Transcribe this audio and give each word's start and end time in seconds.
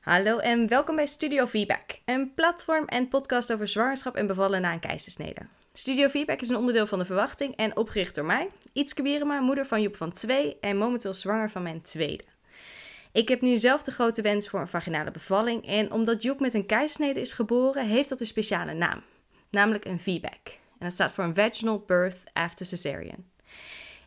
Hallo 0.00 0.38
en 0.38 0.68
welkom 0.68 0.96
bij 0.96 1.06
Studio 1.06 1.46
Feedback, 1.46 1.82
een 2.04 2.34
platform 2.34 2.84
en 2.84 3.08
podcast 3.08 3.52
over 3.52 3.68
zwangerschap 3.68 4.16
en 4.16 4.26
bevallen 4.26 4.60
na 4.60 4.72
een 4.72 4.80
keizersnede. 4.80 5.40
Studio 5.72 6.08
Feedback 6.08 6.40
is 6.40 6.48
een 6.48 6.56
onderdeel 6.56 6.86
van 6.86 6.98
de 6.98 7.04
verwachting 7.04 7.56
en 7.56 7.76
opgericht 7.76 8.14
door 8.14 8.24
mij, 8.24 8.48
Ietske 8.72 9.02
Wierema, 9.02 9.40
moeder 9.40 9.66
van 9.66 9.82
Joep 9.82 9.96
van 9.96 10.12
2 10.12 10.56
en 10.60 10.76
momenteel 10.76 11.14
zwanger 11.14 11.50
van 11.50 11.62
mijn 11.62 11.82
tweede. 11.82 12.24
Ik 13.12 13.28
heb 13.28 13.40
nu 13.40 13.56
zelf 13.56 13.82
de 13.82 13.90
grote 13.90 14.22
wens 14.22 14.48
voor 14.48 14.60
een 14.60 14.68
vaginale 14.68 15.10
bevalling 15.10 15.66
en 15.66 15.92
omdat 15.92 16.22
Joep 16.22 16.40
met 16.40 16.54
een 16.54 16.66
keizersnede 16.66 17.20
is 17.20 17.32
geboren, 17.32 17.86
heeft 17.86 18.08
dat 18.08 18.20
een 18.20 18.26
speciale 18.26 18.72
naam, 18.72 19.02
namelijk 19.50 19.84
een 19.84 20.00
VBAC. 20.00 20.46
En 20.78 20.86
dat 20.86 20.92
staat 20.92 21.12
voor 21.12 21.24
een 21.24 21.34
Vaginal 21.34 21.84
Birth 21.86 22.18
After 22.32 22.66
Cesarean. 22.66 23.29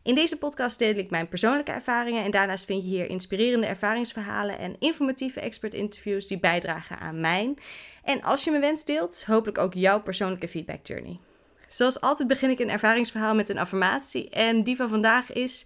In 0.04 0.16
deze 0.16 0.38
podcast 0.38 0.80
deel 0.80 0.96
ik 0.96 1.10
mijn 1.10 1.28
persoonlijke 1.28 1.72
ervaringen 1.72 2.24
en 2.24 2.32
daarnaast 2.32 2.66
vind 2.66 2.84
je 2.84 2.90
hier 2.90 3.10
inspirerende 3.10 3.68
ervaringsverhalen 3.68 4.58
en 4.58 4.76
informatieve 4.80 5.40
expert-interviews 5.40 6.28
die 6.28 6.40
bijdragen 6.40 7.00
aan 7.00 7.20
mijn 7.20 7.58
en 8.04 8.22
als 8.22 8.44
je 8.44 8.52
me 8.52 8.60
wens 8.60 8.86
deelt, 8.86 9.26
hopelijk 9.26 9.58
ook 9.58 9.74
jouw 9.74 10.02
persoonlijke 10.02 10.48
feedback 10.48 10.88
journey. 10.88 11.20
Zoals 11.68 12.02
altijd 12.02 12.28
begin 12.28 12.50
ik 12.50 12.60
een 12.60 12.70
ervaringsverhaal 12.70 13.36
met 13.36 13.50
een 13.50 13.58
affirmatie 13.58 14.30
en 14.30 14.64
die 14.64 14.76
van 14.76 14.90
vandaag 14.90 15.32
is: 15.32 15.66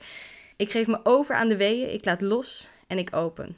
ik 0.55 0.71
geef 0.71 0.87
me 0.87 0.99
over 1.03 1.35
aan 1.35 1.49
de 1.49 1.57
weeën, 1.57 1.93
ik 1.93 2.05
laat 2.05 2.21
los 2.21 2.69
en 2.87 2.97
ik 2.97 3.15
open. 3.15 3.57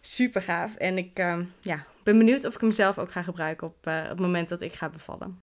Super 0.00 0.42
gaaf 0.42 0.74
en 0.74 0.98
ik 0.98 1.18
uh, 1.18 1.38
ja, 1.60 1.84
ben 2.02 2.18
benieuwd 2.18 2.44
of 2.44 2.54
ik 2.54 2.60
hem 2.60 2.70
zelf 2.70 2.98
ook 2.98 3.12
ga 3.12 3.22
gebruiken 3.22 3.66
op, 3.66 3.86
uh, 3.86 4.00
op 4.02 4.08
het 4.08 4.20
moment 4.20 4.48
dat 4.48 4.60
ik 4.62 4.72
ga 4.72 4.88
bevallen. 4.88 5.40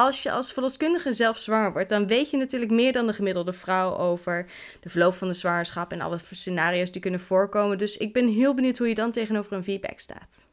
Als 0.00 0.22
je 0.22 0.30
als 0.30 0.52
verloskundige 0.52 1.12
zelf 1.12 1.38
zwanger 1.38 1.72
wordt, 1.72 1.88
dan 1.88 2.06
weet 2.06 2.30
je 2.30 2.36
natuurlijk 2.36 2.70
meer 2.70 2.92
dan 2.92 3.06
de 3.06 3.12
gemiddelde 3.12 3.52
vrouw 3.52 3.96
over 3.96 4.50
de 4.80 4.88
verloop 4.88 5.14
van 5.14 5.28
de 5.28 5.34
zwangerschap 5.34 5.92
en 5.92 6.00
alle 6.00 6.18
scenario's 6.30 6.92
die 6.92 7.00
kunnen 7.00 7.20
voorkomen. 7.20 7.78
Dus 7.78 7.96
ik 7.96 8.12
ben 8.12 8.28
heel 8.28 8.54
benieuwd 8.54 8.78
hoe 8.78 8.88
je 8.88 8.94
dan 8.94 9.10
tegenover 9.10 9.52
een 9.52 9.64
feedback 9.64 9.98
staat. 9.98 10.46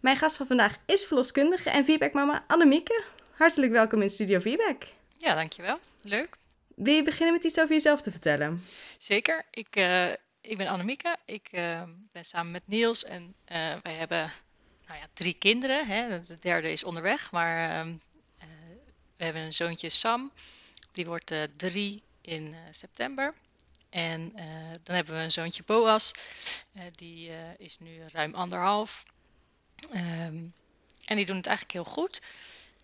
Mijn 0.00 0.16
gast 0.16 0.36
van 0.36 0.46
vandaag 0.46 0.76
is 0.86 1.04
verloskundige 1.04 1.70
en 1.70 1.84
feedbackmama 1.84 2.44
Annemieke. 2.46 3.02
Hartelijk 3.30 3.72
welkom 3.72 4.02
in 4.02 4.08
Studio 4.08 4.40
Feedback. 4.40 4.82
Ja, 5.16 5.34
dankjewel. 5.34 5.78
Leuk. 6.02 6.36
Wil 6.74 6.94
je 6.94 7.02
beginnen 7.02 7.34
met 7.34 7.44
iets 7.44 7.58
over 7.58 7.72
jezelf 7.72 8.02
te 8.02 8.10
vertellen? 8.10 8.62
Zeker. 8.98 9.44
Ik, 9.50 9.76
uh, 9.76 10.10
ik 10.40 10.56
ben 10.56 10.66
Annemieke. 10.66 11.16
Ik 11.24 11.48
uh, 11.52 11.82
ben 12.12 12.24
samen 12.24 12.52
met 12.52 12.68
Niels 12.68 13.04
en 13.04 13.22
uh, 13.22 13.56
wij 13.82 13.94
hebben 13.98 14.30
nou 14.86 14.98
ja, 15.00 15.06
drie 15.12 15.34
kinderen. 15.34 15.86
Hè. 15.86 16.20
De 16.20 16.36
derde 16.40 16.72
is 16.72 16.84
onderweg, 16.84 17.32
maar 17.32 17.70
ehm, 17.70 17.94
we 19.16 19.24
hebben 19.24 19.42
een 19.42 19.54
zoontje 19.54 19.88
Sam, 19.88 20.32
die 20.92 21.04
wordt 21.04 21.30
uh, 21.30 21.42
drie 21.42 22.02
in 22.20 22.46
uh, 22.46 22.58
september. 22.70 23.34
En 23.90 24.32
uh, 24.36 24.44
dan 24.82 24.94
hebben 24.94 25.16
we 25.16 25.22
een 25.22 25.32
zoontje 25.32 25.62
Boas, 25.66 26.12
die 26.92 27.30
is 27.58 27.78
nu 27.78 28.02
ruim 28.12 28.34
anderhalf. 28.34 29.04
Um, 29.94 30.54
en 31.04 31.16
die 31.16 31.26
doen 31.26 31.36
het 31.36 31.46
eigenlijk 31.46 31.72
heel 31.72 31.92
goed. 31.92 32.20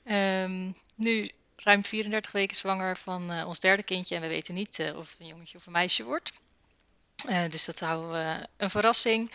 Um, 0.04 0.76
nu 0.94 1.30
ruim 1.56 1.84
34 1.84 2.32
weken 2.32 2.56
zwanger 2.56 2.96
van 2.96 3.44
ons 3.44 3.60
derde 3.60 3.82
kindje 3.82 4.14
en 4.14 4.20
we 4.20 4.26
weten 4.28 4.54
niet 4.54 4.92
of 4.94 5.10
het 5.10 5.20
een 5.20 5.26
jongetje 5.26 5.58
of 5.58 5.66
een 5.66 5.72
meisje 5.72 6.04
wordt. 6.04 6.32
dus 7.48 7.64
dat 7.64 7.80
houden 7.80 8.10
we 8.10 8.48
een 8.56 8.70
verrassing. 8.70 9.30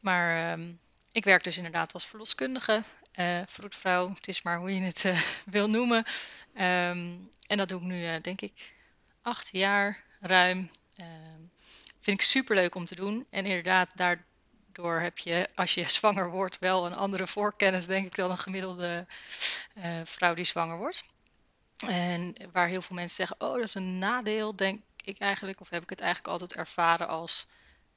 Maar 0.00 0.52
um, 0.52 0.78
ik 1.14 1.24
werk 1.24 1.44
dus 1.44 1.56
inderdaad 1.56 1.92
als 1.92 2.06
verloskundige, 2.06 2.82
uh, 3.14 3.40
vroedvrouw, 3.46 4.08
het 4.14 4.28
is 4.28 4.42
maar 4.42 4.58
hoe 4.58 4.74
je 4.74 4.80
het 4.80 5.04
uh, 5.04 5.20
wil 5.56 5.68
noemen. 5.68 6.04
Um, 6.54 7.30
en 7.46 7.56
dat 7.56 7.68
doe 7.68 7.80
ik 7.80 7.86
nu, 7.86 8.14
uh, 8.14 8.20
denk 8.22 8.40
ik, 8.40 8.72
acht 9.22 9.48
jaar 9.52 10.02
ruim. 10.20 10.70
Um, 11.00 11.50
vind 12.00 12.20
ik 12.20 12.26
super 12.26 12.54
leuk 12.54 12.74
om 12.74 12.84
te 12.84 12.94
doen. 12.94 13.26
En 13.30 13.44
inderdaad, 13.44 13.96
daardoor 13.96 15.00
heb 15.00 15.18
je, 15.18 15.48
als 15.54 15.74
je 15.74 15.90
zwanger 15.98 16.30
wordt, 16.30 16.58
wel 16.58 16.86
een 16.86 16.96
andere 16.96 17.26
voorkennis, 17.26 17.86
denk 17.86 18.06
ik, 18.06 18.14
dan 18.14 18.30
een 18.30 18.38
gemiddelde 18.38 19.06
vrouw 20.04 20.34
die 20.34 20.44
zwanger 20.44 20.76
wordt. 20.76 21.04
En 21.86 22.34
waar 22.52 22.68
heel 22.68 22.82
veel 22.82 22.96
mensen 22.96 23.16
zeggen, 23.16 23.40
oh, 23.40 23.54
dat 23.54 23.64
is 23.64 23.74
een 23.74 23.98
nadeel, 23.98 24.56
denk 24.56 24.82
ik 25.04 25.18
eigenlijk, 25.18 25.60
of 25.60 25.70
heb 25.70 25.82
ik 25.82 25.90
het 25.90 26.00
eigenlijk 26.00 26.32
altijd 26.32 26.54
ervaren 26.54 27.08
als, 27.08 27.46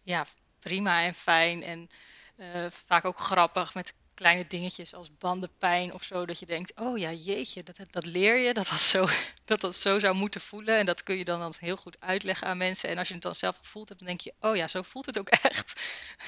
ja, 0.03 0.25
prima 0.59 1.03
en 1.03 1.13
fijn 1.13 1.63
en 1.63 1.89
uh, 2.37 2.65
vaak 2.69 3.05
ook 3.05 3.19
grappig 3.19 3.73
met 3.73 3.93
kleine 4.17 4.47
dingetjes 4.47 4.93
als 4.93 5.17
bandenpijn 5.17 5.93
of 5.93 6.03
zo. 6.03 6.25
Dat 6.25 6.39
je 6.39 6.45
denkt, 6.45 6.79
oh 6.79 6.97
ja, 6.97 7.11
jeetje, 7.11 7.63
dat, 7.63 7.75
dat 7.91 8.05
leer 8.05 8.37
je. 8.37 8.53
Dat 8.53 8.67
dat, 8.69 8.79
zo, 8.79 9.07
dat 9.45 9.61
dat 9.61 9.75
zo 9.75 9.99
zou 9.99 10.15
moeten 10.15 10.41
voelen. 10.41 10.77
En 10.77 10.85
dat 10.85 11.03
kun 11.03 11.17
je 11.17 11.25
dan, 11.25 11.39
dan 11.39 11.53
heel 11.59 11.75
goed 11.75 11.99
uitleggen 11.99 12.47
aan 12.47 12.57
mensen. 12.57 12.89
En 12.89 12.97
als 12.97 13.07
je 13.07 13.13
het 13.13 13.23
dan 13.23 13.35
zelf 13.35 13.57
gevoeld 13.57 13.89
hebt, 13.89 13.99
dan 13.99 14.09
denk 14.09 14.21
je, 14.21 14.33
oh 14.39 14.55
ja, 14.55 14.67
zo 14.67 14.81
voelt 14.81 15.05
het 15.05 15.19
ook 15.19 15.29
echt. 15.49 15.81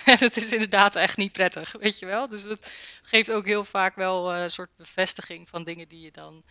En 0.05 0.17
het 0.19 0.37
is 0.37 0.53
inderdaad 0.53 0.95
echt 0.95 1.17
niet 1.17 1.31
prettig, 1.31 1.71
weet 1.71 1.99
je 1.99 2.05
wel. 2.05 2.29
Dus 2.29 2.43
dat 2.43 2.71
geeft 3.01 3.31
ook 3.31 3.45
heel 3.45 3.63
vaak 3.63 3.95
wel 3.95 4.35
uh, 4.35 4.39
een 4.39 4.51
soort 4.51 4.75
bevestiging 4.75 5.49
van 5.49 5.63
dingen 5.63 5.87
die 5.87 6.01
je 6.01 6.11
dan 6.11 6.43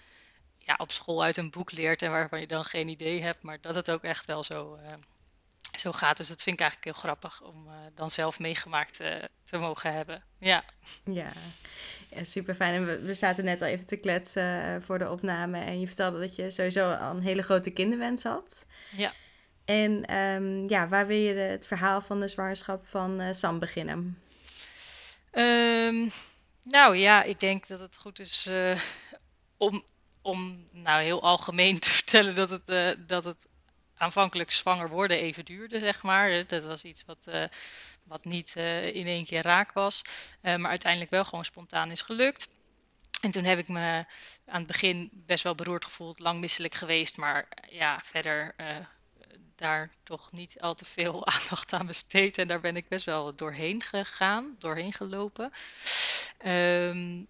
ja, 0.58 0.74
op 0.78 0.92
school 0.92 1.22
uit 1.22 1.36
een 1.36 1.50
boek 1.50 1.72
leert. 1.72 2.02
En 2.02 2.10
waarvan 2.10 2.40
je 2.40 2.46
dan 2.46 2.64
geen 2.64 2.88
idee 2.88 3.22
hebt. 3.22 3.42
Maar 3.42 3.60
dat 3.60 3.74
het 3.74 3.90
ook 3.90 4.02
echt 4.02 4.26
wel 4.26 4.42
zo... 4.42 4.78
Uh, 4.82 4.92
zo 5.80 5.92
gaat. 5.92 6.16
Dus 6.16 6.28
dat 6.28 6.42
vind 6.42 6.60
ik 6.60 6.62
eigenlijk 6.62 6.90
heel 6.90 7.02
grappig 7.02 7.42
om 7.42 7.66
uh, 7.66 7.72
dan 7.94 8.10
zelf 8.10 8.38
meegemaakt 8.38 9.00
uh, 9.00 9.14
te 9.44 9.58
mogen 9.58 9.92
hebben. 9.92 10.22
Ja, 10.38 10.64
ja. 11.04 11.32
ja 12.10 12.24
super 12.24 12.54
fijn. 12.54 12.74
En 12.74 12.86
we, 12.86 12.98
we 12.98 13.14
zaten 13.14 13.44
net 13.44 13.62
al 13.62 13.68
even 13.68 13.86
te 13.86 13.96
kletsen 13.96 14.64
uh, 14.64 14.82
voor 14.82 14.98
de 14.98 15.10
opname. 15.10 15.60
En 15.60 15.80
je 15.80 15.86
vertelde 15.86 16.20
dat 16.20 16.36
je 16.36 16.50
sowieso 16.50 16.92
al 16.92 17.10
een 17.10 17.22
hele 17.22 17.42
grote 17.42 17.70
kinderwens 17.70 18.22
had. 18.22 18.66
Ja. 18.90 19.10
En 19.64 20.16
um, 20.16 20.68
ja, 20.68 20.88
waar 20.88 21.06
wil 21.06 21.16
je 21.16 21.34
de, 21.34 21.40
het 21.40 21.66
verhaal 21.66 22.00
van 22.00 22.20
de 22.20 22.28
zwangerschap 22.28 22.86
van 22.86 23.34
Sam 23.34 23.58
beginnen? 23.58 24.22
Um, 25.32 26.12
nou 26.62 26.96
ja, 26.96 27.22
ik 27.22 27.40
denk 27.40 27.66
dat 27.66 27.80
het 27.80 27.96
goed 27.96 28.18
is 28.18 28.50
om, 29.56 29.84
om 30.22 30.64
nou 30.72 31.02
heel 31.02 31.22
algemeen 31.22 31.78
te 31.80 31.90
vertellen 31.90 32.34
dat 32.34 32.50
het, 32.50 32.96
dat 33.08 33.24
het 33.24 33.46
aanvankelijk 33.98 34.50
zwanger 34.50 34.88
worden 34.88 35.18
even 35.18 35.44
duurde, 35.44 35.78
zeg 35.78 36.02
maar. 36.02 36.46
Dat 36.46 36.64
was 36.64 36.84
iets 36.84 37.04
wat, 37.04 37.26
uh, 37.28 37.44
wat 38.04 38.24
niet 38.24 38.54
uh, 38.56 38.94
in 38.94 39.06
één 39.06 39.24
keer 39.24 39.42
raak 39.42 39.72
was, 39.72 40.02
uh, 40.42 40.56
maar 40.56 40.70
uiteindelijk 40.70 41.10
wel 41.10 41.24
gewoon 41.24 41.44
spontaan 41.44 41.90
is 41.90 42.02
gelukt. 42.02 42.48
En 43.20 43.30
toen 43.30 43.44
heb 43.44 43.58
ik 43.58 43.68
me 43.68 44.04
aan 44.46 44.58
het 44.58 44.66
begin 44.66 45.10
best 45.12 45.44
wel 45.44 45.54
beroerd 45.54 45.84
gevoeld, 45.84 46.18
lang 46.18 46.40
misselijk 46.40 46.74
geweest, 46.74 47.16
maar 47.16 47.48
ja, 47.70 48.00
verder 48.04 48.54
daar 49.58 49.90
toch 50.02 50.32
niet 50.32 50.60
al 50.60 50.74
te 50.74 50.84
veel 50.84 51.26
aandacht 51.32 51.72
aan 51.72 51.86
besteed. 51.86 52.38
En 52.38 52.48
daar 52.48 52.60
ben 52.60 52.76
ik 52.76 52.88
best 52.88 53.04
wel 53.04 53.34
doorheen 53.34 53.82
gegaan, 53.82 54.56
doorheen 54.58 54.92
gelopen. 54.92 55.52
Um, 56.46 57.26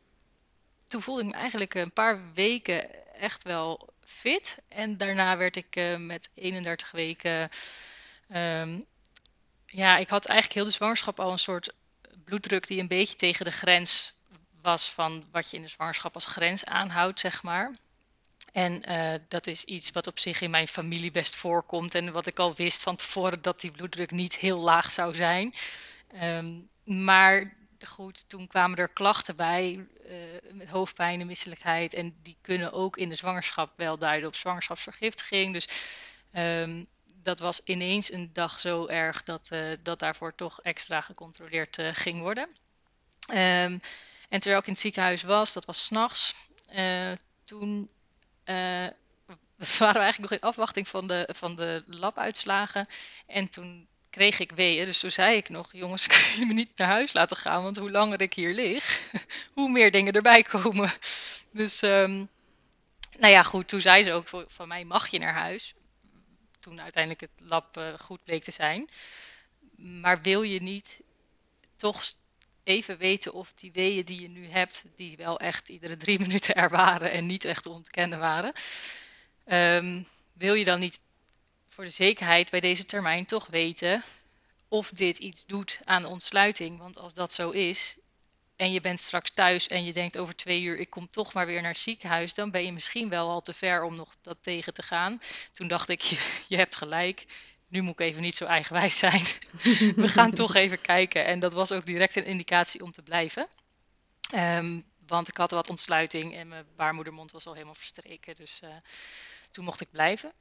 toen 0.87 1.03
voelde 1.03 1.23
ik 1.23 1.27
me 1.27 1.35
eigenlijk 1.35 1.75
een 1.75 1.93
paar 1.93 2.33
weken 2.33 3.15
echt 3.15 3.43
wel 3.43 3.93
fit. 4.09 4.59
En 4.69 4.97
daarna 4.97 5.37
werd 5.37 5.57
ik 5.57 5.77
uh, 5.77 5.97
met 5.97 6.29
31 6.35 6.91
weken. 6.91 7.49
Um, 8.35 8.87
ja, 9.67 9.97
ik 9.97 10.09
had 10.09 10.27
eigenlijk 10.27 10.59
heel 10.59 10.69
de 10.69 10.77
zwangerschap 10.77 11.21
al 11.21 11.33
een 11.33 11.39
soort 11.39 11.73
bloeddruk 12.25 12.67
die 12.67 12.81
een 12.81 12.89
beetje 12.89 13.17
tegen 13.17 13.45
de 13.45 13.51
grens 13.51 14.13
was 14.63 14.91
van 14.91 15.25
wat 15.31 15.51
je 15.51 15.57
in 15.57 15.63
de 15.63 15.69
zwangerschap 15.69 16.15
als 16.15 16.27
grens 16.27 16.65
aanhoudt, 16.65 17.21
zeg 17.21 17.43
maar. 17.43 17.77
En 18.53 18.91
uh, 18.91 19.15
dat 19.29 19.47
is 19.47 19.65
iets 19.65 19.91
wat 19.91 20.07
op 20.07 20.19
zich 20.19 20.41
in 20.41 20.51
mijn 20.51 20.69
familie 20.69 21.11
best 21.11 21.37
voorkomt. 21.37 21.95
En 21.95 22.13
wat 22.13 22.27
ik 22.27 22.39
al 22.39 22.55
wist 22.55 22.83
van 22.83 22.97
tevoren 22.97 23.43
dat 23.43 23.61
die 23.61 23.71
bloeddruk 23.71 24.11
niet 24.11 24.37
heel 24.37 24.59
laag 24.59 24.91
zou 24.91 25.15
zijn. 25.15 25.55
Um, 26.23 26.69
maar 26.85 27.57
goed, 27.87 28.29
toen 28.29 28.47
kwamen 28.47 28.79
er 28.79 28.93
klachten 28.93 29.37
bij 29.37 29.87
uh, 30.07 30.17
met 30.53 30.69
hoofdpijn 30.69 31.21
en 31.21 31.27
misselijkheid. 31.27 31.95
En 31.95 32.17
die 32.23 32.37
kunnen 32.41 32.73
ook 32.73 32.97
in 32.97 33.09
de 33.09 33.15
zwangerschap 33.15 33.73
wel 33.77 33.99
duiden 33.99 34.29
op 34.29 34.35
zwangerschapsvergiftiging. 34.35 35.53
Dus 35.53 35.69
um, 36.35 36.87
dat 37.23 37.39
was 37.39 37.61
ineens 37.65 38.13
een 38.13 38.31
dag 38.33 38.61
zo 38.61 38.87
erg 38.87 39.23
dat, 39.23 39.49
uh, 39.53 39.77
dat 39.83 39.99
daarvoor 39.99 40.35
toch 40.35 40.63
extra 40.63 41.01
gecontroleerd 41.01 41.79
uh, 41.79 41.89
ging 41.93 42.21
worden. 42.21 42.49
Um, 43.31 43.81
en 44.29 44.41
terwijl 44.41 44.59
ik 44.59 44.67
in 44.67 44.73
het 44.73 44.81
ziekenhuis 44.81 45.23
was, 45.23 45.53
dat 45.53 45.65
was 45.65 45.85
s'nachts, 45.85 46.35
toen 47.45 47.91
waren 49.79 49.95
we 49.95 49.99
eigenlijk 49.99 50.19
nog 50.19 50.33
in 50.33 50.41
afwachting 50.41 50.89
van 50.89 51.07
de, 51.07 51.29
van 51.33 51.57
de 51.57 51.83
labuitslagen. 51.87 52.87
En 53.27 53.49
toen 53.49 53.89
kreeg 54.11 54.39
ik 54.39 54.53
weeën. 54.53 54.85
Dus 54.85 55.01
toen 55.01 55.11
zei 55.11 55.37
ik 55.37 55.49
nog, 55.49 55.73
jongens, 55.73 56.07
kun 56.13 56.39
je 56.39 56.47
me 56.47 56.53
niet 56.53 56.77
naar 56.77 56.89
huis 56.89 57.13
laten 57.13 57.37
gaan? 57.37 57.63
Want 57.63 57.77
hoe 57.77 57.91
langer 57.91 58.21
ik 58.21 58.35
hier 58.35 58.55
lig, 58.55 59.11
hoe 59.55 59.71
meer 59.71 59.91
dingen 59.91 60.13
erbij 60.13 60.43
komen. 60.43 60.93
Dus, 61.53 61.83
um, 61.83 62.29
nou 63.19 63.33
ja, 63.33 63.43
goed, 63.43 63.69
toen 63.69 63.81
zei 63.81 64.03
ze 64.03 64.13
ook, 64.13 64.29
van 64.47 64.69
mij 64.69 64.85
mag 64.85 65.09
je 65.09 65.19
naar 65.19 65.35
huis. 65.35 65.75
Toen 66.61 66.81
uiteindelijk 66.81 67.21
het 67.21 67.49
lab 67.49 67.77
uh, 67.77 67.89
goed 67.99 68.25
bleek 68.25 68.45
te 68.45 68.51
zijn. 68.51 68.89
Maar 69.77 70.23
wil 70.23 70.43
je 70.43 70.63
niet 70.63 71.01
toch 71.77 72.03
even 72.65 72.99
weten 72.99 73.33
of 73.33 73.53
die 73.53 73.73
weeën 73.73 74.05
die 74.05 74.21
je 74.21 74.29
nu 74.29 74.49
hebt, 74.49 74.85
die 74.97 75.17
wel 75.17 75.41
echt 75.41 75.69
iedere 75.69 75.97
drie 75.97 76.19
minuten 76.25 76.55
er 76.55 76.71
waren 76.71 77.11
en 77.11 77.27
niet 77.27 77.45
echt 77.45 77.67
ontkennen 77.67 78.19
waren, 78.19 78.53
um, 79.47 80.07
wil 80.33 80.55
je 80.55 80.65
dan 80.65 80.81
niet 80.81 81.01
voor 81.79 81.87
de 81.87 81.93
zekerheid 81.93 82.51
bij 82.51 82.61
deze 82.61 82.85
termijn 82.85 83.27
toch 83.27 83.47
weten 83.47 84.05
of 84.69 84.91
dit 84.91 85.19
iets 85.19 85.47
doet 85.47 85.81
aan 85.85 86.03
de 86.03 86.09
ontsluiting. 86.09 86.79
Want 86.79 86.99
als 86.99 87.15
dat 87.15 87.33
zo 87.33 87.51
is, 87.51 87.97
en 88.57 88.73
je 88.73 88.81
bent 88.81 89.01
straks 89.01 89.31
thuis 89.31 89.67
en 89.67 89.85
je 89.85 89.93
denkt 89.93 90.19
over 90.19 90.37
twee 90.37 90.63
uur, 90.63 90.79
ik 90.79 90.91
kom 90.91 91.09
toch 91.09 91.33
maar 91.33 91.47
weer 91.47 91.61
naar 91.61 91.71
het 91.71 91.81
ziekenhuis, 91.81 92.35
dan 92.35 92.51
ben 92.51 92.65
je 92.65 92.73
misschien 92.73 93.09
wel 93.09 93.29
al 93.29 93.41
te 93.41 93.53
ver 93.53 93.83
om 93.83 93.97
nog 93.97 94.15
dat 94.23 94.37
tegen 94.41 94.75
te 94.75 94.83
gaan. 94.83 95.21
Toen 95.53 95.69
dacht 95.69 95.89
ik, 95.89 96.01
je, 96.11 96.43
je 96.49 96.57
hebt 96.57 96.77
gelijk. 96.77 97.27
Nu 97.69 97.81
moet 97.81 98.01
ik 98.01 98.07
even 98.07 98.23
niet 98.23 98.37
zo 98.37 98.45
eigenwijs 98.45 98.99
zijn. 98.99 99.25
We 99.97 100.09
gaan 100.09 100.33
toch 100.33 100.55
even 100.55 100.81
kijken. 100.81 101.25
En 101.25 101.41
dat 101.41 101.53
was 101.53 101.73
ook 101.73 101.87
direct 101.87 102.17
een 102.17 102.25
indicatie 102.25 102.83
om 102.83 102.93
te 102.93 103.03
blijven. 103.03 103.49
Um, 104.35 104.85
want 105.07 105.29
ik 105.29 105.37
had 105.37 105.51
wat 105.51 105.69
ontsluiting 105.69 106.35
en 106.35 106.49
mijn 106.49 106.67
baarmoedermond 106.77 107.33
was 107.33 107.47
al 107.47 107.53
helemaal 107.53 107.75
verstreken. 107.75 108.37
Dus 108.37 108.61
uh, 108.65 108.71
toen 109.51 109.65
mocht 109.65 109.81
ik 109.81 109.91
blijven. 109.91 110.33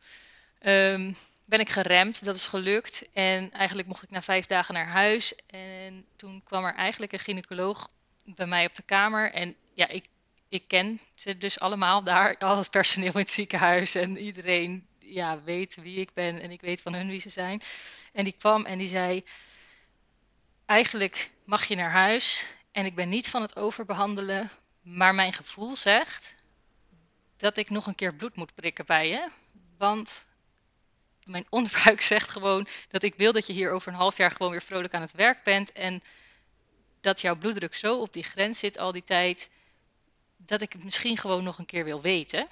Um, 0.65 1.15
ben 1.45 1.59
ik 1.59 1.69
geremd, 1.69 2.25
dat 2.25 2.35
is 2.35 2.45
gelukt. 2.45 3.09
En 3.13 3.51
eigenlijk 3.51 3.87
mocht 3.87 4.03
ik 4.03 4.09
na 4.09 4.21
vijf 4.21 4.45
dagen 4.45 4.73
naar 4.73 4.87
huis. 4.87 5.35
En 5.47 6.05
toen 6.15 6.43
kwam 6.43 6.65
er 6.65 6.75
eigenlijk 6.75 7.13
een 7.13 7.19
gynaecoloog 7.19 7.89
bij 8.25 8.47
mij 8.47 8.65
op 8.65 8.75
de 8.75 8.81
kamer. 8.81 9.31
En 9.31 9.55
ja, 9.73 9.87
ik, 9.87 10.05
ik 10.49 10.63
ken 10.67 10.99
ze 11.15 11.37
dus 11.37 11.59
allemaal 11.59 12.03
daar, 12.03 12.37
al 12.47 12.57
het 12.57 12.71
personeel 12.71 13.13
in 13.13 13.19
het 13.19 13.31
ziekenhuis. 13.31 13.95
En 13.95 14.17
iedereen 14.17 14.87
ja, 14.99 15.41
weet 15.43 15.75
wie 15.75 15.99
ik 15.99 16.13
ben 16.13 16.41
en 16.41 16.51
ik 16.51 16.61
weet 16.61 16.81
van 16.81 16.93
hun 16.93 17.07
wie 17.07 17.19
ze 17.19 17.29
zijn. 17.29 17.61
En 18.13 18.23
die 18.23 18.35
kwam 18.37 18.65
en 18.65 18.77
die 18.77 18.87
zei: 18.87 19.23
Eigenlijk 20.65 21.31
mag 21.43 21.65
je 21.65 21.75
naar 21.75 21.91
huis. 21.91 22.45
En 22.71 22.85
ik 22.85 22.95
ben 22.95 23.09
niet 23.09 23.29
van 23.29 23.41
het 23.41 23.55
overbehandelen, 23.55 24.49
maar 24.81 25.15
mijn 25.15 25.33
gevoel 25.33 25.75
zegt 25.75 26.35
dat 27.37 27.57
ik 27.57 27.69
nog 27.69 27.87
een 27.87 27.95
keer 27.95 28.15
bloed 28.15 28.35
moet 28.35 28.55
prikken 28.55 28.85
bij 28.85 29.09
je. 29.09 29.29
Want 29.77 30.25
mijn 31.27 31.45
onderbuik 31.57 32.01
zegt 32.01 32.29
gewoon 32.31 32.67
dat 32.89 33.03
ik 33.03 33.15
wil 33.15 33.31
dat 33.31 33.47
je 33.47 33.53
hier 33.53 33.71
over 33.71 33.91
een 33.91 33.97
half 33.97 34.17
jaar 34.17 34.31
gewoon 34.31 34.51
weer 34.51 34.61
vrolijk 34.61 34.93
aan 34.93 35.01
het 35.01 35.11
werk 35.11 35.43
bent. 35.43 35.71
En 35.71 36.01
dat 37.01 37.21
jouw 37.21 37.35
bloeddruk 37.35 37.75
zo 37.75 37.99
op 37.99 38.13
die 38.13 38.23
grens 38.23 38.59
zit 38.59 38.77
al 38.77 38.91
die 38.91 39.03
tijd, 39.03 39.49
dat 40.37 40.61
ik 40.61 40.73
het 40.73 40.83
misschien 40.83 41.17
gewoon 41.17 41.43
nog 41.43 41.57
een 41.57 41.65
keer 41.65 41.83
wil 41.83 42.01
weten. 42.01 42.47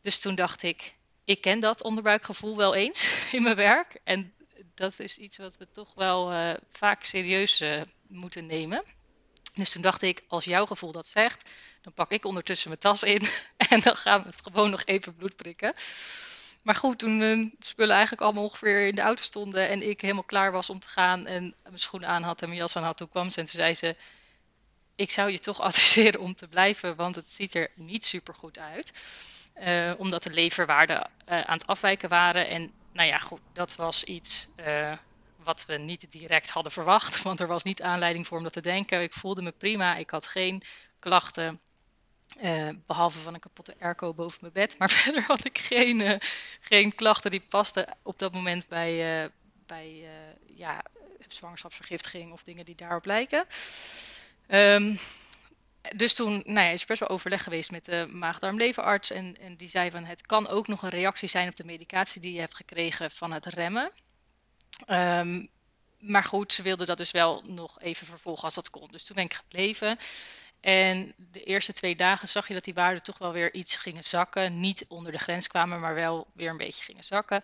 Dus 0.00 0.18
toen 0.18 0.34
dacht 0.34 0.62
ik, 0.62 0.94
ik 1.24 1.40
ken 1.40 1.60
dat 1.60 1.82
onderbuikgevoel 1.82 2.56
wel 2.56 2.74
eens 2.74 3.14
in 3.32 3.42
mijn 3.42 3.56
werk. 3.56 4.00
En 4.04 4.32
dat 4.74 4.98
is 4.98 5.16
iets 5.16 5.36
wat 5.36 5.56
we 5.56 5.70
toch 5.70 5.94
wel 5.94 6.32
uh, 6.32 6.54
vaak 6.70 7.04
serieus 7.04 7.60
uh, 7.60 7.82
moeten 8.06 8.46
nemen. 8.46 8.84
Dus 9.54 9.70
toen 9.70 9.82
dacht 9.82 10.02
ik, 10.02 10.22
als 10.28 10.44
jouw 10.44 10.66
gevoel 10.66 10.92
dat 10.92 11.06
zegt, 11.06 11.48
dan 11.82 11.92
pak 11.92 12.10
ik 12.10 12.24
ondertussen 12.24 12.68
mijn 12.68 12.80
tas 12.80 13.02
in 13.02 13.22
en 13.70 13.80
dan 13.80 13.96
gaan 13.96 14.22
we 14.22 14.28
het 14.28 14.42
gewoon 14.42 14.70
nog 14.70 14.84
even 14.84 15.14
bloed 15.14 15.36
prikken. 15.36 15.74
Maar 16.68 16.76
goed, 16.76 16.98
toen 16.98 17.18
mijn 17.18 17.54
spullen 17.58 17.94
eigenlijk 17.94 18.22
allemaal 18.22 18.42
ongeveer 18.42 18.86
in 18.86 18.94
de 18.94 19.00
auto 19.00 19.22
stonden 19.22 19.68
en 19.68 19.88
ik 19.88 20.00
helemaal 20.00 20.22
klaar 20.22 20.52
was 20.52 20.70
om 20.70 20.78
te 20.78 20.88
gaan 20.88 21.26
en 21.26 21.54
mijn 21.62 21.78
schoenen 21.78 22.08
aan 22.08 22.22
had 22.22 22.42
en 22.42 22.48
mijn 22.48 22.60
jas 22.60 22.76
aan 22.76 22.82
had, 22.82 22.96
toen 22.96 23.08
kwam 23.08 23.30
ze 23.30 23.40
en 23.40 23.46
toen 23.46 23.60
zei 23.60 23.74
ze, 23.74 23.96
ik 24.96 25.10
zou 25.10 25.30
je 25.30 25.38
toch 25.38 25.60
adviseren 25.68 26.20
om 26.20 26.34
te 26.34 26.48
blijven, 26.48 26.96
want 26.96 27.14
het 27.14 27.30
ziet 27.30 27.54
er 27.54 27.70
niet 27.74 28.06
super 28.06 28.34
goed 28.34 28.58
uit. 28.58 28.92
Uh, 29.60 29.92
omdat 29.98 30.22
de 30.22 30.30
leverwaarden 30.30 30.96
uh, 31.28 31.40
aan 31.40 31.58
het 31.58 31.66
afwijken 31.66 32.08
waren. 32.08 32.48
En 32.48 32.72
nou 32.92 33.08
ja, 33.08 33.18
goed, 33.18 33.40
dat 33.52 33.76
was 33.76 34.04
iets 34.04 34.48
uh, 34.56 34.96
wat 35.36 35.64
we 35.66 35.76
niet 35.76 36.06
direct 36.10 36.50
hadden 36.50 36.72
verwacht. 36.72 37.22
Want 37.28 37.40
er 37.40 37.46
was 37.46 37.62
niet 37.62 37.82
aanleiding 37.82 38.26
voor 38.26 38.36
om 38.36 38.42
dat 38.42 38.52
te 38.52 38.60
denken. 38.60 39.02
Ik 39.02 39.12
voelde 39.12 39.42
me 39.42 39.52
prima. 39.52 39.96
Ik 39.96 40.10
had 40.10 40.26
geen 40.26 40.62
klachten. 40.98 41.60
Uh, 42.42 42.68
behalve 42.86 43.18
van 43.18 43.34
een 43.34 43.40
kapotte 43.40 43.74
airco 43.80 44.14
boven 44.14 44.38
mijn 44.40 44.52
bed. 44.52 44.74
Maar 44.78 44.90
verder 44.90 45.22
had 45.22 45.44
ik 45.44 45.58
geen, 45.58 46.00
uh, 46.00 46.16
geen 46.60 46.94
klachten 46.94 47.30
die 47.30 47.42
pasten 47.48 47.96
op 48.02 48.18
dat 48.18 48.32
moment 48.32 48.68
bij, 48.68 49.22
uh, 49.22 49.30
bij 49.66 50.08
ja, 50.46 50.82
zwangerschapsvergiftiging 51.28 52.32
of 52.32 52.44
dingen 52.44 52.64
die 52.64 52.74
daarop 52.74 53.04
lijken. 53.04 53.46
Um, 54.48 54.98
dus 55.96 56.14
toen 56.14 56.42
nou 56.44 56.66
ja, 56.66 56.72
is 56.72 56.84
best 56.84 57.00
wel 57.00 57.08
overleg 57.08 57.42
geweest 57.42 57.70
met 57.70 57.84
de 57.84 58.06
maagdarmleverarts. 58.10 59.10
En, 59.10 59.36
en 59.40 59.56
die 59.56 59.68
zei 59.68 59.90
van 59.90 60.04
het 60.04 60.26
kan 60.26 60.48
ook 60.48 60.66
nog 60.66 60.82
een 60.82 60.88
reactie 60.88 61.28
zijn 61.28 61.48
op 61.48 61.54
de 61.54 61.64
medicatie 61.64 62.20
die 62.20 62.32
je 62.32 62.40
hebt 62.40 62.54
gekregen 62.54 63.10
van 63.10 63.32
het 63.32 63.46
remmen. 63.46 63.92
Um, 64.86 65.48
maar 65.98 66.24
goed, 66.24 66.52
ze 66.52 66.62
wilde 66.62 66.84
dat 66.84 66.98
dus 66.98 67.10
wel 67.10 67.42
nog 67.46 67.80
even 67.80 68.06
vervolgen 68.06 68.44
als 68.44 68.54
dat 68.54 68.70
kon. 68.70 68.88
Dus 68.90 69.04
toen 69.04 69.16
ben 69.16 69.24
ik 69.24 69.34
gebleven. 69.34 69.98
En 70.60 71.14
de 71.16 71.42
eerste 71.42 71.72
twee 71.72 71.96
dagen 71.96 72.28
zag 72.28 72.48
je 72.48 72.54
dat 72.54 72.64
die 72.64 72.74
waarden 72.74 73.02
toch 73.02 73.18
wel 73.18 73.32
weer 73.32 73.54
iets 73.54 73.76
gingen 73.76 74.04
zakken. 74.04 74.60
Niet 74.60 74.84
onder 74.88 75.12
de 75.12 75.18
grens 75.18 75.46
kwamen, 75.46 75.80
maar 75.80 75.94
wel 75.94 76.26
weer 76.34 76.50
een 76.50 76.56
beetje 76.56 76.84
gingen 76.84 77.04
zakken. 77.04 77.42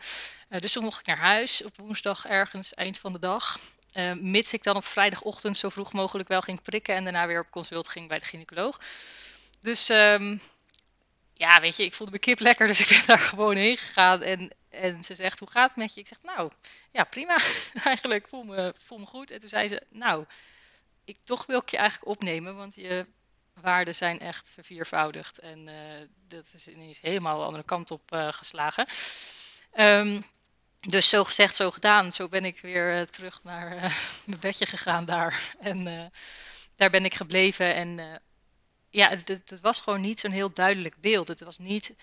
Uh, 0.49 0.58
dus 0.58 0.72
toen 0.72 0.84
mocht 0.84 1.00
ik 1.00 1.06
naar 1.06 1.19
huis 1.19 1.62
op 1.62 1.76
woensdag 1.76 2.26
ergens, 2.26 2.75
eind 2.75 2.99
van 2.99 3.12
de 3.12 3.19
dag. 3.19 3.61
Uh, 3.94 4.12
mits 4.12 4.52
ik 4.52 4.62
dan 4.62 4.76
op 4.76 4.84
vrijdagochtend 4.84 5.56
zo 5.56 5.69
vroeg 5.69 5.93
mogelijk 5.93 6.28
wel 6.28 6.40
ging 6.40 6.62
prikken 6.62 6.94
en 6.94 7.05
daarna 7.05 7.26
weer 7.26 7.40
op 7.40 7.50
consult 7.50 7.88
ging 7.88 8.08
bij 8.08 8.19
de 8.19 8.25
gynaecoloog. 8.25 8.81
Dus 9.60 9.88
um, 9.88 10.40
ja, 11.34 11.60
weet 11.60 11.76
je, 11.76 11.84
ik 11.84 11.94
voelde 11.94 12.12
me 12.12 12.19
kip 12.19 12.40
lekker, 12.40 12.67
dus 12.67 12.81
ik 12.81 12.88
ben 12.88 13.06
daar 13.17 13.19
gewoon 13.19 13.56
heen 13.56 13.76
gegaan. 13.76 14.22
En, 14.22 14.50
en 14.69 15.05
ze 15.05 15.14
zegt, 15.14 15.38
hoe 15.38 15.50
gaat 15.50 15.69
het 15.69 15.76
met 15.76 15.94
je? 15.94 16.00
Ik 16.00 16.08
zeg, 16.08 16.19
nou, 16.22 16.50
ja, 16.90 17.05
prima. 17.05 17.38
eigenlijk, 17.84 18.28
voel 18.28 18.43
me, 18.43 18.75
voel 18.84 18.99
me 18.99 19.06
goed. 19.06 19.31
En 19.31 19.40
toen 19.40 19.49
zei 19.49 19.69
ze, 19.69 19.82
nou, 19.90 20.25
ik, 21.04 21.16
toch 21.24 21.46
wil 21.46 21.58
ik 21.58 21.68
je 21.68 21.76
eigenlijk 21.76 22.10
opnemen, 22.10 22.56
want 22.56 22.74
je 22.74 23.06
waarden 23.60 23.94
zijn 23.94 24.20
echt 24.20 24.50
verviervoudigd. 24.50 25.38
En 25.38 25.68
uh, 25.68 25.74
dat 26.28 26.46
is 26.52 26.68
ineens 26.68 27.00
helemaal 27.00 27.38
de 27.38 27.44
andere 27.44 27.64
kant 27.64 27.90
op 27.90 28.12
uh, 28.12 28.32
geslagen. 28.32 28.86
Um, 29.76 30.24
dus 30.80 31.08
zo 31.08 31.24
gezegd, 31.24 31.56
zo 31.56 31.70
gedaan. 31.70 32.12
Zo 32.12 32.28
ben 32.28 32.44
ik 32.44 32.60
weer 32.60 33.00
uh, 33.00 33.06
terug 33.06 33.42
naar 33.42 33.68
mijn 34.26 34.40
bedje 34.40 34.66
gegaan 34.66 35.04
daar. 35.04 35.42
En 35.60 36.10
daar 36.76 36.90
ben 36.90 37.04
ik 37.04 37.14
gebleven. 37.14 37.74
En 37.74 38.20
ja, 38.90 39.08
het, 39.08 39.28
het, 39.28 39.60
was 39.60 39.80
gewoon 39.80 40.00
niet 40.00 40.20
zo'n 40.20 40.30
heel 40.30 40.52
duidelijk 40.52 41.00
beeld. 41.00 41.28
Het 41.28 41.40
was 41.40 41.58
niet 41.58 41.94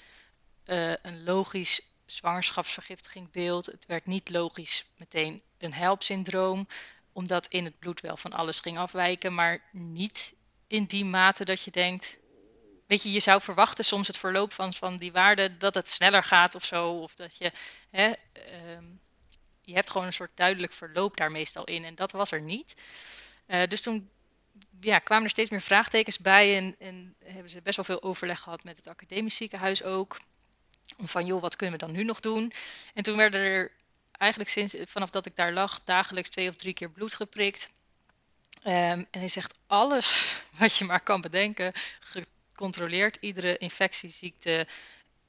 een 0.65 1.24
logisch 1.24 1.81
zwangerschapsvergiftiging 2.06 3.31
beeld. 3.31 3.65
Het 3.65 3.86
werd 3.86 4.06
niet 4.06 4.30
logisch 4.30 4.86
meteen 4.97 5.42
een 5.57 5.74
helpsyndroom 5.74 6.68
omdat 7.13 7.48
in 7.48 7.66
het 7.66 7.80
bloed 7.80 8.02
wel 8.02 8.18
van 8.18 8.31
alles 8.31 8.60
ging 8.60 8.78
afwijken, 8.78 9.34
maar 9.34 9.62
niet 9.72 10.34
in 10.68 10.86
die 10.86 11.06
mate 11.06 11.46
dat 11.46 11.63
je 11.63 11.72
denkt. 11.72 12.19
Weet 12.88 13.04
je, 13.04 13.12
je 13.12 13.19
zou 13.19 13.42
verwachten 13.42 13.86
soms 13.86 14.08
het 14.08 14.18
verloop 14.18 14.54
van, 14.54 14.74
van 14.74 14.98
die 14.98 15.12
waarde 15.12 15.58
dat 15.58 15.74
het 15.74 15.90
sneller 15.90 16.24
gaat 16.24 16.56
of 16.56 16.66
zo. 16.66 16.92
Of 16.92 17.16
dat 17.16 17.38
je. 17.38 17.52
Hè, 17.90 18.12
um, 18.75 19.00
je 19.62 19.74
hebt 19.74 19.90
gewoon 19.90 20.08
een 20.08 20.13
soort 20.13 20.31
duidelijk 20.36 20.74
verloop 20.74 21.18
daar 21.18 21.31
meestal 21.31 21.63
in. 21.63 21.84
En 21.84 21.96
dat 21.96 22.12
was 22.12 22.31
er 22.31 22.42
niet. 22.42 22.81
Uh, 23.48 23.64
dus 23.68 23.81
toen 23.81 24.10
ja, 24.80 25.00
kwamen 25.00 25.24
er 25.24 25.30
steeds 25.30 25.50
meer 25.50 25.62
vraagtekens 25.62 26.19
bij. 26.19 26.57
En, 26.57 26.76
en 26.80 27.16
hebben 27.24 27.50
ze 27.50 27.62
best 27.62 27.76
wel 27.76 27.85
veel 27.85 28.04
overleg 28.04 28.40
gehad 28.40 28.64
met 28.64 28.78
het 28.78 28.88
academisch 28.88 29.35
ziekenhuis 29.35 29.83
ook. 29.83 30.19
Om 30.97 31.07
van 31.07 31.26
joh, 31.26 31.42
wat 31.42 31.56
kunnen 31.56 31.80
we 31.80 31.85
dan 31.85 31.95
nu 31.95 32.04
nog 32.04 32.19
doen? 32.19 32.54
En 32.94 33.04
toen 33.04 33.18
werden 33.18 33.42
er 33.42 33.71
eigenlijk 34.21 34.51
sinds 34.51 34.75
vanaf 34.83 35.09
dat 35.09 35.25
ik 35.25 35.35
daar 35.35 35.54
lag, 35.54 35.81
dagelijks 35.83 36.30
twee 36.30 36.49
of 36.49 36.56
drie 36.56 36.73
keer 36.73 36.90
bloed 36.90 37.13
geprikt. 37.13 37.71
Um, 38.63 38.71
en 38.71 39.07
hij 39.11 39.28
zegt 39.28 39.57
alles 39.68 40.37
wat 40.59 40.78
je 40.78 40.85
maar 40.85 41.01
kan 41.01 41.21
bedenken, 41.21 41.73
gecontroleerd. 41.99 43.18
Iedere 43.19 43.57
infectieziekte, 43.57 44.68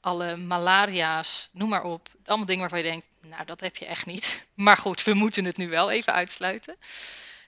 alle 0.01 0.37
malaria's, 0.37 1.49
noem 1.53 1.69
maar 1.69 1.85
op. 1.85 2.09
Allemaal 2.25 2.47
dingen 2.47 2.61
waarvan 2.61 2.79
je 2.79 2.85
denkt, 2.85 3.07
nou 3.21 3.45
dat 3.45 3.61
heb 3.61 3.77
je 3.77 3.87
echt 3.87 4.07
niet. 4.07 4.47
Maar 4.55 4.77
goed, 4.77 5.03
we 5.03 5.15
moeten 5.15 5.45
het 5.45 5.57
nu 5.57 5.69
wel 5.69 5.91
even 5.91 6.13
uitsluiten. 6.13 6.77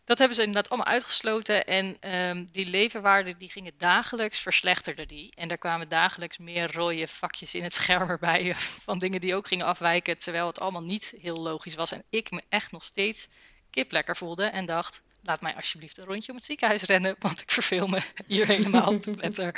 Dat 0.05 0.19
hebben 0.19 0.37
ze 0.37 0.43
inderdaad 0.43 0.71
allemaal 0.71 0.93
uitgesloten. 0.93 1.67
En 1.67 2.15
um, 2.15 2.47
die 2.53 2.67
leverwaarden 2.67 3.39
die 3.39 3.51
gingen 3.51 3.73
dagelijks, 3.79 4.41
verslechterden 4.41 5.09
die. 5.09 5.33
En 5.37 5.49
daar 5.49 5.59
kwamen 5.59 5.89
dagelijks 5.89 6.39
meer 6.39 6.73
rode 6.73 7.09
vakjes 7.09 7.55
in 7.55 7.63
het 7.63 7.75
scherm 7.75 8.09
erbij 8.09 8.55
van 8.55 8.99
dingen 8.99 9.21
die 9.21 9.35
ook 9.35 9.47
gingen 9.47 9.67
afwijken. 9.67 10.19
Terwijl 10.19 10.47
het 10.47 10.61
allemaal 10.61 10.83
niet 10.83 11.15
heel 11.21 11.37
logisch 11.37 11.75
was. 11.75 11.93
En 11.93 12.05
ik 12.11 12.31
me 12.31 12.43
echt 12.49 12.73
nog 12.73 12.85
steeds 12.85 13.29
kip 13.71 13.93
lekker 13.93 14.17
voelde 14.17 14.45
en 14.45 14.67
dacht, 14.67 15.03
laat 15.23 15.41
mij 15.41 15.55
alsjeblieft 15.55 15.99
een 15.99 16.05
rondje 16.05 16.31
om 16.31 16.37
het 16.37 16.47
ziekenhuis 16.47 16.83
rennen. 16.83 17.17
Want 17.19 17.41
ik 17.41 17.51
verveel 17.51 17.87
me 17.87 18.01
hier 18.27 18.47
helemaal 18.47 18.99
te 18.99 19.11
pletter. 19.17 19.55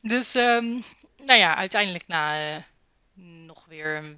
Dus 0.00 0.34
um, 0.34 0.84
nou 1.24 1.38
ja, 1.38 1.56
uiteindelijk 1.56 2.06
na 2.06 2.54
uh, 2.56 2.62
nog 3.46 3.64
weer 3.68 4.16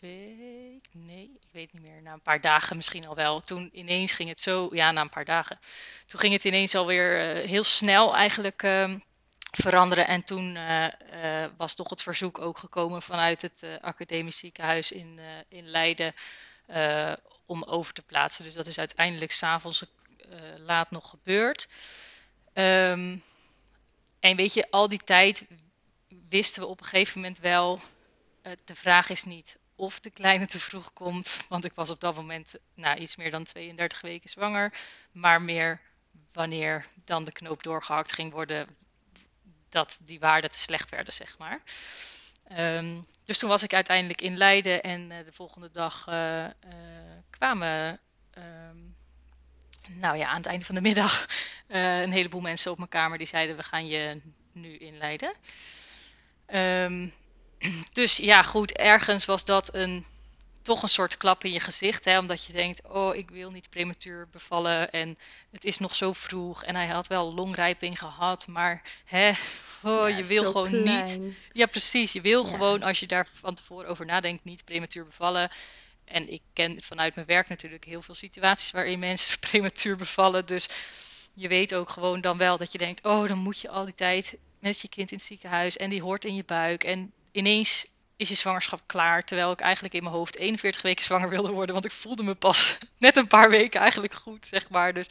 week, 0.00 0.86
nee, 0.92 1.38
ik 1.40 1.48
weet 1.52 1.72
niet 1.72 1.82
meer, 1.82 2.02
na 2.02 2.12
een 2.12 2.22
paar 2.22 2.40
dagen 2.40 2.76
misschien 2.76 3.06
al 3.06 3.14
wel. 3.14 3.40
Toen 3.40 3.68
ineens 3.72 4.12
ging 4.12 4.28
het 4.28 4.40
zo, 4.40 4.68
ja, 4.72 4.90
na 4.90 5.00
een 5.00 5.08
paar 5.08 5.24
dagen. 5.24 5.58
Toen 6.06 6.20
ging 6.20 6.32
het 6.32 6.44
ineens 6.44 6.74
alweer 6.74 7.36
uh, 7.40 7.48
heel 7.48 7.62
snel 7.62 8.16
eigenlijk 8.16 8.62
uh, 8.62 8.94
veranderen. 9.50 10.06
En 10.06 10.24
toen 10.24 10.56
uh, 10.56 10.86
was 11.56 11.74
toch 11.74 11.90
het 11.90 12.02
verzoek 12.02 12.38
ook 12.38 12.58
gekomen 12.58 13.02
vanuit 13.02 13.42
het 13.42 13.62
academisch 13.80 14.38
ziekenhuis 14.38 14.92
in, 14.92 15.20
in 15.48 15.66
Leiden 15.68 16.14
om 17.46 17.64
over 17.64 17.92
te 17.92 18.02
plaatsen. 18.02 18.44
Dus 18.44 18.54
dat 18.54 18.66
is 18.66 18.78
uiteindelijk 18.78 19.32
s'avonds 19.32 19.84
laat 20.56 20.90
nog 20.90 21.10
gebeurd. 21.10 21.68
Um, 22.54 23.22
en 24.20 24.36
weet 24.36 24.54
je, 24.54 24.70
al 24.70 24.88
die 24.88 25.04
tijd 25.04 25.46
wisten 26.28 26.62
we 26.62 26.68
op 26.68 26.80
een 26.80 26.86
gegeven 26.86 27.20
moment 27.20 27.38
wel, 27.38 27.80
de 28.64 28.74
vraag 28.74 29.10
is 29.10 29.24
niet 29.24 29.58
of 29.78 30.00
de 30.00 30.10
kleine 30.10 30.46
te 30.46 30.58
vroeg 30.58 30.92
komt. 30.92 31.44
Want 31.48 31.64
ik 31.64 31.72
was 31.74 31.90
op 31.90 32.00
dat 32.00 32.14
moment 32.14 32.54
nou, 32.74 32.98
iets 32.98 33.16
meer 33.16 33.30
dan 33.30 33.44
32 33.44 34.00
weken 34.00 34.30
zwanger. 34.30 34.72
Maar 35.12 35.42
meer 35.42 35.80
wanneer 36.32 36.86
dan 37.04 37.24
de 37.24 37.32
knoop 37.32 37.62
doorgehakt 37.62 38.12
ging 38.12 38.32
worden, 38.32 38.68
dat 39.68 39.98
die 40.02 40.20
waarden 40.20 40.50
te 40.50 40.58
slecht 40.58 40.90
werden, 40.90 41.12
zeg 41.12 41.38
maar. 41.38 41.62
Um, 42.58 43.06
dus 43.24 43.38
toen 43.38 43.48
was 43.48 43.62
ik 43.62 43.74
uiteindelijk 43.74 44.20
in 44.20 44.36
Leiden 44.36 44.82
en 44.82 45.10
uh, 45.10 45.16
de 45.24 45.32
volgende 45.32 45.70
dag 45.70 46.06
uh, 46.08 46.44
uh, 46.44 46.50
kwamen, 47.30 48.00
um, 48.38 48.94
nou 49.88 50.16
ja, 50.16 50.28
aan 50.28 50.36
het 50.36 50.46
einde 50.46 50.64
van 50.64 50.74
de 50.74 50.80
middag, 50.80 51.26
een 51.68 52.12
heleboel 52.12 52.40
mensen 52.40 52.70
op 52.70 52.78
mijn 52.78 52.90
kamer 52.90 53.18
die 53.18 53.26
zeiden: 53.26 53.56
We 53.56 53.62
gaan 53.62 53.86
je 53.86 54.20
nu 54.52 54.76
inleiden. 54.76 55.34
Um, 56.46 57.12
dus 57.92 58.16
ja, 58.16 58.42
goed, 58.42 58.72
ergens 58.72 59.24
was 59.24 59.44
dat 59.44 59.74
een, 59.74 60.06
toch 60.62 60.82
een 60.82 60.88
soort 60.88 61.16
klap 61.16 61.44
in 61.44 61.52
je 61.52 61.60
gezicht. 61.60 62.04
Hè, 62.04 62.18
omdat 62.18 62.44
je 62.44 62.52
denkt, 62.52 62.88
oh, 62.88 63.14
ik 63.14 63.30
wil 63.30 63.50
niet 63.50 63.70
prematuur 63.70 64.28
bevallen. 64.32 64.90
En 64.90 65.18
het 65.50 65.64
is 65.64 65.78
nog 65.78 65.94
zo 65.94 66.12
vroeg. 66.12 66.64
En 66.64 66.74
hij 66.74 66.86
had 66.86 67.06
wel 67.06 67.34
longrijping 67.34 67.98
gehad. 67.98 68.46
Maar 68.46 68.82
hè, 69.04 69.30
oh, 69.82 70.16
je 70.16 70.24
wil 70.24 70.44
gewoon 70.44 70.82
niet. 70.82 71.18
Ja, 71.52 71.66
precies. 71.66 72.12
Je 72.12 72.20
wil 72.20 72.44
gewoon, 72.44 72.82
als 72.82 73.00
je 73.00 73.06
daar 73.06 73.28
van 73.32 73.54
tevoren 73.54 73.88
over 73.88 74.06
nadenkt, 74.06 74.44
niet 74.44 74.64
prematuur 74.64 75.04
bevallen. 75.04 75.50
En 76.04 76.32
ik 76.32 76.42
ken 76.52 76.82
vanuit 76.82 77.14
mijn 77.14 77.26
werk 77.26 77.48
natuurlijk 77.48 77.84
heel 77.84 78.02
veel 78.02 78.14
situaties 78.14 78.70
waarin 78.70 78.98
mensen 78.98 79.38
prematuur 79.50 79.96
bevallen. 79.96 80.46
Dus 80.46 80.68
je 81.34 81.48
weet 81.48 81.74
ook 81.74 81.88
gewoon 81.88 82.20
dan 82.20 82.38
wel 82.38 82.58
dat 82.58 82.72
je 82.72 82.78
denkt, 82.78 83.04
oh, 83.04 83.28
dan 83.28 83.38
moet 83.38 83.60
je 83.60 83.68
al 83.68 83.84
die 83.84 83.94
tijd 83.94 84.36
met 84.58 84.80
je 84.80 84.88
kind 84.88 85.10
in 85.10 85.16
het 85.16 85.26
ziekenhuis 85.26 85.76
en 85.76 85.90
die 85.90 86.02
hoort 86.02 86.24
in 86.24 86.34
je 86.34 86.44
buik. 86.44 86.84
En 86.84 87.12
ineens 87.32 87.86
is 88.16 88.28
je 88.28 88.34
zwangerschap 88.34 88.80
klaar. 88.86 89.24
Terwijl 89.24 89.52
ik 89.52 89.60
eigenlijk 89.60 89.94
in 89.94 90.02
mijn 90.02 90.14
hoofd 90.14 90.36
41 90.36 90.82
weken 90.82 91.04
zwanger 91.04 91.28
wilde 91.28 91.52
worden. 91.52 91.72
Want 91.72 91.84
ik 91.84 91.92
voelde 91.92 92.22
me 92.22 92.34
pas 92.34 92.78
net 92.98 93.16
een 93.16 93.26
paar 93.26 93.50
weken 93.50 93.80
eigenlijk 93.80 94.14
goed, 94.14 94.46
zeg 94.46 94.68
maar. 94.68 94.94
Dus 94.94 95.08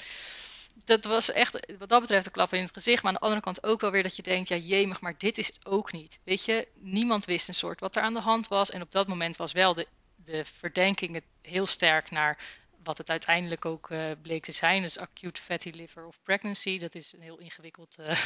dat 0.86 1.06
was 1.06 1.32
echt, 1.32 1.76
wat 1.80 1.90
dat 1.90 2.02
betreft, 2.02 2.26
een 2.26 2.32
klap 2.32 2.54
in 2.54 2.62
het 2.62 2.74
gezicht. 2.74 3.04
Maar 3.04 3.12
aan 3.12 3.18
de 3.18 3.26
andere 3.26 3.42
kant 3.42 3.64
ook 3.64 3.82
wel 3.82 3.92
weer 3.92 4.04
dat 4.04 4.16
je 4.16 4.22
denkt, 4.22 4.48
ja 4.48 4.56
jemig, 4.56 5.02
maar 5.02 5.16
dit 5.18 5.38
is 5.38 5.48
het 5.48 5.66
ook 5.66 5.92
niet. 5.92 6.20
Weet 6.24 6.46
je, 6.46 6.68
niemand 6.74 7.26
wist 7.26 7.48
een 7.48 7.54
soort 7.54 7.80
wat 7.80 7.96
er 7.96 8.02
aan 8.02 8.14
de 8.14 8.20
hand 8.20 8.48
was. 8.48 8.72
En 8.72 8.82
op 8.82 8.92
dat 8.92 9.08
moment 9.08 9.38
was 9.38 9.52
wel 9.52 9.74
de, 9.74 9.88
de 10.16 10.46
verdenking 10.46 11.22
heel 11.42 11.66
sterk 11.66 12.12
naar 12.12 12.38
wat 12.84 12.98
het 12.98 13.10
uiteindelijk 13.10 13.66
ook 13.66 13.90
uh, 13.90 14.00
bleek 14.22 14.44
te 14.44 14.52
zijn. 14.52 14.82
Dus 14.82 14.98
acute 14.98 15.42
fatty 15.42 15.70
liver 15.70 16.06
of 16.06 16.20
pregnancy. 16.24 16.80
Dat 16.80 16.96
is 16.96 17.14
een 17.14 17.22
heel 17.22 17.38
ingewikkeld 17.38 17.98
uh, 18.00 18.18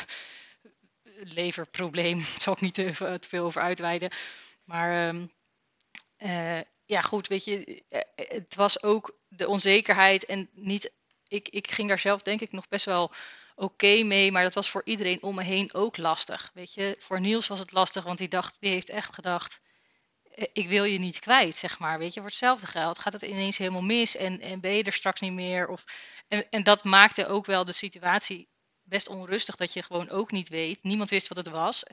leverprobleem. 1.20 2.18
Daar 2.22 2.42
zal 2.42 2.54
ik 2.54 2.62
niet 2.62 2.74
te, 2.74 2.94
veel 3.28 3.46
over 3.46 3.62
uitweiden. 3.62 4.12
Maar 4.64 5.08
um, 5.08 5.32
uh, 6.18 6.60
ja, 6.86 7.02
goed, 7.02 7.28
weet 7.28 7.46
je, 7.46 7.84
het 8.16 8.56
was 8.56 8.84
ook 8.84 9.18
de 9.28 9.48
onzekerheid 9.48 10.26
en 10.26 10.50
niet. 10.54 10.92
Ik, 11.28 11.50
ik 11.50 11.72
ging 11.72 11.88
daar 11.88 12.00
zelf 12.00 12.22
denk 12.22 12.42
ik 12.42 12.52
nog 12.52 12.68
best 12.68 12.86
wel 12.86 13.14
oké 13.56 14.04
mee, 14.04 14.32
maar 14.32 14.44
dat 14.44 14.54
was 14.54 14.70
voor 14.70 14.82
iedereen 14.86 15.24
om 15.24 15.36
me 15.36 15.44
heen 15.44 15.74
ook 15.74 15.98
lastig. 15.98 16.52
Weet 16.54 16.74
je, 16.74 16.96
voor 17.00 17.22
Niels 17.22 17.48
was 17.48 17.60
het 17.60 17.72
lastig, 17.72 18.04
want 18.04 18.18
die 18.18 18.28
dacht, 18.28 18.58
die 18.60 18.72
heeft 18.72 18.90
echt 18.90 19.14
gedacht, 19.14 19.62
ik 20.54 20.68
wil 20.68 20.84
je 20.84 21.00
niet 21.00 21.20
kwijt, 21.20 21.56
zeg 21.56 21.80
maar. 21.80 22.00
Weet 22.00 22.14
je, 22.14 22.20
voor 22.20 22.30
hetzelfde 22.30 22.68
geld 22.68 23.00
gaat 23.00 23.14
het 23.14 23.22
ineens 23.22 23.58
helemaal 23.58 23.82
mis 23.82 24.16
en, 24.16 24.40
en 24.40 24.60
ben 24.60 24.72
je 24.72 24.84
er 24.84 24.94
straks 24.94 25.20
niet 25.20 25.34
meer. 25.34 25.68
Of, 25.68 25.86
en, 26.28 26.50
en 26.50 26.64
dat 26.64 26.84
maakte 26.84 27.28
ook 27.28 27.46
wel 27.46 27.66
de 27.66 27.72
situatie 27.72 28.50
best 28.92 29.08
onrustig 29.08 29.56
dat 29.56 29.74
je 29.74 29.84
gewoon 29.84 30.10
ook 30.10 30.32
niet 30.32 30.50
weet. 30.50 30.84
Niemand 30.84 31.10
wist 31.10 31.28
wat 31.28 31.38
het 31.38 31.48
was. 31.48 31.84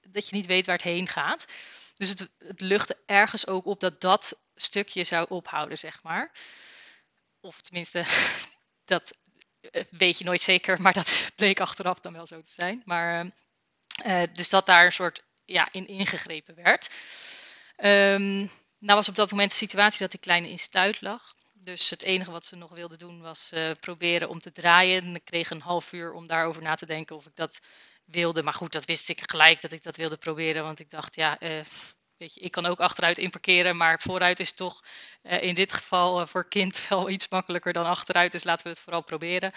Dat 0.00 0.28
je 0.28 0.36
niet 0.36 0.46
weet 0.46 0.66
waar 0.66 0.74
het 0.74 0.84
heen 0.84 1.06
gaat. 1.06 1.44
Dus 1.94 2.08
het, 2.08 2.30
het 2.38 2.60
luchtte 2.60 2.96
ergens 3.06 3.46
ook 3.46 3.66
op 3.66 3.80
dat 3.80 4.00
dat 4.00 4.38
stukje 4.54 5.04
zou 5.04 5.26
ophouden, 5.28 5.78
zeg 5.78 6.02
maar. 6.02 6.32
Of 7.40 7.60
tenminste, 7.60 8.04
dat 8.84 9.18
eh, 9.60 9.84
weet 9.90 10.18
je 10.18 10.24
nooit 10.24 10.40
zeker, 10.40 10.80
maar 10.82 10.92
dat 10.92 11.28
bleek 11.36 11.60
achteraf 11.60 12.00
dan 12.00 12.12
wel 12.12 12.26
zo 12.26 12.40
te 12.40 12.52
zijn. 12.52 12.82
Maar, 12.84 13.32
uh, 14.06 14.22
dus 14.32 14.48
dat 14.48 14.66
daar 14.66 14.84
een 14.84 14.92
soort 14.92 15.22
ja, 15.44 15.68
in 15.72 15.86
ingegrepen 15.86 16.54
werd. 16.54 16.90
Um, 17.76 18.50
nou 18.78 18.96
was 18.96 19.08
op 19.08 19.14
dat 19.14 19.30
moment 19.30 19.50
de 19.50 19.56
situatie 19.56 19.98
dat 19.98 20.10
die 20.10 20.20
kleine 20.20 20.48
in 20.50 20.58
stuit 20.58 21.00
lag. 21.00 21.34
Dus 21.62 21.90
het 21.90 22.02
enige 22.02 22.30
wat 22.30 22.44
ze 22.44 22.56
nog 22.56 22.70
wilde 22.70 22.96
doen 22.96 23.20
was 23.20 23.50
uh, 23.54 23.70
proberen 23.80 24.28
om 24.28 24.40
te 24.40 24.52
draaien. 24.52 25.02
En 25.02 25.14
ik 25.14 25.24
kreeg 25.24 25.50
een 25.50 25.60
half 25.60 25.92
uur 25.92 26.12
om 26.12 26.26
daarover 26.26 26.62
na 26.62 26.74
te 26.74 26.86
denken 26.86 27.16
of 27.16 27.26
ik 27.26 27.36
dat 27.36 27.58
wilde. 28.04 28.42
Maar 28.42 28.54
goed, 28.54 28.72
dat 28.72 28.84
wist 28.84 29.08
ik 29.08 29.30
gelijk 29.30 29.60
dat 29.60 29.72
ik 29.72 29.82
dat 29.82 29.96
wilde 29.96 30.16
proberen. 30.16 30.62
Want 30.62 30.80
ik 30.80 30.90
dacht, 30.90 31.14
ja, 31.14 31.42
uh, 31.42 31.60
weet 32.16 32.34
je, 32.34 32.40
ik 32.40 32.50
kan 32.50 32.66
ook 32.66 32.80
achteruit 32.80 33.18
inparkeren. 33.18 33.76
Maar 33.76 34.00
vooruit 34.00 34.40
is 34.40 34.52
toch 34.52 34.84
uh, 35.22 35.42
in 35.42 35.54
dit 35.54 35.72
geval 35.72 36.26
voor 36.26 36.48
kind 36.48 36.84
wel 36.88 37.10
iets 37.10 37.28
makkelijker 37.28 37.72
dan 37.72 37.86
achteruit. 37.86 38.32
Dus 38.32 38.44
laten 38.44 38.64
we 38.64 38.70
het 38.70 38.80
vooral 38.80 39.02
proberen. 39.02 39.52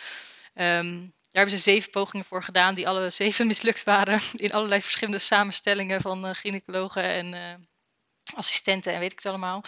Um, 0.53 1.13
daar 1.31 1.43
hebben 1.43 1.57
ze 1.59 1.71
zeven 1.71 1.91
pogingen 1.91 2.25
voor 2.25 2.43
gedaan, 2.43 2.75
die 2.75 2.87
alle 2.87 3.09
zeven 3.09 3.47
mislukt 3.51 3.83
waren. 3.83 4.21
In 4.33 4.51
allerlei 4.51 4.81
verschillende 4.81 5.19
samenstellingen 5.19 6.01
van 6.01 6.35
gynaecologen 6.35 7.03
en 7.03 7.69
assistenten 8.35 8.93
en 8.93 8.99
weet 8.99 9.11
ik 9.11 9.17
het 9.17 9.25
allemaal. 9.25 9.63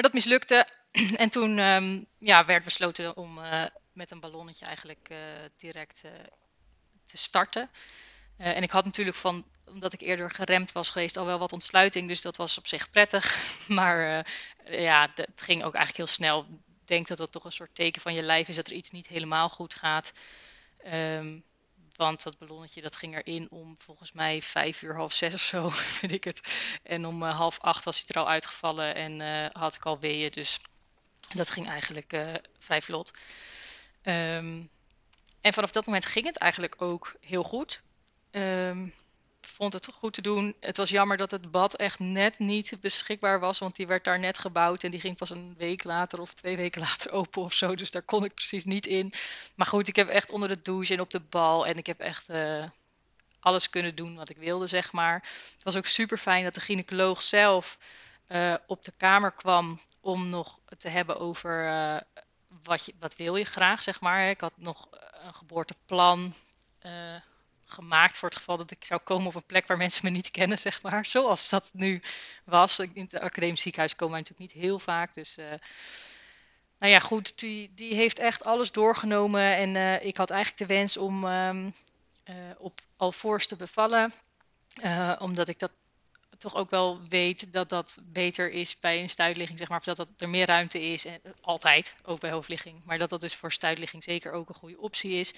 Maar 0.00 0.10
dat 0.10 0.24
mislukte. 0.24 0.66
en 1.16 1.30
toen 1.30 1.58
um, 1.58 2.06
ja, 2.18 2.44
werd 2.44 2.64
besloten 2.64 3.16
om 3.16 3.38
uh, 3.38 3.64
met 3.92 4.10
een 4.10 4.20
ballonnetje 4.20 4.66
eigenlijk 4.66 5.08
uh, 5.12 5.18
direct 5.56 6.02
uh, 6.04 6.10
te 7.04 7.16
starten. 7.16 7.70
en 8.36 8.62
ik 8.62 8.70
had 8.70 8.84
natuurlijk 8.84 9.16
van, 9.16 9.44
omdat 9.64 9.92
ik 9.92 10.00
eerder 10.00 10.30
geremd 10.30 10.72
was 10.72 10.90
geweest, 10.90 11.16
al 11.16 11.26
wel 11.26 11.38
wat 11.38 11.52
ontsluiting. 11.52 12.08
Dus 12.08 12.22
dat 12.22 12.36
was 12.36 12.58
op 12.58 12.66
zich 12.66 12.90
prettig. 12.90 13.36
Maar 13.68 14.26
ja, 14.64 15.10
het 15.14 15.40
ging 15.42 15.64
ook 15.64 15.74
eigenlijk 15.74 15.96
heel 15.96 16.06
snel. 16.06 16.40
Ik 16.80 16.86
denk 16.86 17.06
dat 17.06 17.18
dat 17.18 17.32
toch 17.32 17.44
een 17.44 17.52
soort 17.52 17.74
teken 17.74 18.00
van 18.00 18.14
je 18.14 18.22
lijf 18.22 18.48
is 18.48 18.56
dat 18.56 18.66
er 18.66 18.72
iets 18.72 18.90
niet 18.90 19.06
helemaal 19.06 19.48
goed 19.48 19.74
gaat. 19.74 20.12
Um, 20.86 21.44
want 22.00 22.22
dat 22.22 22.38
ballonnetje 22.38 22.82
dat 22.82 22.96
ging 22.96 23.16
erin 23.16 23.50
om 23.50 23.74
volgens 23.78 24.12
mij 24.12 24.42
vijf 24.42 24.82
uur, 24.82 24.94
half 24.94 25.12
zes 25.12 25.34
of 25.34 25.40
zo, 25.40 25.68
vind 25.98 26.12
ik 26.12 26.24
het. 26.24 26.40
En 26.82 27.06
om 27.06 27.22
uh, 27.22 27.36
half 27.36 27.58
acht 27.58 27.84
was 27.84 27.96
hij 27.96 28.06
er 28.08 28.20
al 28.20 28.28
uitgevallen 28.28 28.94
en 28.94 29.20
uh, 29.20 29.46
had 29.62 29.74
ik 29.74 29.84
al 29.84 29.98
weeën. 29.98 30.30
Dus 30.30 30.60
dat 31.34 31.50
ging 31.50 31.68
eigenlijk 31.68 32.12
uh, 32.12 32.34
vrij 32.58 32.82
vlot. 32.82 33.10
Um, 34.02 34.70
en 35.40 35.52
vanaf 35.52 35.70
dat 35.70 35.86
moment 35.86 36.06
ging 36.06 36.26
het 36.26 36.38
eigenlijk 36.38 36.82
ook 36.82 37.14
heel 37.20 37.42
goed. 37.42 37.82
Um, 38.30 38.94
vond 39.40 39.72
het 39.72 39.86
goed 39.92 40.12
te 40.12 40.22
doen. 40.22 40.54
Het 40.60 40.76
was 40.76 40.90
jammer 40.90 41.16
dat 41.16 41.30
het 41.30 41.50
bad 41.50 41.74
echt 41.74 41.98
net 41.98 42.38
niet 42.38 42.76
beschikbaar 42.80 43.40
was, 43.40 43.58
want 43.58 43.76
die 43.76 43.86
werd 43.86 44.04
daar 44.04 44.18
net 44.18 44.38
gebouwd 44.38 44.84
en 44.84 44.90
die 44.90 45.00
ging 45.00 45.16
pas 45.16 45.30
een 45.30 45.54
week 45.58 45.84
later 45.84 46.20
of 46.20 46.34
twee 46.34 46.56
weken 46.56 46.80
later 46.88 47.10
open 47.10 47.42
of 47.42 47.52
zo. 47.52 47.74
Dus 47.74 47.90
daar 47.90 48.02
kon 48.02 48.24
ik 48.24 48.34
precies 48.34 48.64
niet 48.64 48.86
in. 48.86 49.12
Maar 49.54 49.66
goed, 49.66 49.88
ik 49.88 49.96
heb 49.96 50.08
echt 50.08 50.30
onder 50.30 50.48
de 50.48 50.60
douche 50.60 50.94
en 50.94 51.00
op 51.00 51.10
de 51.10 51.20
bal 51.20 51.66
en 51.66 51.76
ik 51.76 51.86
heb 51.86 52.00
echt 52.00 52.30
uh, 52.30 52.64
alles 53.40 53.70
kunnen 53.70 53.94
doen 53.94 54.16
wat 54.16 54.30
ik 54.30 54.36
wilde, 54.36 54.66
zeg 54.66 54.92
maar. 54.92 55.28
Het 55.52 55.62
was 55.62 55.76
ook 55.76 55.86
super 55.86 56.18
fijn 56.18 56.44
dat 56.44 56.54
de 56.54 56.60
gynaecoloog 56.60 57.22
zelf 57.22 57.78
uh, 58.28 58.54
op 58.66 58.84
de 58.84 58.92
kamer 58.96 59.32
kwam 59.32 59.80
om 60.00 60.28
nog 60.28 60.58
te 60.78 60.88
hebben 60.88 61.18
over 61.18 61.64
uh, 61.64 62.00
wat, 62.62 62.84
je, 62.84 62.94
wat 62.98 63.16
wil 63.16 63.36
je 63.36 63.44
graag, 63.44 63.82
zeg 63.82 64.00
maar. 64.00 64.30
Ik 64.30 64.40
had 64.40 64.52
nog 64.56 64.88
een 65.24 65.34
geboorteplan 65.34 66.34
gemaakt 67.70 68.18
voor 68.18 68.28
het 68.28 68.38
geval 68.38 68.56
dat 68.56 68.70
ik 68.70 68.84
zou 68.84 69.00
komen 69.00 69.26
op 69.26 69.34
een 69.34 69.46
plek 69.46 69.66
waar 69.66 69.76
mensen 69.76 70.04
me 70.04 70.10
niet 70.10 70.30
kennen, 70.30 70.58
zeg 70.58 70.82
maar. 70.82 71.06
Zoals 71.06 71.48
dat 71.48 71.70
nu 71.72 72.02
was. 72.44 72.78
In 72.78 73.08
het 73.10 73.20
academisch 73.20 73.60
ziekenhuis 73.60 73.96
komen 73.96 74.14
wij 74.14 74.22
natuurlijk 74.22 74.52
niet 74.52 74.62
heel 74.62 74.78
vaak. 74.78 75.14
Dus 75.14 75.38
uh, 75.38 75.44
nou 76.78 76.92
ja, 76.92 76.98
goed, 76.98 77.38
die, 77.38 77.72
die 77.74 77.94
heeft 77.94 78.18
echt 78.18 78.44
alles 78.44 78.72
doorgenomen. 78.72 79.56
En 79.56 79.74
uh, 79.74 80.04
ik 80.04 80.16
had 80.16 80.30
eigenlijk 80.30 80.68
de 80.68 80.74
wens 80.74 80.96
om 80.96 81.24
um, 81.24 81.74
uh, 82.24 82.34
op 82.58 82.80
alvorens 82.96 83.46
te 83.46 83.56
bevallen. 83.56 84.12
omdat 85.18 85.48
ik 85.48 85.58
dat 85.58 85.72
toch 86.40 86.54
ook 86.54 86.70
wel 86.70 87.00
weet 87.08 87.52
dat 87.52 87.68
dat 87.68 88.02
beter 88.12 88.50
is 88.50 88.78
bij 88.78 89.00
een 89.00 89.08
stuitligging, 89.08 89.58
zeg 89.58 89.68
maar. 89.68 89.78
Of 89.78 89.84
dat, 89.84 89.96
dat 89.96 90.08
er 90.18 90.28
meer 90.28 90.46
ruimte 90.46 90.82
is. 90.82 91.04
En, 91.04 91.20
altijd, 91.40 91.96
ook 92.02 92.20
bij 92.20 92.30
hoofdligging. 92.30 92.80
Maar 92.84 92.98
dat 92.98 93.10
dat 93.10 93.20
dus 93.20 93.34
voor 93.34 93.52
stuitligging 93.52 94.04
zeker 94.04 94.32
ook 94.32 94.48
een 94.48 94.54
goede 94.54 94.80
optie 94.80 95.12
is. 95.12 95.34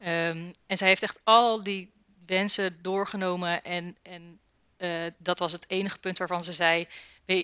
Um, 0.00 0.52
en 0.66 0.76
zij 0.76 0.88
heeft 0.88 1.02
echt 1.02 1.18
al 1.24 1.62
die 1.62 1.90
wensen 2.26 2.82
doorgenomen. 2.82 3.64
En, 3.64 3.96
en 4.02 4.40
uh, 4.78 5.06
dat 5.18 5.38
was 5.38 5.52
het 5.52 5.64
enige 5.68 5.98
punt 5.98 6.18
waarvan 6.18 6.44
ze 6.44 6.52
zei: 6.52 6.86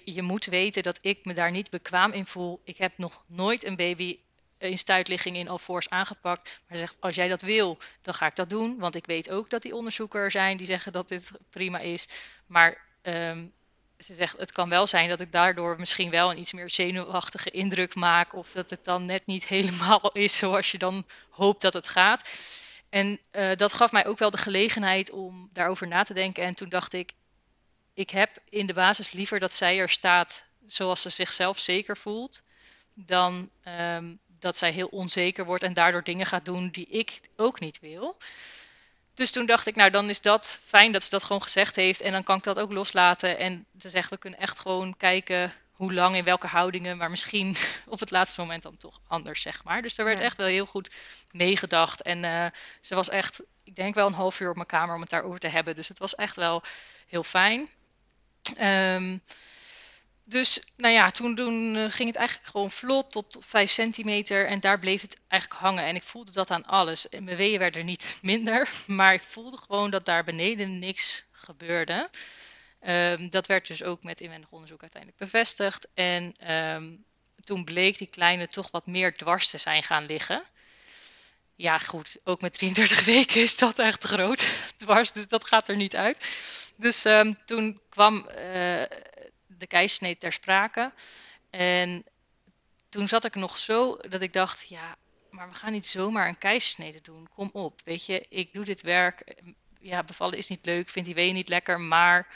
Je 0.05 0.23
moet 0.23 0.45
weten 0.45 0.83
dat 0.83 0.99
ik 1.01 1.25
me 1.25 1.35
daar 1.35 1.51
niet 1.51 1.71
bekwaam 1.71 2.13
in 2.13 2.27
voel. 2.27 2.61
Ik 2.65 2.77
heb 2.77 2.99
nog 2.99 3.25
nooit 3.27 3.65
een 3.65 3.77
baby 3.77 4.19
in 4.59 4.79
stuitligging 4.79 5.37
in 5.37 5.49
Alforce 5.49 5.91
aangepakt. 5.91 6.61
Maar 6.67 6.77
ze 6.77 6.85
zegt: 6.85 6.97
Als 7.01 7.15
jij 7.15 7.29
dat 7.29 7.43
wil, 7.43 7.79
dan 8.03 8.15
ga 8.15 8.27
ik 8.27 8.37
dat 8.37 8.51
doen. 8.51 8.79
Want 8.79 8.95
ik 8.95 9.07
weet 9.07 9.31
ook 9.31 9.51
dat 9.51 9.63
die 9.63 9.75
onderzoekers 9.75 10.33
zijn 10.33 10.57
die 10.57 10.67
zeggen 10.67 10.93
dat 10.93 11.09
dit 11.09 11.31
prima 11.51 11.79
is. 11.79 12.09
Maar 12.47 12.87
um, 13.15 13.53
ze 13.99 14.15
zegt, 14.15 14.39
het 14.39 14.53
kan 14.53 14.69
wel 14.69 14.87
zijn 14.87 15.09
dat 15.09 15.21
ik 15.21 15.33
daardoor 15.33 15.77
misschien 15.79 16.11
wel 16.11 16.31
een 16.31 16.39
iets 16.39 16.53
meer 16.53 16.71
zenuwachtige 16.71 17.51
indruk 17.51 17.95
maak. 17.95 18.35
Of 18.35 18.53
dat 18.53 18.71
het 18.71 18.85
dan 18.85 19.07
net 19.07 19.27
niet 19.27 19.47
helemaal 19.57 20.11
is 20.13 20.37
zoals 20.37 20.71
je 20.71 20.79
dan 20.79 21.07
hoopt 21.31 21.61
dat 21.63 21.73
het 21.73 21.89
gaat. 21.89 22.31
En 22.89 23.21
uh, 23.33 23.55
dat 23.55 23.73
gaf 23.73 23.93
mij 23.93 24.07
ook 24.07 24.19
wel 24.19 24.31
de 24.31 24.37
gelegenheid 24.37 25.11
om 25.11 25.49
daarover 25.53 25.89
na 25.89 26.03
te 26.03 26.15
denken. 26.15 26.45
En 26.45 26.55
toen 26.55 26.69
dacht 26.69 26.93
ik, 26.93 27.13
ik 27.95 28.11
heb 28.11 28.39
in 28.49 28.67
de 28.67 28.73
basis 28.73 29.13
liever 29.13 29.41
dat 29.41 29.53
zij 29.53 29.79
er 29.79 29.89
staat 29.89 30.45
zoals 30.67 31.03
ze 31.03 31.09
zichzelf 31.09 31.59
zeker 31.59 31.97
voelt, 31.97 32.43
dan 32.95 33.51
ehm, 33.63 34.15
dat 34.27 34.57
zij 34.57 34.71
heel 34.71 34.87
onzeker 34.87 35.45
wordt 35.45 35.63
en 35.63 35.73
daardoor 35.73 36.03
dingen 36.03 36.27
gaat 36.27 36.45
doen 36.45 36.69
die 36.69 36.87
ik 36.87 37.21
ook 37.37 37.61
niet 37.61 37.81
wil. 37.81 38.17
Dus 39.19 39.31
toen 39.31 39.47
dacht 39.47 39.67
ik, 39.67 39.77
nou 39.77 39.91
dan 39.91 40.09
is 40.09 40.21
dat 40.21 40.61
fijn 40.65 40.93
dat 40.93 41.03
ze 41.03 41.11
dat 41.11 41.23
gewoon 41.23 41.43
gezegd 41.43 41.77
heeft. 41.77 42.01
En 42.01 42.13
dan 42.13 42.23
kan 42.23 42.37
ik 42.37 42.43
dat 42.43 42.59
ook 42.59 42.73
loslaten. 42.73 43.39
En 43.39 43.67
ze 43.79 43.89
zegt, 43.89 44.11
we 44.11 44.19
kunnen 44.19 44.39
echt 44.39 44.59
gewoon 44.59 44.97
kijken 44.97 45.53
hoe 45.73 45.93
lang, 45.93 46.17
in 46.17 46.25
welke 46.25 46.47
houdingen. 46.47 46.97
Maar 46.97 47.11
misschien 47.11 47.57
op 47.87 48.01
het 48.01 48.11
laatste 48.11 48.41
moment 48.41 48.63
dan 48.63 48.77
toch 48.77 49.01
anders, 49.07 49.43
zeg 49.43 49.65
maar. 49.65 49.83
Dus 49.83 49.99
er 49.99 50.05
werd 50.05 50.21
echt 50.21 50.37
wel 50.37 50.47
heel 50.47 50.67
goed 50.67 50.91
meegedacht. 51.31 52.03
En 52.03 52.25
uh, 52.25 52.47
ze 52.81 52.95
was 52.95 53.09
echt, 53.09 53.41
ik 53.65 53.77
denk 53.77 53.95
wel 53.95 54.07
een 54.07 54.13
half 54.13 54.41
uur 54.41 54.49
op 54.49 54.55
mijn 54.55 54.67
kamer 54.67 54.95
om 54.95 55.01
het 55.01 55.11
daarover 55.11 55.41
te 55.41 55.49
hebben. 55.49 55.75
Dus 55.75 55.89
het 55.89 55.99
was 55.99 56.15
echt 56.15 56.37
wel 56.37 56.63
heel 57.07 57.23
fijn. 57.23 57.69
Um, 58.61 59.23
dus 60.29 60.63
nou 60.77 60.95
ja, 60.95 61.11
toen, 61.11 61.77
eh, 61.77 61.91
ging 61.91 62.09
het 62.09 62.17
eigenlijk 62.17 62.49
gewoon 62.49 62.71
vlot 62.71 63.11
tot 63.11 63.37
5 63.41 63.71
centimeter 63.71 64.47
en 64.47 64.61
daar 64.61 64.79
bleef 64.79 65.03
het 65.03 65.19
eigenlijk 65.29 65.61
hangen. 65.61 65.85
En 65.85 65.95
ik 65.95 66.03
voelde 66.03 66.33
dat 66.33 66.51
aan 66.51 66.65
alles. 66.65 67.07
Mijn 67.11 67.37
weeën 67.37 67.59
werden 67.59 67.85
niet 67.85 68.19
minder, 68.23 68.69
maar 68.87 69.15
ik 69.15 69.23
voelde 69.23 69.57
gewoon 69.57 69.91
dat 69.91 70.05
daar 70.05 70.25
beneden 70.25 70.79
niks 70.79 71.25
gebeurde. 71.33 72.11
Um, 72.87 73.31
dat 73.31 73.47
werd 73.47 73.67
dus 73.67 73.83
ook 73.83 74.03
met 74.03 74.21
inwendig 74.21 74.51
onderzoek 74.51 74.81
uiteindelijk 74.81 75.21
bevestigd. 75.21 75.89
En 75.95 76.53
um, 76.53 77.05
toen 77.45 77.65
bleek 77.65 77.99
die 77.99 78.07
kleine 78.07 78.47
toch 78.47 78.71
wat 78.71 78.87
meer 78.87 79.17
dwars 79.17 79.51
te 79.51 79.59
zijn 79.59 79.83
gaan 79.83 80.07
liggen. 80.07 80.43
Ja, 81.55 81.79
goed, 81.79 82.17
ook 82.25 82.41
met 82.41 82.59
33 82.59 83.05
weken 83.15 83.41
is 83.41 83.57
dat 83.57 83.79
echt 83.79 84.05
groot 84.05 84.47
dwars, 84.77 85.13
dus 85.13 85.29
dat 85.29 85.47
gaat 85.47 85.69
er 85.69 85.77
niet 85.77 85.97
uit. 85.97 86.27
Dus 86.77 87.05
um, 87.05 87.39
toen 87.45 87.81
kwam 87.89 88.29
uh, 88.37 88.83
de 89.59 89.67
keisnee 89.67 90.17
ter 90.17 90.33
sprake. 90.33 90.93
En 91.51 92.05
toen 92.89 93.09
zat 93.09 93.25
ik 93.25 93.35
nog 93.35 93.59
zo 93.59 93.97
dat 93.97 94.23
ik 94.23 94.33
dacht, 94.33 94.69
ja, 94.69 94.97
maar 95.31 95.49
we 95.49 95.55
gaan 95.55 95.73
niet 95.73 95.87
zomaar 95.87 96.29
een 96.29 96.39
keisnede 96.39 97.01
doen. 97.01 97.29
Kom 97.35 97.51
op, 97.53 97.81
weet 97.85 98.07
je, 98.07 98.27
ik 98.29 98.53
doe 98.53 98.65
dit 98.65 98.83
werk. 98.83 99.35
Ja, 99.81 100.05
bevallen 100.05 100.39
is 100.39 100.49
niet 100.49 100.67
leuk, 100.67 100.89
vind 100.89 101.07
die 101.07 101.15
wee 101.15 101.33
niet 101.33 101.49
lekker, 101.49 101.81
maar 101.81 102.35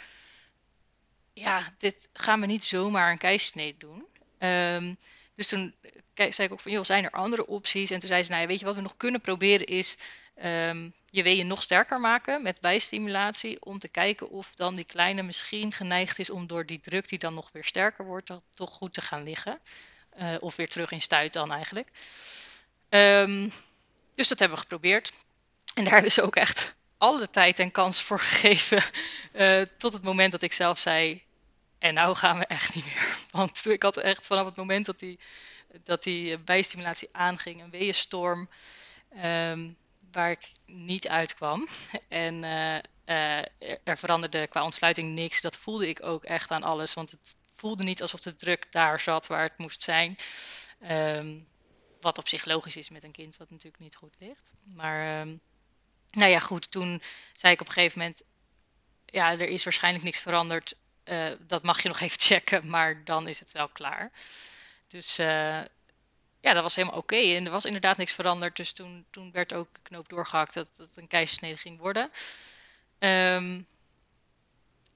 ja, 1.33 1.75
dit 1.79 2.09
gaan 2.13 2.41
we 2.41 2.47
niet 2.47 2.65
zomaar 2.65 3.11
een 3.11 3.19
keisnede 3.19 3.79
doen. 3.79 4.07
Um, 4.39 4.97
dus 5.35 5.49
toen 5.49 5.75
zei 6.31 6.49
ik 6.49 6.53
ook 6.53 6.61
van, 6.61 6.73
joh, 6.73 6.85
zijn 6.85 7.05
er 7.05 7.11
andere 7.11 7.47
opties? 7.47 7.91
En 7.91 7.99
toen 7.99 8.09
zei 8.09 8.23
ze, 8.23 8.31
nou 8.31 8.47
weet 8.47 8.59
je 8.59 8.65
wat 8.65 8.75
we 8.75 8.81
nog 8.81 8.97
kunnen 8.97 9.21
proberen 9.21 9.67
is 9.67 9.97
um, 10.45 10.93
je 11.11 11.23
weeën 11.23 11.47
nog 11.47 11.63
sterker 11.63 12.01
maken 12.01 12.43
met 12.43 12.61
bijstimulatie. 12.61 13.65
Om 13.65 13.79
te 13.79 13.89
kijken 13.89 14.31
of 14.31 14.55
dan 14.55 14.75
die 14.75 14.85
kleine 14.85 15.23
misschien 15.23 15.73
geneigd 15.73 16.19
is 16.19 16.31
om 16.31 16.47
door 16.47 16.67
die 16.67 16.81
druk 16.81 17.09
die 17.09 17.19
dan 17.19 17.35
nog 17.35 17.53
weer 17.53 17.65
sterker 17.65 18.05
wordt, 18.05 18.31
toch 18.55 18.71
goed 18.71 18.95
te 18.95 19.01
gaan 19.01 19.23
liggen. 19.23 19.61
Uh, 20.19 20.35
of 20.39 20.57
weer 20.57 20.69
terug 20.69 20.91
in 20.91 21.03
stuit 21.03 21.33
dan 21.33 21.53
eigenlijk. 21.53 21.89
Um, 22.89 23.53
dus 24.15 24.29
dat 24.29 24.39
hebben 24.39 24.57
we 24.57 24.63
geprobeerd. 24.63 25.13
En 25.75 25.85
daar 25.85 25.93
hebben 25.93 26.13
ze 26.13 26.23
ook 26.23 26.37
echt 26.37 26.75
alle 26.99 27.31
tijd 27.31 27.59
en 27.59 27.71
kans 27.71 28.03
voor 28.03 28.21
gegeven. 28.21 28.83
Uh, 29.33 29.63
tot 29.79 29.93
het 29.93 30.03
moment 30.03 30.33
dat 30.33 30.43
ik 30.43 30.53
zelf 30.53 30.79
zei. 30.79 31.23
En 31.79 31.95
nou 31.95 32.17
gaan 32.17 32.39
we 32.39 32.47
echt 32.47 32.75
niet 32.75 32.85
meer. 32.85 33.17
Want 33.31 33.67
ik 33.67 33.83
had 33.83 33.97
echt 33.97 34.27
vanaf 34.27 34.45
het 34.45 34.57
moment 34.57 34.87
dat 34.87 34.99
die, 34.99 35.19
dat 35.85 36.03
die 36.03 36.39
bijstimulatie 36.39 37.09
aanging, 37.13 37.63
een 37.63 37.71
weeënstorm. 37.71 38.49
Um, 39.25 39.77
waar 40.13 40.31
ik 40.31 40.53
niet 40.67 41.09
uitkwam. 41.09 41.69
En 42.09 42.35
uh, 42.35 42.75
uh, 43.07 43.79
er 43.85 43.99
veranderde 43.99 44.47
qua 44.47 44.65
ontsluiting 44.65 45.15
niks. 45.15 45.41
Dat 45.41 45.57
voelde 45.57 45.89
ik 45.89 46.03
ook 46.03 46.25
echt 46.25 46.51
aan 46.51 46.63
alles. 46.63 46.95
Want 46.95 47.11
het 47.11 47.37
voelde 47.55 47.85
niet 47.85 48.03
alsof 48.03 48.21
de 48.21 48.35
druk 48.35 48.73
daar 48.73 49.01
zat 49.01 49.27
waar 49.27 49.43
het 49.43 49.59
moest 49.59 49.83
zijn. 49.83 50.17
Um, 50.91 51.47
wat 52.01 52.19
op 52.19 52.29
zich 52.29 52.45
logisch 52.45 52.77
is 52.77 52.91
met 52.91 53.05
een 53.05 53.13
kind 53.13 53.37
wat 53.37 53.51
natuurlijk 53.51 53.83
niet 53.83 53.97
goed 53.97 54.15
ligt. 54.19 54.51
Maar 54.63 55.21
um, 55.21 55.41
nou 56.11 56.31
ja, 56.31 56.39
goed. 56.39 56.71
Toen 56.71 57.03
zei 57.33 57.53
ik 57.53 57.61
op 57.61 57.67
een 57.67 57.73
gegeven 57.73 57.99
moment... 57.99 58.23
Ja, 59.07 59.31
er 59.31 59.49
is 59.49 59.65
waarschijnlijk 59.65 60.05
niks 60.05 60.19
veranderd. 60.21 60.75
Dat 61.39 61.63
mag 61.63 61.83
je 61.83 61.89
nog 61.89 62.01
even 62.01 62.21
checken, 62.31 62.71
maar 62.71 63.05
dan 63.05 63.29
is 63.29 63.41
het 63.41 63.53
wel 63.53 63.69
klaar. 63.69 64.11
Dus 64.93 65.17
ja, 66.43 66.53
dat 66.53 66.63
was 66.63 66.77
helemaal 66.77 66.99
oké. 66.99 67.17
En 67.17 67.45
er 67.45 67.51
was 67.51 67.65
inderdaad 67.65 67.97
niks 67.97 68.13
veranderd. 68.13 68.57
Dus 68.57 68.73
toen, 68.73 69.05
toen 69.11 69.33
werd 69.33 69.53
ook 69.53 69.69
de 69.73 69.81
knoop 69.83 70.09
doorgehakt 70.09 70.55
dat 70.55 70.71
het 70.77 70.97
een 70.97 71.09
keizersnede 71.09 71.57
ging 71.57 71.79
worden. 71.79 72.11
Um, 72.99 73.67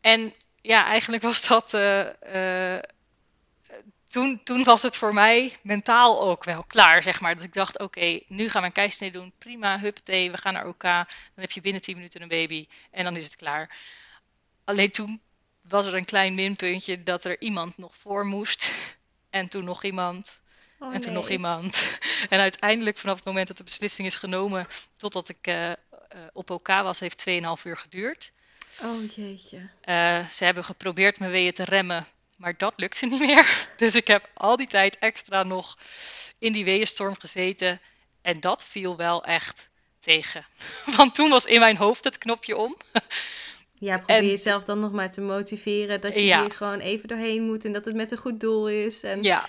en 0.01 0.35
ja, 0.61 0.87
eigenlijk 0.87 1.23
was 1.23 1.47
dat. 1.47 1.75
Uh, 1.75 2.07
uh, 2.27 2.79
toen, 4.09 4.43
toen 4.43 4.65
was 4.65 4.83
het 4.83 4.97
voor 4.97 5.15
mij 5.15 5.57
mentaal 5.63 6.21
ook 6.21 6.45
wel 6.45 6.65
klaar, 6.65 7.03
zeg 7.03 7.21
maar. 7.21 7.35
Dat 7.35 7.45
ik 7.45 7.53
dacht, 7.53 7.79
oké, 7.79 8.21
nu 8.27 8.49
gaan 8.49 8.61
we 8.61 8.67
een 8.67 8.73
keizersnede 8.73 9.19
doen. 9.19 9.33
Prima, 9.39 9.79
huppatee, 9.79 10.31
we 10.31 10.37
gaan 10.37 10.53
naar 10.53 10.67
OK. 10.67 10.83
Dan 10.83 11.07
heb 11.35 11.51
je 11.51 11.61
binnen 11.61 11.83
10 11.83 11.95
minuten 11.95 12.23
een 12.23 12.29
baby. 12.29 12.67
En 12.91 13.05
dan 13.05 13.17
is 13.17 13.25
het 13.25 13.37
klaar. 13.37 13.77
Alleen 14.65 14.91
toen 14.91 15.21
was 15.61 15.87
er 15.87 15.95
een 15.95 16.05
klein 16.05 16.35
minpuntje 16.35 17.03
dat 17.03 17.25
er 17.25 17.41
iemand 17.41 17.79
nog 17.79 17.97
voor 17.97 18.27
moest. 18.27 18.73
En 19.37 19.49
toen 19.49 19.65
nog 19.65 19.85
iemand. 19.85 20.41
Oh, 20.79 20.95
en 20.95 21.01
toen 21.01 21.13
nog 21.13 21.29
iemand. 21.29 21.99
En 22.29 22.41
uiteindelijk, 22.41 22.97
vanaf 22.97 23.17
het 23.17 23.25
moment 23.25 23.49
dat 23.49 23.57
de 23.57 23.65
beslissing 23.65 24.07
is 24.07 24.17
genomen, 24.17 24.67
totdat 24.97 25.29
ik 25.29 25.47
uh, 25.47 25.69
uh, 25.69 25.75
op 26.33 26.51
OK 26.51 26.67
was, 26.67 27.01
heeft 27.01 27.25
2,5 27.29 27.63
uur 27.65 27.77
geduurd. 27.77 28.33
Oh 28.83 29.13
jeetje. 29.15 29.57
Uh, 29.85 30.27
ze 30.29 30.45
hebben 30.45 30.65
geprobeerd 30.65 31.19
mijn 31.19 31.31
weeën 31.31 31.53
te 31.53 31.65
remmen, 31.65 32.07
maar 32.37 32.57
dat 32.57 32.73
lukte 32.77 33.07
niet 33.07 33.21
meer. 33.21 33.67
Dus 33.77 33.95
ik 33.95 34.07
heb 34.07 34.29
al 34.35 34.57
die 34.57 34.67
tijd 34.67 34.99
extra 34.99 35.43
nog 35.43 35.79
in 36.39 36.53
die 36.53 36.65
weeënstorm 36.65 37.17
gezeten. 37.19 37.81
En 38.23 38.41
dat 38.41 38.65
viel 38.65 38.97
wel 38.97 39.25
echt 39.25 39.69
tegen. 40.01 40.47
Want 40.97 41.15
toen 41.15 41.31
was 41.31 41.45
in 41.45 41.61
mijn 41.61 41.77
hoofd 41.77 42.05
het 42.05 42.19
knopje 42.19 42.57
om. 42.57 42.77
Ja, 43.79 43.97
probeer 43.97 44.17
en, 44.17 44.27
jezelf 44.27 44.65
dan 44.65 44.79
nog 44.79 44.93
maar 44.93 45.11
te 45.13 45.21
motiveren 45.21 46.01
dat 46.01 46.15
je 46.15 46.25
ja. 46.25 46.41
hier 46.41 46.53
gewoon 46.53 46.81
even 46.81 47.09
doorheen 47.09 47.43
moet 47.43 47.65
en 47.65 47.73
dat 47.73 47.85
het 47.85 47.95
met 47.95 48.13
een 48.13 48.19
goed 48.19 48.41
doel 48.41 48.69
is. 48.69 49.03
En... 49.03 49.23
Ja, 49.23 49.47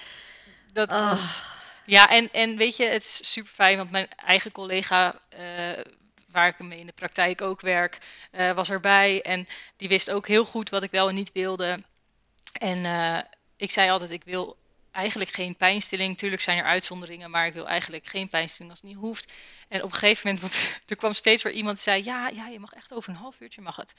dat 0.74 0.90
oh. 0.90 1.10
was. 1.10 1.46
Ja, 1.86 2.10
en, 2.10 2.32
en 2.32 2.58
weet 2.58 2.76
je, 2.76 2.84
het 2.84 3.04
is 3.04 3.32
super 3.32 3.52
fijn, 3.52 3.78
want 3.78 3.92
mijn 3.92 4.08
eigen 4.26 4.52
collega, 4.52 5.20
uh, 5.34 5.84
waar 6.32 6.48
ik 6.48 6.60
mee 6.60 6.80
in 6.80 6.86
de 6.86 6.92
praktijk 6.92 7.42
ook 7.42 7.62
werk, 7.62 7.98
uh, 8.32 8.52
was 8.52 8.70
erbij. 8.70 9.22
En 9.22 9.48
die 9.78 9.88
wist 9.88 10.12
ook 10.12 10.28
heel 10.28 10.46
goed 10.46 10.70
wat 10.70 10.84
ik 10.84 10.92
wel 10.92 11.10
en 11.10 11.16
niet 11.16 11.32
wilde. 11.32 11.80
En 12.52 12.78
uh, 12.78 13.20
ik 13.58 13.72
zei 13.72 13.90
altijd, 13.90 14.12
ik 14.12 14.24
wil 14.24 14.58
eigenlijk 14.98 15.32
geen 15.32 15.56
pijnstilling. 15.56 16.18
Tuurlijk 16.18 16.42
zijn 16.42 16.58
er 16.58 16.64
uitzonderingen, 16.64 17.30
maar 17.30 17.48
ik 17.48 17.54
wil 17.54 17.68
eigenlijk 17.68 18.08
geen 18.08 18.30
pijnstilling 18.30 18.72
als 18.72 18.82
het 18.82 18.90
niet 18.90 19.00
hoeft. 19.00 19.34
En 19.68 19.84
op 19.84 19.92
een 19.92 19.98
gegeven 19.98 20.22
moment, 20.28 20.42
want 20.42 20.56
er 20.88 20.96
kwam 20.96 21.14
steeds 21.14 21.44
weer 21.44 21.54
iemand 21.54 21.76
die 21.76 21.84
zei, 21.84 22.04
ja, 22.04 22.28
ja, 22.28 22.48
je 22.48 22.60
mag 22.60 22.74
echt 22.74 22.94
over 22.94 23.10
een 23.10 23.16
half 23.16 23.40
uurtje 23.40 23.62
mag 23.62 23.76
het. 23.76 23.94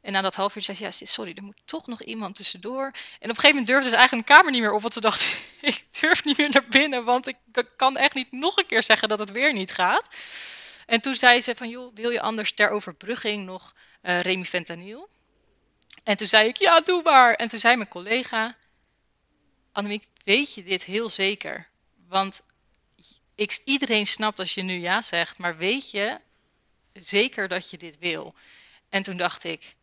En 0.00 0.12
na 0.12 0.20
dat 0.20 0.34
half 0.34 0.56
uur 0.56 0.62
zei 0.62 0.76
ze, 0.76 0.84
ja, 0.84 0.90
sorry, 0.90 1.32
er 1.36 1.42
moet 1.42 1.60
toch 1.64 1.86
nog 1.86 2.02
iemand 2.02 2.34
tussendoor. 2.34 2.84
En 2.84 2.90
op 2.90 2.96
een 3.20 3.28
gegeven 3.28 3.48
moment 3.48 3.66
durfde 3.66 3.88
ze 3.88 3.96
eigenlijk 3.96 4.28
een 4.28 4.36
kamer 4.36 4.52
niet 4.52 4.60
meer 4.60 4.72
op, 4.72 4.80
want 4.80 4.94
ze 4.94 5.00
dacht, 5.00 5.22
ik 5.60 5.84
durf 6.00 6.24
niet 6.24 6.36
meer 6.36 6.50
naar 6.50 6.68
binnen, 6.68 7.04
want 7.04 7.26
ik 7.26 7.36
kan 7.76 7.96
echt 7.96 8.14
niet 8.14 8.32
nog 8.32 8.56
een 8.56 8.66
keer 8.66 8.82
zeggen 8.82 9.08
dat 9.08 9.18
het 9.18 9.30
weer 9.30 9.52
niet 9.52 9.72
gaat. 9.72 10.16
En 10.86 11.00
toen 11.00 11.14
zei 11.14 11.40
ze 11.40 11.54
van, 11.54 11.68
joh, 11.68 11.94
wil 11.94 12.10
je 12.10 12.20
anders 12.20 12.52
ter 12.52 12.70
overbrugging 12.70 13.44
nog 13.44 13.74
uh, 14.02 14.20
remifentanil? 14.20 15.08
En 16.04 16.16
toen 16.16 16.26
zei 16.26 16.48
ik, 16.48 16.56
ja, 16.56 16.80
doe 16.80 17.02
maar. 17.02 17.34
En 17.34 17.48
toen 17.48 17.58
zei 17.58 17.76
mijn 17.76 17.88
collega, 17.88 18.56
Annemiek, 19.72 20.06
weet 20.24 20.54
je 20.54 20.62
dit 20.62 20.82
heel 20.82 21.10
zeker? 21.10 21.68
Want 22.08 22.42
iedereen 23.64 24.06
snapt 24.06 24.38
als 24.38 24.54
je 24.54 24.62
nu 24.62 24.80
ja 24.80 25.02
zegt, 25.02 25.38
maar 25.38 25.56
weet 25.56 25.90
je 25.90 26.20
zeker 26.92 27.48
dat 27.48 27.70
je 27.70 27.78
dit 27.78 27.98
wil? 27.98 28.34
En 28.88 29.02
toen 29.02 29.16
dacht 29.16 29.44
ik, 29.44 29.74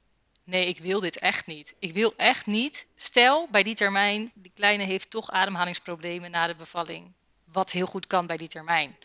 nee, 0.44 0.68
ik 0.68 0.80
wil 0.80 1.00
dit 1.00 1.20
echt 1.20 1.48
niet. 1.48 1.76
Ik 1.80 1.94
wil 1.94 2.14
echt 2.16 2.46
niet. 2.46 2.88
Stel, 2.96 3.48
bij 3.52 3.64
die 3.64 3.76
termijn, 3.76 4.32
die 4.34 4.52
kleine 4.56 4.84
heeft 4.84 5.10
toch 5.10 5.32
ademhalingsproblemen 5.32 6.32
na 6.32 6.48
de 6.48 6.56
bevalling. 6.56 7.14
Wat 7.44 7.72
heel 7.72 7.86
goed 7.86 8.08
kan 8.08 8.28
bij 8.28 8.38
die 8.38 8.48
termijn. 8.48 8.98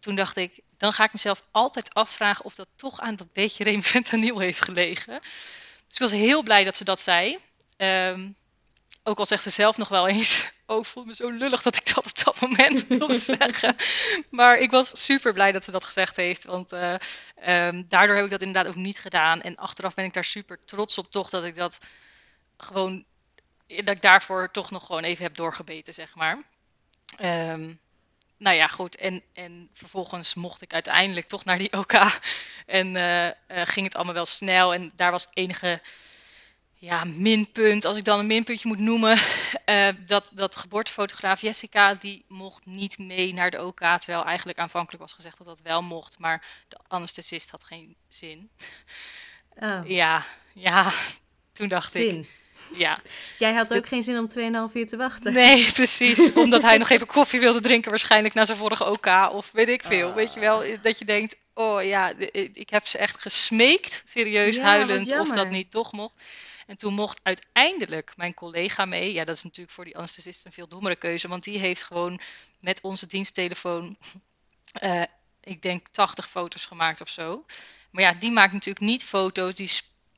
Toen 0.00 0.14
dacht 0.14 0.36
ik, 0.36 0.60
dan 0.76 0.92
ga 0.92 1.04
ik 1.04 1.12
mezelf 1.12 1.42
altijd 1.50 1.94
afvragen 1.94 2.44
of 2.44 2.54
dat 2.54 2.68
toch 2.76 3.00
aan 3.00 3.16
dat 3.16 3.32
beetje 3.32 3.64
remifentanil 3.64 4.38
heeft 4.38 4.62
gelegen. 4.62 5.20
Dus 5.20 5.94
ik 5.94 5.98
was 5.98 6.10
heel 6.10 6.42
blij 6.42 6.64
dat 6.64 6.76
ze 6.76 6.84
dat 6.84 7.00
zei. 7.00 7.38
Um, 7.76 8.36
ook 9.02 9.18
al 9.18 9.26
zegt 9.26 9.42
ze 9.42 9.50
zelf 9.50 9.76
nog 9.76 9.88
wel 9.88 10.08
eens, 10.08 10.52
oh, 10.66 10.78
ik 10.78 10.84
voel 10.84 11.04
me 11.04 11.14
zo 11.14 11.30
lullig 11.30 11.62
dat 11.62 11.76
ik 11.76 11.94
dat 11.94 12.06
op 12.06 12.24
dat 12.24 12.40
moment 12.40 12.86
wil 12.98 13.14
zeggen. 13.14 13.76
Maar 14.30 14.58
ik 14.58 14.70
was 14.70 15.04
super 15.04 15.32
blij 15.32 15.52
dat 15.52 15.64
ze 15.64 15.70
dat 15.70 15.84
gezegd 15.84 16.16
heeft, 16.16 16.44
want 16.44 16.72
uh, 16.72 16.94
um, 17.46 17.88
daardoor 17.88 18.16
heb 18.16 18.24
ik 18.24 18.30
dat 18.30 18.42
inderdaad 18.42 18.72
ook 18.72 18.82
niet 18.82 18.98
gedaan. 18.98 19.42
En 19.42 19.56
achteraf 19.56 19.94
ben 19.94 20.04
ik 20.04 20.12
daar 20.12 20.24
super 20.24 20.58
trots 20.64 20.98
op 20.98 21.10
toch, 21.10 21.30
dat 21.30 21.44
ik 21.44 21.54
dat 21.54 21.78
gewoon, 22.56 23.04
dat 23.66 23.88
ik 23.88 24.02
daarvoor 24.02 24.50
toch 24.50 24.70
nog 24.70 24.86
gewoon 24.86 25.04
even 25.04 25.24
heb 25.24 25.34
doorgebeten, 25.34 25.94
zeg 25.94 26.14
maar. 26.14 26.42
Um, 27.20 27.80
nou 28.42 28.56
ja, 28.56 28.66
goed. 28.66 28.96
En, 28.96 29.22
en 29.32 29.68
vervolgens 29.72 30.34
mocht 30.34 30.62
ik 30.62 30.72
uiteindelijk 30.72 31.28
toch 31.28 31.44
naar 31.44 31.58
die 31.58 31.72
OK. 31.80 31.92
En 32.66 32.94
uh, 32.94 33.26
uh, 33.26 33.32
ging 33.48 33.86
het 33.86 33.94
allemaal 33.94 34.14
wel 34.14 34.26
snel. 34.26 34.74
En 34.74 34.92
daar 34.96 35.10
was 35.10 35.24
het 35.24 35.36
enige 35.36 35.80
ja, 36.82 37.04
minpunt, 37.04 37.84
als 37.84 37.96
ik 37.96 38.04
dan 38.04 38.18
een 38.18 38.26
minpuntje 38.26 38.68
moet 38.68 38.78
noemen, 38.78 39.18
uh, 39.66 39.88
dat, 40.06 40.32
dat 40.34 40.56
geboortefotograaf 40.56 41.40
Jessica, 41.40 41.94
die 41.94 42.24
mocht 42.28 42.66
niet 42.66 42.98
mee 42.98 43.32
naar 43.32 43.50
de 43.50 43.64
OK, 43.64 43.78
terwijl 43.78 44.24
eigenlijk 44.24 44.58
aanvankelijk 44.58 45.02
was 45.02 45.12
gezegd 45.12 45.38
dat 45.38 45.46
dat 45.46 45.60
wel 45.60 45.82
mocht, 45.82 46.18
maar 46.18 46.46
de 46.68 46.78
anesthesist 46.88 47.50
had 47.50 47.64
geen 47.64 47.96
zin. 48.08 48.50
Oh. 49.54 49.80
Ja, 49.84 50.24
ja, 50.54 50.90
toen 51.52 51.68
dacht 51.68 51.92
zin. 51.92 52.18
ik... 52.18 52.28
Ja. 52.78 52.98
Jij 53.38 53.52
had 53.52 53.74
ook 53.74 53.88
geen 53.88 54.02
zin 54.02 54.18
om 54.18 54.28
2,5 54.70 54.74
uur 54.74 54.88
te 54.88 54.96
wachten. 54.96 55.32
Nee, 55.32 55.72
precies. 55.72 56.32
Omdat 56.32 56.62
hij 56.62 56.78
nog 56.78 56.90
even 56.90 57.06
koffie 57.06 57.40
wilde 57.40 57.60
drinken, 57.60 57.90
waarschijnlijk 57.90 58.34
na 58.34 58.44
zijn 58.44 58.58
vorige 58.58 58.90
OK. 58.90 59.06
Of 59.32 59.52
weet 59.52 59.68
ik 59.68 59.82
veel. 59.84 60.08
Oh. 60.08 60.14
Weet 60.14 60.34
je 60.34 60.40
wel, 60.40 60.64
dat 60.82 60.98
je 60.98 61.04
denkt, 61.04 61.36
oh 61.54 61.84
ja, 61.84 62.12
ik 62.52 62.70
heb 62.70 62.86
ze 62.86 62.98
echt 62.98 63.20
gesmeekt, 63.20 64.02
serieus 64.04 64.58
huilend, 64.58 65.18
of 65.18 65.28
dat 65.28 65.50
niet 65.50 65.70
toch 65.70 65.92
mocht. 65.92 66.22
En 66.66 66.76
toen 66.76 66.94
mocht 66.94 67.20
uiteindelijk 67.22 68.12
mijn 68.16 68.34
collega 68.34 68.84
mee. 68.84 69.12
Ja, 69.12 69.24
dat 69.24 69.36
is 69.36 69.42
natuurlijk 69.42 69.74
voor 69.74 69.84
die 69.84 69.96
anesthesist 69.96 70.44
een 70.44 70.52
veel 70.52 70.68
dommere 70.68 70.96
keuze. 70.96 71.28
Want 71.28 71.44
die 71.44 71.58
heeft 71.58 71.82
gewoon 71.82 72.20
met 72.60 72.80
onze 72.80 73.06
diensttelefoon, 73.06 73.96
uh, 74.82 75.02
ik 75.40 75.62
denk 75.62 75.88
80 75.88 76.28
foto's 76.28 76.66
gemaakt 76.66 77.00
of 77.00 77.08
zo. 77.08 77.44
Maar 77.90 78.02
ja, 78.02 78.12
die 78.12 78.30
maakt 78.30 78.52
natuurlijk 78.52 78.84
niet 78.84 79.04
foto's 79.04 79.54
die 79.54 79.70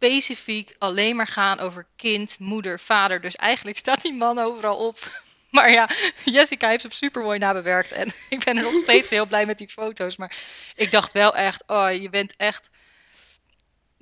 specifiek 0.04 0.74
alleen 0.78 1.16
maar 1.16 1.26
gaan 1.26 1.58
over 1.58 1.86
kind, 1.96 2.38
moeder, 2.38 2.80
vader. 2.80 3.20
Dus 3.20 3.36
eigenlijk 3.36 3.78
staat 3.78 4.02
die 4.02 4.14
man 4.14 4.38
overal 4.38 4.76
op. 4.76 4.98
Maar 5.54 5.70
ja, 5.70 5.88
Jessica 6.24 6.68
heeft 6.68 6.82
hem 6.82 6.92
super 6.92 7.22
mooi 7.22 7.38
nabewerkt. 7.38 7.92
En 7.92 8.08
ik 8.28 8.44
ben 8.44 8.56
er 8.56 8.62
nog 8.62 8.80
steeds 8.80 9.10
heel 9.10 9.26
blij 9.26 9.46
met 9.46 9.58
die 9.58 9.68
foto's. 9.68 10.16
Maar 10.16 10.36
ik 10.74 10.90
dacht 10.90 11.12
wel 11.12 11.34
echt, 11.34 11.62
oh, 11.66 11.92
je 11.92 12.10
bent 12.10 12.36
echt 12.36 12.70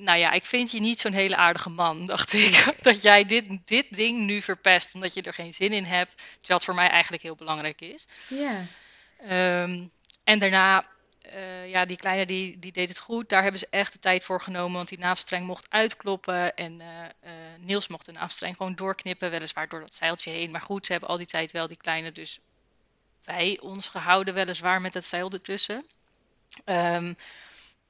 nou 0.03 0.19
ja, 0.19 0.33
ik 0.33 0.45
vind 0.45 0.71
je 0.71 0.81
niet 0.81 1.01
zo'n 1.01 1.13
hele 1.13 1.37
aardige 1.37 1.71
man, 1.71 2.07
dacht 2.07 2.33
ik. 2.33 2.75
Dat 2.81 3.03
jij 3.03 3.25
dit, 3.25 3.45
dit 3.65 3.87
ding 3.95 4.21
nu 4.21 4.43
verpest 4.43 4.95
omdat 4.95 5.15
je 5.15 5.23
er 5.23 5.35
geen 5.35 5.53
zin 5.53 5.73
in 5.73 5.85
hebt. 5.85 6.17
Terwijl 6.17 6.59
het 6.59 6.65
voor 6.65 6.75
mij 6.75 6.89
eigenlijk 6.89 7.23
heel 7.23 7.35
belangrijk 7.35 7.81
is. 7.81 8.07
Ja. 8.29 8.65
Ehm, 9.19 9.87
en 10.25 10.39
daarna, 10.39 10.87
uh, 11.35 11.71
ja, 11.71 11.85
die 11.85 11.97
kleine 11.97 12.27
die, 12.27 12.59
die 12.59 12.73
deed 12.73 12.89
het 12.89 12.99
goed. 12.99 13.29
Daar 13.29 13.43
hebben 13.43 13.61
ze 13.61 13.67
echt 13.71 13.93
de 13.93 13.99
tijd 13.99 14.25
voor 14.25 14.41
genomen. 14.41 14.77
Want 14.77 14.89
die 14.89 14.99
naafstreng 14.99 15.47
mocht 15.47 15.67
uitkloppen. 15.71 16.57
En 16.57 16.81
uh, 16.81 16.87
uh, 17.25 17.33
Niels 17.59 17.89
mocht 17.89 18.07
de 18.07 18.13
naafstreng 18.13 18.57
gewoon 18.57 18.75
doorknippen. 18.75 19.31
Weliswaar 19.31 19.69
door 19.69 19.81
dat 19.81 19.95
zeiltje 19.95 20.31
heen. 20.31 20.51
Maar 20.51 20.61
goed, 20.61 20.87
ze 20.87 20.93
hebben 20.93 21.11
al 21.11 21.17
die 21.17 21.27
tijd 21.27 21.53
wel 21.53 21.67
die 21.67 21.77
kleine 21.77 22.13
dus 22.13 22.39
bij 23.25 23.59
ons 23.61 23.89
gehouden. 23.89 24.35
Weliswaar 24.35 24.81
met 24.81 24.95
het 24.95 25.05
zeil 25.05 25.31
ertussen. 25.31 25.87
Um, 26.65 27.17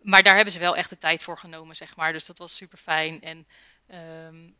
maar 0.03 0.23
daar 0.23 0.35
hebben 0.35 0.53
ze 0.53 0.59
wel 0.59 0.77
echt 0.77 0.91
de 0.91 0.99
tijd 0.99 1.23
voor 1.23 1.39
genomen, 1.39 1.77
zeg 1.77 1.97
maar. 1.97 2.13
Dus 2.13 2.27
dat 2.27 2.39
was 2.39 2.57
super 2.57 2.79
fijn. 2.79 3.21
En 3.21 3.47
um, 4.27 4.57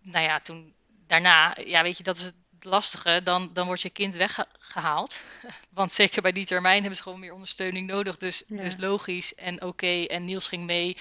nou 0.00 0.24
ja, 0.24 0.40
toen 0.40 0.74
daarna, 1.06 1.56
ja, 1.64 1.82
weet 1.82 1.96
je, 1.96 2.02
dat 2.02 2.16
is 2.16 2.22
het 2.22 2.34
lastige. 2.60 3.20
Dan, 3.24 3.50
dan 3.52 3.66
wordt 3.66 3.82
je 3.82 3.90
kind 3.90 4.14
weggehaald. 4.14 5.24
Want 5.70 5.92
zeker 5.92 6.22
bij 6.22 6.32
die 6.32 6.46
termijn 6.46 6.78
hebben 6.78 6.96
ze 6.96 7.02
gewoon 7.02 7.20
meer 7.20 7.32
ondersteuning 7.32 7.86
nodig. 7.86 8.16
Dus, 8.16 8.42
dus 8.46 8.76
logisch 8.76 9.34
en 9.34 9.62
oké. 9.62 10.04
En 10.04 10.24
Niels 10.24 10.48
ging 10.48 10.64
mee. 10.64 10.96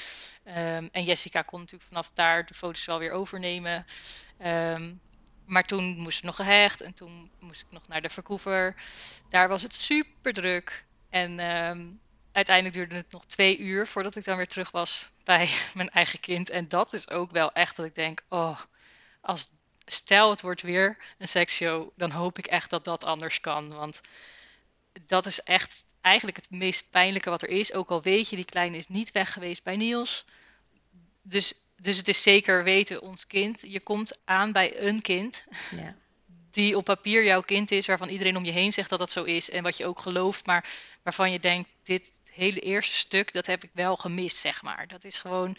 Um, 0.45 0.89
en 0.91 1.03
Jessica 1.03 1.41
kon 1.41 1.59
natuurlijk 1.59 1.89
vanaf 1.89 2.11
daar 2.13 2.45
de 2.45 2.53
foto's 2.53 2.85
wel 2.85 2.99
weer 2.99 3.11
overnemen. 3.11 3.85
Um, 4.45 5.01
maar 5.45 5.63
toen 5.63 5.97
moest 5.97 6.17
ik 6.17 6.23
nog 6.23 6.35
gehecht 6.35 6.81
en 6.81 6.93
toen 6.93 7.31
moest 7.39 7.61
ik 7.61 7.67
nog 7.69 7.87
naar 7.87 8.01
de 8.01 8.09
verkoever. 8.09 8.75
Daar 9.29 9.47
was 9.47 9.61
het 9.61 9.73
super 9.73 10.33
druk. 10.33 10.85
En 11.09 11.39
um, 11.39 11.99
uiteindelijk 12.37 12.75
duurde 12.75 12.95
het 12.95 13.11
nog 13.11 13.25
twee 13.25 13.57
uur 13.57 13.87
voordat 13.87 14.15
ik 14.15 14.23
dan 14.23 14.37
weer 14.37 14.47
terug 14.47 14.71
was 14.71 15.09
bij 15.23 15.49
mijn 15.73 15.89
eigen 15.89 16.19
kind. 16.19 16.49
En 16.49 16.67
dat 16.67 16.93
is 16.93 17.09
ook 17.09 17.31
wel 17.31 17.53
echt 17.53 17.75
dat 17.75 17.85
ik 17.85 17.95
denk, 17.95 18.23
oh, 18.29 18.59
als 19.21 19.49
stel 19.85 20.29
het 20.29 20.41
wordt 20.41 20.61
weer 20.61 20.97
een 21.17 21.27
seksshow, 21.27 21.89
dan 21.95 22.11
hoop 22.11 22.37
ik 22.37 22.47
echt 22.47 22.69
dat 22.69 22.83
dat 22.83 23.03
anders 23.03 23.39
kan. 23.39 23.73
Want 23.73 24.01
dat 25.05 25.25
is 25.25 25.41
echt 25.41 25.83
eigenlijk 26.01 26.37
het 26.37 26.49
meest 26.49 26.89
pijnlijke 26.89 27.29
wat 27.29 27.41
er 27.41 27.49
is. 27.49 27.73
Ook 27.73 27.89
al 27.89 28.01
weet 28.01 28.29
je, 28.29 28.35
die 28.35 28.45
kleine 28.45 28.77
is 28.77 28.87
niet 28.87 29.11
weg 29.11 29.33
geweest 29.33 29.63
bij 29.63 29.77
Niels. 29.77 30.25
Dus, 31.21 31.53
dus 31.75 31.97
het 31.97 32.07
is 32.07 32.21
zeker 32.21 32.63
weten, 32.63 33.01
ons 33.01 33.27
kind. 33.27 33.61
Je 33.61 33.79
komt 33.79 34.21
aan 34.25 34.51
bij 34.51 34.81
een 34.81 35.01
kind. 35.01 35.43
Ja. 35.75 35.95
Die 36.51 36.77
op 36.77 36.83
papier 36.85 37.23
jouw 37.23 37.41
kind 37.41 37.71
is, 37.71 37.85
waarvan 37.85 38.09
iedereen 38.09 38.37
om 38.37 38.45
je 38.45 38.51
heen 38.51 38.73
zegt 38.73 38.89
dat 38.89 38.99
dat 38.99 39.11
zo 39.11 39.23
is. 39.23 39.49
En 39.49 39.63
wat 39.63 39.77
je 39.77 39.85
ook 39.85 39.99
gelooft, 39.99 40.45
maar 40.45 40.69
waarvan 41.03 41.31
je 41.31 41.39
denkt: 41.39 41.73
dit, 41.83 42.11
hele 42.37 42.59
eerste 42.59 42.95
stuk, 42.95 43.33
dat 43.33 43.45
heb 43.45 43.63
ik 43.63 43.69
wel 43.73 43.95
gemist, 43.95 44.37
zeg 44.37 44.61
maar. 44.61 44.87
Dat 44.87 45.03
is 45.03 45.19
gewoon. 45.19 45.57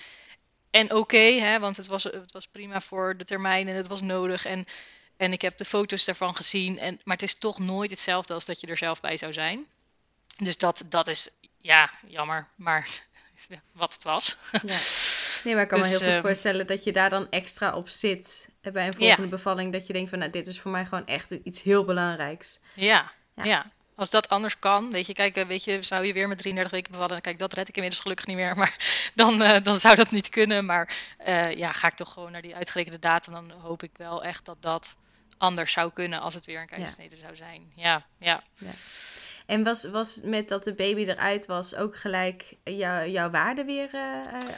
En 0.70 0.94
oké, 0.94 1.18
hè, 1.18 1.58
want 1.58 1.76
het 1.76 1.86
was, 1.86 2.04
het 2.04 2.32
was 2.32 2.46
prima 2.46 2.80
voor 2.80 3.16
de 3.16 3.24
termijn 3.24 3.68
en 3.68 3.74
het 3.74 3.86
was 3.86 4.00
nodig. 4.00 4.44
En, 4.44 4.66
en 5.16 5.32
ik 5.32 5.42
heb 5.42 5.56
de 5.56 5.64
foto's 5.64 6.04
daarvan 6.04 6.36
gezien. 6.36 6.78
En, 6.78 7.00
maar 7.04 7.16
het 7.16 7.24
is 7.24 7.38
toch 7.38 7.58
nooit 7.58 7.90
hetzelfde 7.90 8.34
als 8.34 8.44
dat 8.44 8.60
je 8.60 8.66
er 8.66 8.76
zelf 8.76 9.00
bij 9.00 9.16
zou 9.16 9.32
zijn. 9.32 9.66
Dus 10.36 10.56
dat, 10.56 10.84
dat 10.88 11.08
is, 11.08 11.30
ja, 11.56 11.90
jammer. 12.06 12.46
Maar 12.56 13.02
wat 13.72 13.94
het 13.94 14.04
was. 14.04 14.36
Ja. 14.52 14.78
Nee, 15.44 15.54
maar 15.54 15.62
ik 15.62 15.68
kan 15.68 15.78
me 15.78 15.84
dus, 15.84 15.92
heel 15.92 16.00
goed 16.00 16.16
ehm, 16.16 16.20
voorstellen 16.20 16.66
dat 16.66 16.84
je 16.84 16.92
daar 16.92 17.10
dan 17.10 17.30
extra 17.30 17.74
op 17.74 17.88
zit 17.88 18.50
bij 18.60 18.86
een 18.86 18.94
volgende 18.94 19.28
bevalling. 19.28 19.72
Dat 19.72 19.86
je 19.86 19.92
denkt 19.92 20.10
van, 20.10 20.18
nou, 20.18 20.30
dit 20.30 20.46
is 20.46 20.60
voor 20.60 20.70
mij 20.70 20.84
gewoon 20.84 21.06
echt 21.06 21.30
iets 21.30 21.62
heel 21.62 21.84
belangrijks. 21.84 22.58
Ja, 22.74 23.12
ja. 23.34 23.44
ja 23.44 23.72
als 23.98 24.10
dat 24.10 24.28
anders 24.28 24.58
kan, 24.58 24.92
weet 24.92 25.06
je, 25.06 25.12
kijk, 25.12 25.36
eh, 25.36 25.46
weet 25.46 25.64
je, 25.64 25.82
zou 25.82 26.04
je 26.04 26.12
weer 26.12 26.28
met 26.28 26.38
33 26.38 26.72
weken 26.72 26.92
bevallen, 26.92 27.20
kijk, 27.20 27.38
dat 27.38 27.52
red 27.52 27.68
ik 27.68 27.74
inmiddels 27.74 28.02
gelukkig 28.02 28.26
niet 28.26 28.36
meer, 28.36 28.56
maar 28.62 29.10
dan, 29.14 29.42
uh, 29.42 29.62
dan 29.62 29.76
zou 29.76 29.94
dat 29.94 30.10
niet 30.10 30.28
kunnen. 30.28 30.64
Maar 30.64 30.96
uh, 31.26 31.52
ja, 31.52 31.72
ga 31.72 31.88
ik 31.88 31.94
toch 31.94 32.12
gewoon 32.12 32.32
naar 32.32 32.42
die 32.42 32.54
uitgerekende 32.54 32.98
data, 32.98 33.32
dan 33.32 33.50
hoop 33.50 33.82
ik 33.82 33.90
wel 33.96 34.24
echt 34.24 34.44
dat 34.44 34.62
dat 34.62 34.96
anders 35.38 35.72
zou 35.72 35.92
kunnen 35.92 36.20
als 36.20 36.34
het 36.34 36.46
weer 36.46 36.60
een 36.60 36.66
keizersnede 36.66 37.16
zou 37.16 37.36
zijn. 37.36 37.72
Ja, 37.74 38.06
ja. 38.18 38.42
ja. 38.54 38.70
En 39.46 39.64
was, 39.64 39.84
was 39.84 40.20
met 40.22 40.48
dat 40.48 40.64
de 40.64 40.74
baby 40.74 41.00
eruit 41.00 41.46
was 41.46 41.74
ook 41.74 41.96
gelijk 41.96 42.54
jou, 42.64 43.08
jouw 43.10 43.30
waarde 43.30 43.64
weer 43.64 43.90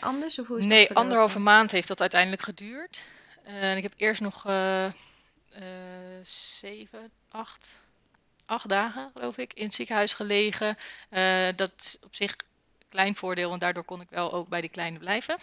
anders? 0.01 0.39
Of 0.39 0.47
hoe 0.47 0.59
is 0.59 0.65
nee, 0.65 0.93
anderhalve 0.93 1.39
maand 1.39 1.71
heeft 1.71 1.89
dat 1.89 2.01
uiteindelijk 2.01 2.43
geduurd. 2.43 3.03
en 3.45 3.77
ik 3.77 3.83
heb 3.83 3.93
eerst 3.97 4.21
nog 4.21 4.43
zeven, 6.23 7.11
acht 7.29 7.79
acht 8.51 8.69
dagen, 8.69 9.11
geloof 9.15 9.39
ik, 9.39 9.55
in 9.55 9.65
het 9.65 9.75
ziekenhuis 9.75 10.13
gelegen. 10.13 10.77
Uh, 11.11 11.49
dat 11.57 11.99
op 12.05 12.15
zich 12.15 12.31
een 12.31 12.87
klein 12.89 13.17
voordeel, 13.17 13.49
want 13.49 13.61
daardoor 13.61 13.85
kon 13.85 14.01
ik 14.01 14.11
wel 14.11 14.33
ook 14.33 14.49
bij 14.49 14.61
die 14.61 14.71
kleine 14.71 14.99
blijven. 14.99 15.39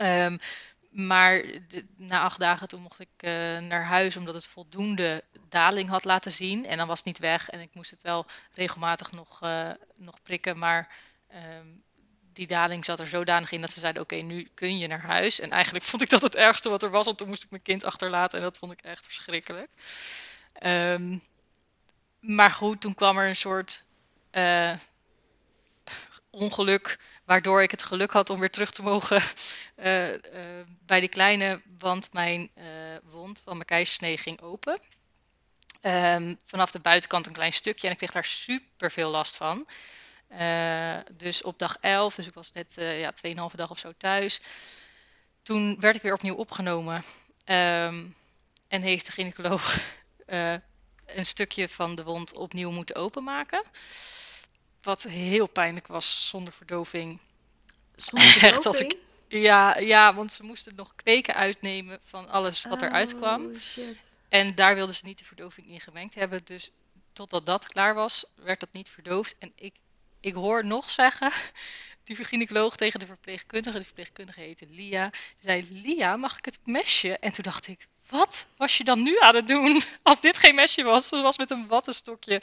um, 0.00 0.38
maar 1.10 1.42
de, 1.68 1.84
na 1.96 2.20
acht 2.20 2.38
dagen 2.38 2.68
toen 2.68 2.82
mocht 2.82 3.00
ik 3.00 3.08
uh, 3.20 3.30
naar 3.58 3.84
huis 3.84 4.16
omdat 4.16 4.34
het 4.34 4.46
voldoende 4.46 5.24
daling 5.48 5.88
had 5.88 6.04
laten 6.04 6.32
zien. 6.32 6.66
En 6.66 6.76
dan 6.76 6.86
was 6.86 6.96
het 6.96 7.06
niet 7.06 7.18
weg 7.18 7.50
en 7.50 7.60
ik 7.60 7.74
moest 7.74 7.90
het 7.90 8.02
wel 8.02 8.26
regelmatig 8.54 9.12
nog, 9.12 9.40
uh, 9.42 9.70
nog 9.96 10.22
prikken. 10.22 10.58
Maar 10.58 10.88
um, 11.58 11.82
die 12.32 12.46
daling 12.46 12.84
zat 12.84 13.00
er 13.00 13.06
zodanig 13.06 13.52
in 13.52 13.60
dat 13.60 13.70
ze 13.70 13.80
zeiden: 13.80 14.02
Oké, 14.02 14.14
nu 14.14 14.50
kun 14.54 14.78
je 14.78 14.86
naar 14.86 15.02
huis. 15.02 15.40
En 15.40 15.50
eigenlijk 15.50 15.84
vond 15.90 16.02
ik 16.02 16.10
dat 16.10 16.22
het 16.22 16.36
ergste 16.36 16.68
wat 16.68 16.82
er 16.82 16.90
was, 16.90 17.04
want 17.04 17.18
toen 17.18 17.28
moest 17.28 17.44
ik 17.44 17.50
mijn 17.50 17.62
kind 17.62 17.84
achterlaten 17.84 18.38
en 18.38 18.44
dat 18.44 18.58
vond 18.58 18.72
ik 18.72 18.80
echt 18.82 19.04
verschrikkelijk. 19.04 19.70
Um, 20.62 21.22
maar 22.26 22.50
goed, 22.50 22.80
toen 22.80 22.94
kwam 22.94 23.18
er 23.18 23.28
een 23.28 23.36
soort 23.36 23.84
uh, 24.32 24.74
ongeluk, 26.30 26.98
waardoor 27.24 27.62
ik 27.62 27.70
het 27.70 27.82
geluk 27.82 28.10
had 28.10 28.30
om 28.30 28.40
weer 28.40 28.50
terug 28.50 28.70
te 28.70 28.82
mogen 28.82 29.22
uh, 29.76 30.12
uh, 30.12 30.18
bij 30.86 31.00
de 31.00 31.08
kleine, 31.08 31.60
want 31.78 32.12
mijn 32.12 32.50
wond 33.02 33.40
van 33.44 33.52
mijn 33.52 33.66
keizersnee 33.66 34.18
ging 34.18 34.40
open. 34.40 34.80
Um, 35.82 36.38
vanaf 36.44 36.70
de 36.70 36.80
buitenkant 36.80 37.26
een 37.26 37.32
klein 37.32 37.52
stukje 37.52 37.86
en 37.86 37.92
ik 37.92 37.98
kreeg 37.98 38.12
daar 38.12 38.24
super 38.24 38.90
veel 38.90 39.10
last 39.10 39.36
van. 39.36 39.66
dus 41.12 41.42
op 41.42 41.58
dag 41.58 41.76
11, 41.80 42.14
dus 42.14 42.26
ik 42.26 42.34
was 42.34 42.52
net 42.52 42.74
ja, 42.76 43.12
2,5 43.26 43.54
dag 43.54 43.70
of 43.70 43.78
zo 43.78 43.92
thuis. 43.96 44.40
Toen 45.42 45.80
werd 45.80 45.96
ik 45.96 46.02
weer 46.02 46.12
opnieuw 46.12 46.34
opgenomen. 46.34 47.04
Um, 47.46 48.16
en 48.68 48.82
heeft 48.82 49.06
de 49.06 49.12
gynaecoloog 49.12 49.78
een 51.06 51.26
stukje 51.26 51.68
van 51.68 51.94
de 51.94 52.04
wond 52.04 52.32
opnieuw 52.32 52.70
moeten 52.70 52.96
openmaken. 52.96 53.64
Wat 54.82 55.02
heel 55.02 55.46
pijnlijk 55.46 55.86
was 55.86 56.28
zonder 56.28 56.52
verdoving. 56.52 57.20
Zonder 57.94 58.28
verdoving? 58.28 58.52
Echt 58.54 58.66
als 58.66 58.80
ik, 58.80 58.96
ja, 59.28 59.78
ja, 59.78 60.14
want 60.14 60.32
ze 60.32 60.44
moesten 60.44 60.74
nog 60.74 60.94
kweken 60.94 61.34
uitnemen 61.34 61.98
van 62.04 62.28
alles 62.28 62.62
wat 62.64 62.82
oh, 62.82 62.88
eruit 62.88 63.14
kwam. 63.14 63.54
Shit. 63.54 64.18
En 64.28 64.54
daar 64.54 64.74
wilden 64.74 64.94
ze 64.94 65.04
niet 65.04 65.18
de 65.18 65.24
verdoving 65.24 65.66
in 65.66 65.80
gemengd 65.80 66.14
hebben. 66.14 66.40
Dus 66.44 66.70
totdat 67.12 67.46
dat 67.46 67.68
klaar 67.68 67.94
was, 67.94 68.24
werd 68.36 68.60
dat 68.60 68.72
niet 68.72 68.88
verdoofd. 68.90 69.34
En 69.38 69.52
ik, 69.54 69.74
ik 70.20 70.34
hoor 70.34 70.64
nog 70.64 70.90
zeggen, 70.90 71.32
die 72.04 72.24
gynaecoloog 72.24 72.76
tegen 72.76 73.00
de 73.00 73.06
verpleegkundige, 73.06 73.78
de 73.78 73.84
verpleegkundige 73.84 74.40
heette 74.40 74.66
Lia. 74.68 75.10
Die 75.10 75.20
zei, 75.40 75.66
Lia, 75.70 76.16
mag 76.16 76.38
ik 76.38 76.44
het 76.44 76.58
mesje? 76.64 77.18
En 77.18 77.32
toen 77.32 77.44
dacht 77.44 77.66
ik, 77.66 77.86
wat 78.08 78.46
was 78.56 78.76
je 78.76 78.84
dan 78.84 79.02
nu 79.02 79.18
aan 79.18 79.34
het 79.34 79.48
doen? 79.48 79.82
Als 80.02 80.20
dit 80.20 80.36
geen 80.36 80.54
mesje 80.54 80.82
was, 80.82 81.10
het 81.10 81.22
was 81.22 81.38
met 81.38 81.50
een 81.50 81.66
wattenstokje. 81.66 82.42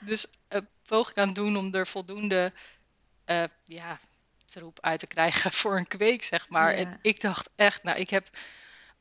Dus 0.00 0.26
uh, 0.50 0.60
poog 0.86 1.10
ik 1.10 1.18
aan 1.18 1.26
het 1.26 1.34
doen 1.34 1.56
om 1.56 1.74
er 1.74 1.86
voldoende 1.86 2.52
uh, 3.26 3.42
ja, 3.64 3.98
troep 4.46 4.78
uit 4.80 4.98
te 4.98 5.06
krijgen 5.06 5.52
voor 5.60 5.76
een 5.76 5.88
kweek, 5.88 6.22
zeg 6.22 6.48
maar. 6.48 6.74
En 6.74 6.98
ik 7.02 7.20
dacht 7.20 7.48
echt, 7.56 7.82
nou, 7.82 7.98
ik 7.98 8.10
heb 8.10 8.28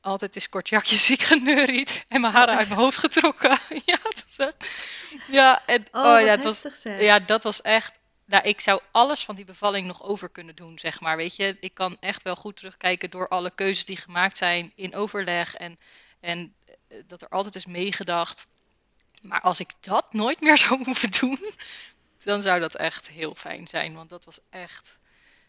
altijd 0.02 0.36
is 0.36 0.50
kort 0.50 0.70
jakje 0.70 0.96
ziek 1.10 1.22
geneuried 1.22 2.06
en 2.08 2.22
mijn 2.22 2.34
haren 2.34 2.56
uit 2.56 2.68
mijn 2.68 2.80
hoofd 2.80 2.98
getrokken. 2.98 3.58
ja, 3.86 3.98
dat 4.02 4.24
is 4.28 4.38
Ja, 5.28 5.66
en 5.66 5.86
oh, 5.92 6.02
oh 6.02 6.22
ja, 6.22 6.28
het 6.28 6.44
was, 6.44 6.84
ja, 6.84 7.20
dat 7.20 7.44
was 7.44 7.62
echt. 7.62 8.00
Nou, 8.26 8.44
ik 8.44 8.60
zou 8.60 8.82
alles 8.92 9.24
van 9.24 9.36
die 9.36 9.46
bevalling 9.46 9.88
nog 9.88 10.04
over 10.04 10.30
kunnen 10.30 10.56
doen, 10.56 10.80
zeg 10.80 11.00
maar. 11.00 11.18
Weet 11.18 11.36
je, 11.36 11.58
ik 11.60 11.74
kan 11.74 11.98
echt 12.00 12.24
wel 12.24 12.36
goed 12.36 12.56
terugkijken 12.56 13.10
door 13.10 13.28
alle 13.28 13.52
keuzes 13.56 13.86
die 13.86 13.98
gemaakt 13.98 14.38
zijn 14.38 14.72
in 14.76 14.96
overleg 14.96 15.56
en, 15.56 15.78
en 16.22 16.54
eh, 16.88 16.98
dat 17.08 17.22
er 17.22 17.30
altijd 17.30 17.56
is 17.56 17.66
meegedacht. 17.66 18.48
Maar 19.22 19.42
als 19.42 19.60
ik 19.60 19.72
dat 19.80 20.14
nooit 20.14 20.42
meer 20.42 20.58
zou 20.68 20.84
hoeven 20.84 21.12
doen, 21.20 21.54
dan 22.24 22.42
zou 22.42 22.60
dat 22.60 22.76
echt 22.76 23.08
heel 23.08 23.36
fijn 23.36 23.68
zijn. 23.68 23.94
Want 23.94 24.10
dat 24.10 24.26
was 24.26 24.40
echt 24.50 25.00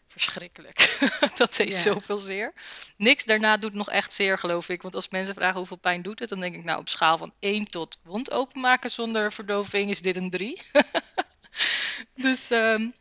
verschrikkelijk. 0.07 0.97
dat 1.37 1.55
deed 1.55 1.73
zoveel 1.73 2.17
zeer. 2.17 2.53
Niks 2.97 3.25
daarna 3.25 3.57
doet 3.57 3.73
nog 3.73 3.89
echt 3.89 4.13
zeer, 4.13 4.37
geloof 4.37 4.69
ik. 4.69 4.81
Want 4.81 4.95
als 4.95 5.09
mensen 5.09 5.35
vragen 5.35 5.57
hoeveel 5.57 5.77
pijn 5.77 6.01
doet 6.01 6.19
het, 6.19 6.29
dan 6.29 6.39
denk 6.39 6.55
ik, 6.55 6.63
nou, 6.63 6.79
op 6.79 6.89
schaal 6.89 7.17
van 7.17 7.33
1 7.39 7.65
tot 7.65 7.99
wond 8.03 8.31
openmaken 8.31 8.89
zonder 8.89 9.31
verdoving 9.31 9.89
is 9.89 10.01
dit 10.01 10.15
een 10.15 10.29
3. 10.29 10.61
dus, 12.25 12.49
um, 12.49 12.93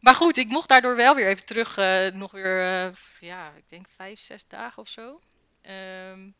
maar 0.00 0.14
goed, 0.14 0.36
ik 0.36 0.48
mocht 0.48 0.68
daardoor 0.68 0.96
wel 0.96 1.14
weer 1.14 1.28
even 1.28 1.44
terug, 1.44 1.78
uh, 1.78 2.06
nog 2.06 2.30
weer, 2.30 2.86
uh, 2.86 2.92
ja, 3.20 3.52
ik 3.56 3.64
denk 3.68 3.86
5, 3.96 4.20
6 4.20 4.46
dagen 4.48 4.82
of 4.82 4.88
zo. 4.88 5.20
Um, 5.62 6.34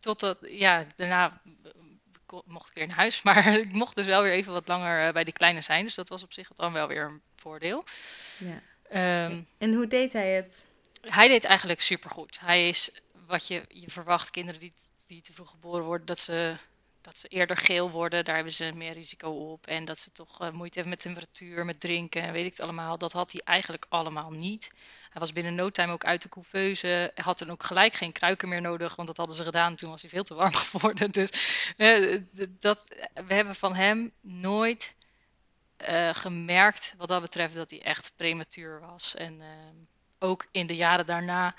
totdat, 0.00 0.38
ja, 0.40 0.86
daarna 0.96 1.40
mocht 2.44 2.68
ik 2.68 2.74
weer 2.74 2.86
naar 2.86 2.96
huis. 2.96 3.22
Maar 3.26 3.58
ik 3.58 3.72
mocht 3.72 3.96
dus 3.96 4.06
wel 4.06 4.22
weer 4.22 4.32
even 4.32 4.52
wat 4.52 4.68
langer 4.68 5.06
uh, 5.06 5.12
bij 5.12 5.24
die 5.24 5.32
kleine 5.32 5.60
zijn. 5.60 5.84
Dus 5.84 5.94
dat 5.94 6.08
was 6.08 6.22
op 6.22 6.32
zich 6.32 6.48
dan 6.48 6.72
wel 6.72 6.88
weer 6.88 7.04
een 7.04 7.22
voordeel. 7.36 7.84
Ja. 8.38 9.26
Um, 9.26 9.46
en 9.58 9.74
hoe 9.74 9.86
deed 9.86 10.12
hij 10.12 10.30
het? 10.30 10.66
Hij 11.00 11.28
deed 11.28 11.44
eigenlijk 11.44 11.80
supergoed. 11.80 12.40
Hij 12.40 12.68
is 12.68 13.02
wat 13.26 13.46
je, 13.46 13.64
je 13.68 13.90
verwacht, 13.90 14.30
kinderen 14.30 14.60
die, 14.60 14.72
die 15.06 15.22
te 15.22 15.32
vroeg 15.32 15.50
geboren 15.50 15.84
worden, 15.84 16.06
dat 16.06 16.18
ze, 16.18 16.56
dat 17.02 17.18
ze 17.18 17.28
eerder 17.28 17.56
geel 17.56 17.90
worden. 17.90 18.24
Daar 18.24 18.34
hebben 18.34 18.52
ze 18.52 18.72
meer 18.74 18.92
risico 18.92 19.30
op. 19.30 19.66
En 19.66 19.84
dat 19.84 19.98
ze 19.98 20.12
toch 20.12 20.42
uh, 20.42 20.50
moeite 20.50 20.74
hebben 20.74 20.90
met 20.92 21.00
temperatuur, 21.00 21.64
met 21.64 21.80
drinken 21.80 22.22
en 22.22 22.32
weet 22.32 22.44
ik 22.44 22.50
het 22.50 22.60
allemaal. 22.60 22.98
Dat 22.98 23.12
had 23.12 23.32
hij 23.32 23.40
eigenlijk 23.44 23.86
allemaal 23.88 24.30
niet. 24.30 24.70
Hij 25.10 25.20
was 25.20 25.32
binnen 25.32 25.54
no 25.54 25.70
time 25.70 25.92
ook 25.92 26.04
uit 26.04 26.22
de 26.22 26.28
couveuse. 26.28 27.12
Had 27.14 27.38
dan 27.38 27.50
ook 27.50 27.62
gelijk 27.62 27.94
geen 27.94 28.12
kruiken 28.12 28.48
meer 28.48 28.60
nodig, 28.60 28.96
want 28.96 29.08
dat 29.08 29.16
hadden 29.16 29.36
ze 29.36 29.44
gedaan. 29.44 29.76
Toen 29.76 29.90
was 29.90 30.00
hij 30.00 30.10
veel 30.10 30.24
te 30.24 30.34
warm 30.34 30.54
geworden. 30.70 31.10
Dus 31.10 31.30
uh, 31.76 32.20
dat, 32.58 32.94
we 33.14 33.34
hebben 33.34 33.54
van 33.54 33.74
hem 33.74 34.12
nooit 34.20 34.94
gemerkt 36.12 36.94
wat 36.96 37.08
dat 37.08 37.20
betreft 37.20 37.54
dat 37.54 37.70
hij 37.70 37.82
echt 37.82 38.12
prematuur 38.16 38.80
was. 38.80 39.14
En 39.14 39.40
uh, 39.40 39.46
ook 40.18 40.46
in 40.52 40.66
de 40.66 40.76
jaren 40.76 41.06
daarna 41.06 41.54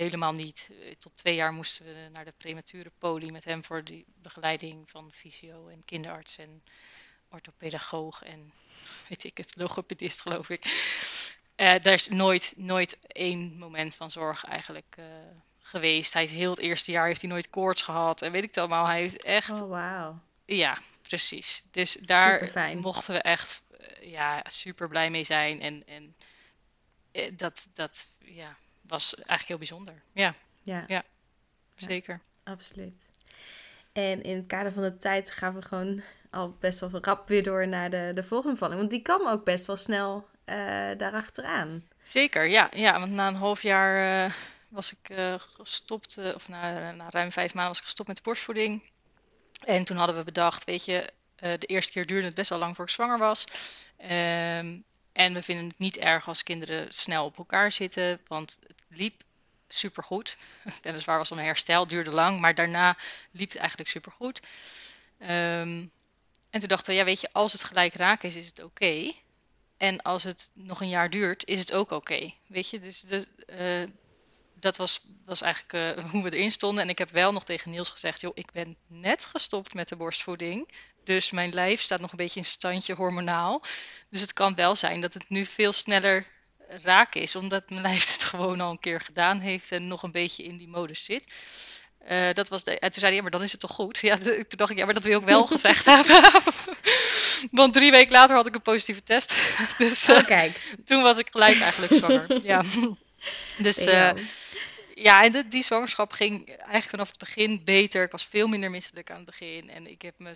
helemaal 0.00 0.32
niet. 0.32 0.68
Uh, 0.70 0.94
tot 0.98 1.16
twee 1.16 1.34
jaar 1.34 1.52
moesten 1.52 1.84
we 1.84 2.08
naar 2.12 2.24
de 2.24 2.34
premature 2.36 2.90
poli 2.98 3.30
met 3.30 3.44
hem 3.44 3.64
voor 3.64 3.84
die 3.84 4.04
begeleiding 4.14 4.90
van 4.90 5.12
fysio 5.12 5.68
en 5.68 5.84
kinderarts 5.84 6.38
en 6.38 6.62
orthopedagoog 7.28 8.22
en 8.22 8.52
weet 9.08 9.24
ik 9.24 9.36
het, 9.36 9.56
logopedist 9.56 10.20
geloof 10.20 10.50
ik. 10.50 10.62
daar 11.56 11.92
is 11.92 12.08
nooit, 12.08 12.52
nooit 12.56 12.98
één 13.06 13.58
moment 13.58 13.94
van 13.94 14.10
zorg 14.10 14.44
eigenlijk 14.44 14.96
geweest. 15.70 16.12
Hij 16.12 16.22
is 16.22 16.32
heel 16.32 16.50
het 16.50 16.58
eerste 16.58 16.90
jaar 16.90 17.06
heeft 17.06 17.20
hij 17.20 17.30
nooit 17.30 17.50
koorts 17.50 17.82
gehad 17.82 18.22
en 18.22 18.32
weet 18.32 18.42
ik 18.42 18.48
het 18.48 18.58
allemaal. 18.58 18.86
Hij 18.86 19.00
heeft 19.00 19.24
echt. 19.24 19.50
Oh 19.50 19.58
wow. 19.58 20.18
Ja, 20.44 20.78
precies. 21.02 21.62
Dus 21.70 21.92
daar 21.92 22.50
mochten 22.76 23.14
we 23.14 23.20
echt 23.20 23.62
eh, 23.78 24.10
ja, 24.10 24.42
super 24.46 24.88
blij 24.88 25.10
mee 25.10 25.24
zijn. 25.24 25.60
En, 25.60 25.86
en 25.86 26.16
eh, 27.12 27.32
dat, 27.36 27.68
dat 27.74 28.08
ja, 28.18 28.56
was 28.90 29.14
eigenlijk 29.14 29.48
heel 29.48 29.58
bijzonder. 29.58 30.02
Ja, 30.12 30.34
ja. 30.62 30.84
ja 30.86 31.02
zeker. 31.74 32.20
absoluut. 32.44 33.10
En 33.92 34.22
in 34.22 34.36
het 34.36 34.46
kader 34.46 34.72
van 34.72 34.82
de 34.82 34.96
tijd 34.96 35.30
gaan 35.30 35.54
we 35.54 35.62
gewoon 35.62 36.02
al 36.30 36.56
best 36.60 36.80
wel 36.80 36.90
rap 36.92 37.28
weer 37.28 37.42
door 37.42 37.68
naar 37.68 37.90
de, 37.90 38.10
de 38.14 38.22
volgende 38.22 38.56
valling. 38.56 38.78
Want 38.78 38.90
die 38.90 39.02
kwam 39.02 39.28
ook 39.28 39.44
best 39.44 39.66
wel 39.66 39.76
snel 39.76 40.28
uh, 40.46 40.54
daarachteraan. 40.96 41.84
Zeker, 42.02 42.46
ja. 42.46 42.68
ja. 42.74 42.98
Want 42.98 43.12
na 43.12 43.28
een 43.28 43.34
half 43.34 43.62
jaar 43.62 44.36
was 44.68 44.92
ik 44.92 45.16
gestopt, 45.36 46.18
of 46.34 46.48
na, 46.48 46.92
na 46.92 47.10
ruim 47.10 47.32
vijf 47.32 47.54
maanden 47.54 47.72
was 47.72 47.78
ik 47.78 47.84
gestopt 47.84 48.08
met 48.08 48.16
de 48.16 48.22
borstvoeding. 48.22 48.90
En 49.64 49.84
toen 49.84 49.96
hadden 49.96 50.16
we 50.16 50.24
bedacht, 50.24 50.64
weet 50.64 50.84
je, 50.84 51.10
de 51.36 51.66
eerste 51.66 51.92
keer 51.92 52.06
duurde 52.06 52.26
het 52.26 52.34
best 52.34 52.48
wel 52.48 52.58
lang 52.58 52.76
voor 52.76 52.84
ik 52.84 52.90
zwanger 52.90 53.18
was. 53.18 53.46
Um, 54.10 54.84
en 55.12 55.34
we 55.34 55.42
vinden 55.42 55.66
het 55.66 55.78
niet 55.78 55.96
erg 55.96 56.28
als 56.28 56.42
kinderen 56.42 56.92
snel 56.92 57.24
op 57.24 57.38
elkaar 57.38 57.72
zitten, 57.72 58.20
want 58.26 58.58
het 58.66 58.82
liep 58.88 59.22
supergoed. 59.68 60.36
Weliswaar 60.82 61.18
was 61.18 61.30
een 61.30 61.38
herstel, 61.38 61.86
duurde 61.86 62.10
lang, 62.10 62.40
maar 62.40 62.54
daarna 62.54 62.96
liep 63.30 63.48
het 63.48 63.58
eigenlijk 63.58 63.90
supergoed. 63.90 64.40
Um, 65.20 65.90
en 66.50 66.60
toen 66.60 66.68
dachten 66.68 66.92
we, 66.92 66.98
ja 66.98 67.04
weet 67.04 67.20
je, 67.20 67.32
als 67.32 67.52
het 67.52 67.62
gelijk 67.62 67.94
raak 67.94 68.22
is, 68.22 68.36
is 68.36 68.46
het 68.46 68.62
oké. 68.62 69.12
En 69.76 70.02
als 70.02 70.22
het 70.22 70.50
nog 70.54 70.80
een 70.80 70.88
jaar 70.88 71.10
duurt, 71.10 71.46
is 71.46 71.58
het 71.58 71.72
ook 71.72 71.90
oké. 71.90 72.32
Weet 72.46 72.70
je, 72.70 72.80
dus 72.80 73.00
de, 73.00 73.26
uh, 73.46 73.90
dat 74.54 74.76
was, 74.76 75.00
was 75.24 75.40
eigenlijk 75.40 75.98
uh, 75.98 76.04
hoe 76.10 76.22
we 76.22 76.36
erin 76.36 76.52
stonden. 76.52 76.84
En 76.84 76.90
ik 76.90 76.98
heb 76.98 77.10
wel 77.10 77.32
nog 77.32 77.44
tegen 77.44 77.70
Niels 77.70 77.90
gezegd: 77.90 78.20
joh, 78.20 78.30
ik 78.34 78.52
ben 78.52 78.76
net 78.86 79.24
gestopt 79.24 79.74
met 79.74 79.88
de 79.88 79.96
borstvoeding. 79.96 80.68
Dus 81.10 81.30
mijn 81.30 81.52
lijf 81.52 81.80
staat 81.80 82.00
nog 82.00 82.10
een 82.10 82.16
beetje 82.16 82.40
in 82.40 82.46
standje 82.46 82.94
hormonaal. 82.94 83.62
Dus 84.10 84.20
het 84.20 84.32
kan 84.32 84.54
wel 84.54 84.76
zijn 84.76 85.00
dat 85.00 85.14
het 85.14 85.28
nu 85.28 85.44
veel 85.44 85.72
sneller 85.72 86.24
raak 86.82 87.14
is, 87.14 87.36
omdat 87.36 87.70
mijn 87.70 87.82
lijf 87.82 88.12
het 88.12 88.24
gewoon 88.24 88.60
al 88.60 88.70
een 88.70 88.78
keer 88.78 89.00
gedaan 89.00 89.40
heeft 89.40 89.72
en 89.72 89.88
nog 89.88 90.02
een 90.02 90.12
beetje 90.12 90.44
in 90.44 90.56
die 90.56 90.68
modus 90.68 91.04
zit. 91.04 91.32
Uh, 92.10 92.32
dat 92.32 92.48
was 92.48 92.64
de, 92.64 92.78
en 92.78 92.90
toen 92.90 93.00
zei 93.00 93.06
hij, 93.06 93.14
ja, 93.14 93.22
maar 93.22 93.30
dan 93.30 93.42
is 93.42 93.52
het 93.52 93.60
toch 93.60 93.70
goed? 93.70 93.98
Ja, 94.08 94.18
toen 94.18 94.44
dacht 94.48 94.70
ik, 94.70 94.78
ja, 94.78 94.84
maar 94.84 94.94
dat 94.94 95.04
wil 95.04 95.20
ik 95.20 95.26
wel 95.26 95.46
gezegd 95.46 95.84
hebben. 95.94 96.22
Want 97.60 97.72
drie 97.72 97.90
weken 97.90 98.12
later 98.12 98.36
had 98.36 98.46
ik 98.46 98.54
een 98.54 98.62
positieve 98.62 99.02
test. 99.02 99.34
dus 99.78 100.08
uh, 100.08 100.16
oh, 100.16 100.24
kijk. 100.24 100.74
toen 100.84 101.02
was 101.02 101.18
ik 101.18 101.28
gelijk 101.30 101.60
eigenlijk 101.60 101.92
zwanger. 101.92 102.46
ja. 102.46 102.64
Dus 103.58 103.86
uh, 103.86 104.10
ja, 105.02 105.24
en 105.24 105.32
de, 105.32 105.48
die 105.48 105.62
zwangerschap 105.62 106.12
ging 106.12 106.48
eigenlijk 106.48 106.88
vanaf 106.88 107.08
het 107.08 107.18
begin 107.18 107.64
beter. 107.64 108.04
Ik 108.04 108.10
was 108.10 108.26
veel 108.26 108.46
minder 108.46 108.70
misselijk 108.70 109.10
aan 109.10 109.16
het 109.16 109.24
begin. 109.24 109.70
En 109.70 109.86
ik 109.86 110.02
heb 110.02 110.14
me 110.18 110.32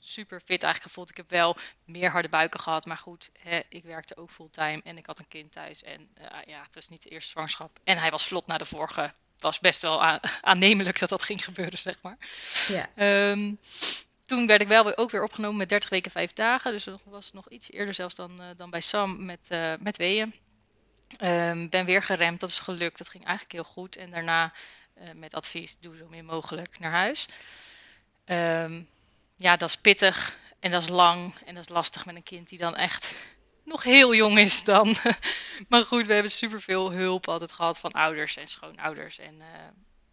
super 0.00 0.40
fit 0.40 0.62
eigenlijk 0.62 0.82
gevoeld. 0.82 1.10
Ik 1.10 1.16
heb 1.16 1.30
wel 1.30 1.56
meer 1.84 2.10
harde 2.10 2.28
buiken 2.28 2.60
gehad. 2.60 2.86
Maar 2.86 2.96
goed, 2.96 3.30
hè, 3.38 3.60
ik 3.68 3.84
werkte 3.84 4.16
ook 4.16 4.30
fulltime 4.30 4.80
en 4.84 4.96
ik 4.96 5.06
had 5.06 5.18
een 5.18 5.28
kind 5.28 5.52
thuis. 5.52 5.82
En 5.82 6.08
uh, 6.18 6.26
ja, 6.46 6.62
het 6.62 6.74
was 6.74 6.88
niet 6.88 7.02
de 7.02 7.08
eerste 7.08 7.30
zwangerschap. 7.30 7.78
En 7.84 7.98
hij 7.98 8.10
was 8.10 8.26
vlot 8.26 8.46
na 8.46 8.58
de 8.58 8.64
vorige. 8.64 9.00
Het 9.00 9.42
was 9.42 9.60
best 9.60 9.82
wel 9.82 10.02
aannemelijk 10.40 10.98
dat 10.98 11.08
dat 11.08 11.22
ging 11.22 11.44
gebeuren, 11.44 11.78
zeg 11.78 12.02
maar. 12.02 12.16
Ja. 12.68 13.30
Um, 13.30 13.58
toen 14.24 14.46
werd 14.46 14.60
ik 14.60 14.68
wel 14.68 14.96
ook 14.96 15.10
weer 15.10 15.22
opgenomen 15.22 15.56
met 15.56 15.68
30 15.68 15.90
weken 15.90 16.10
5 16.10 16.32
dagen. 16.32 16.72
Dus 16.72 16.84
dat 16.84 17.02
was 17.04 17.32
nog 17.32 17.48
iets 17.48 17.70
eerder 17.70 17.94
zelfs 17.94 18.14
dan, 18.14 18.30
uh, 18.40 18.46
dan 18.56 18.70
bij 18.70 18.80
Sam 18.80 19.24
met, 19.24 19.48
uh, 19.48 19.72
met 19.80 19.96
weeën. 19.96 20.34
Um, 21.20 21.68
ben 21.68 21.84
weer 21.84 22.02
geremd, 22.02 22.40
dat 22.40 22.48
is 22.48 22.58
gelukt. 22.58 22.98
Dat 22.98 23.08
ging 23.08 23.24
eigenlijk 23.24 23.52
heel 23.52 23.72
goed. 23.72 23.96
En 23.96 24.10
daarna 24.10 24.52
uh, 24.98 25.10
met 25.14 25.34
advies, 25.34 25.76
doe 25.80 25.96
zo 25.96 26.08
min 26.08 26.24
mogelijk 26.24 26.78
naar 26.78 26.90
huis. 26.90 27.26
Um, 28.26 28.88
ja, 29.36 29.56
dat 29.56 29.68
is 29.68 29.76
pittig 29.76 30.36
en 30.60 30.70
dat 30.70 30.82
is 30.82 30.88
lang 30.88 31.34
en 31.44 31.54
dat 31.54 31.64
is 31.64 31.70
lastig 31.70 32.06
met 32.06 32.14
een 32.14 32.22
kind 32.22 32.48
die 32.48 32.58
dan 32.58 32.76
echt 32.76 33.14
nog 33.64 33.82
heel 33.82 34.14
jong 34.14 34.38
is 34.38 34.64
dan. 34.64 34.94
maar 35.68 35.84
goed, 35.84 36.06
we 36.06 36.12
hebben 36.12 36.32
superveel 36.32 36.92
hulp 36.92 37.28
altijd 37.28 37.52
gehad 37.52 37.80
van 37.80 37.92
ouders 37.92 38.36
en 38.36 38.46
schoonouders. 38.46 39.18
En 39.18 39.34
uh, 39.34 39.46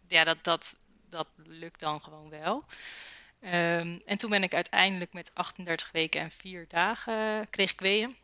ja, 0.08 0.24
dat, 0.24 0.44
dat, 0.44 0.76
dat 1.08 1.26
lukt 1.36 1.80
dan 1.80 2.02
gewoon 2.02 2.30
wel. 2.30 2.64
Um, 3.40 4.02
en 4.04 4.16
toen 4.16 4.30
ben 4.30 4.42
ik 4.42 4.54
uiteindelijk 4.54 5.12
met 5.12 5.30
38 5.34 5.90
weken 5.92 6.20
en 6.20 6.30
4 6.30 6.64
dagen 6.68 7.50
kreeg 7.50 7.72
ik 7.72 7.80
weeën. 7.80 8.16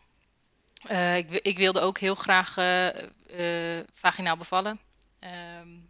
Uh, 0.91 1.17
ik, 1.17 1.31
ik, 1.31 1.57
wilde 1.57 1.81
ook 1.81 1.99
heel 1.99 2.15
graag 2.15 2.57
uh, 2.57 3.81
vaginaal 3.95 4.37
bevallen. 4.37 4.81
Um, 5.61 5.89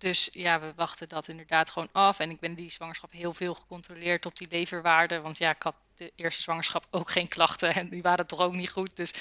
dus 0.00 0.28
ja, 0.32 0.60
we 0.60 0.72
wachten 0.76 1.08
dat 1.08 1.28
inderdaad 1.28 1.70
gewoon 1.70 1.88
af. 1.92 2.18
En 2.18 2.30
ik 2.30 2.40
ben 2.40 2.54
die 2.54 2.70
zwangerschap 2.70 3.12
heel 3.12 3.34
veel 3.34 3.54
gecontroleerd 3.54 4.26
op 4.26 4.36
die 4.36 4.48
leverwaarde. 4.50 5.20
Want 5.20 5.38
ja, 5.38 5.50
ik 5.50 5.62
had 5.62 5.74
de 5.94 6.12
eerste 6.16 6.42
zwangerschap 6.42 6.86
ook 6.90 7.10
geen 7.10 7.28
klachten 7.28 7.74
en 7.74 7.88
die 7.88 8.02
waren 8.02 8.26
toch 8.26 8.40
ook 8.40 8.54
niet 8.54 8.70
goed. 8.70 8.96
Dus 8.96 9.12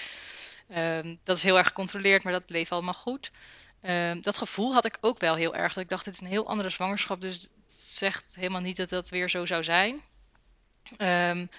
um, 0.75 1.19
dat 1.23 1.37
is 1.37 1.43
heel 1.43 1.57
erg 1.57 1.67
gecontroleerd, 1.67 2.23
maar 2.23 2.33
dat 2.33 2.45
bleef 2.45 2.71
allemaal 2.71 2.93
goed. 2.93 3.31
Um, 3.81 4.21
dat 4.21 4.37
gevoel 4.37 4.73
had 4.73 4.85
ik 4.85 4.97
ook 5.01 5.19
wel 5.19 5.35
heel 5.35 5.55
erg. 5.55 5.73
Dat 5.73 5.83
ik 5.83 5.89
dacht, 5.89 6.05
dit 6.05 6.13
is 6.13 6.19
een 6.19 6.27
heel 6.27 6.47
andere 6.47 6.69
zwangerschap. 6.69 7.21
Dus 7.21 7.41
het 7.41 7.73
zegt 7.73 8.35
helemaal 8.35 8.61
niet 8.61 8.77
dat 8.77 8.89
dat 8.89 9.09
weer 9.09 9.29
zo 9.29 9.45
zou 9.45 9.63
zijn. 9.63 10.01
Um, 10.97 11.49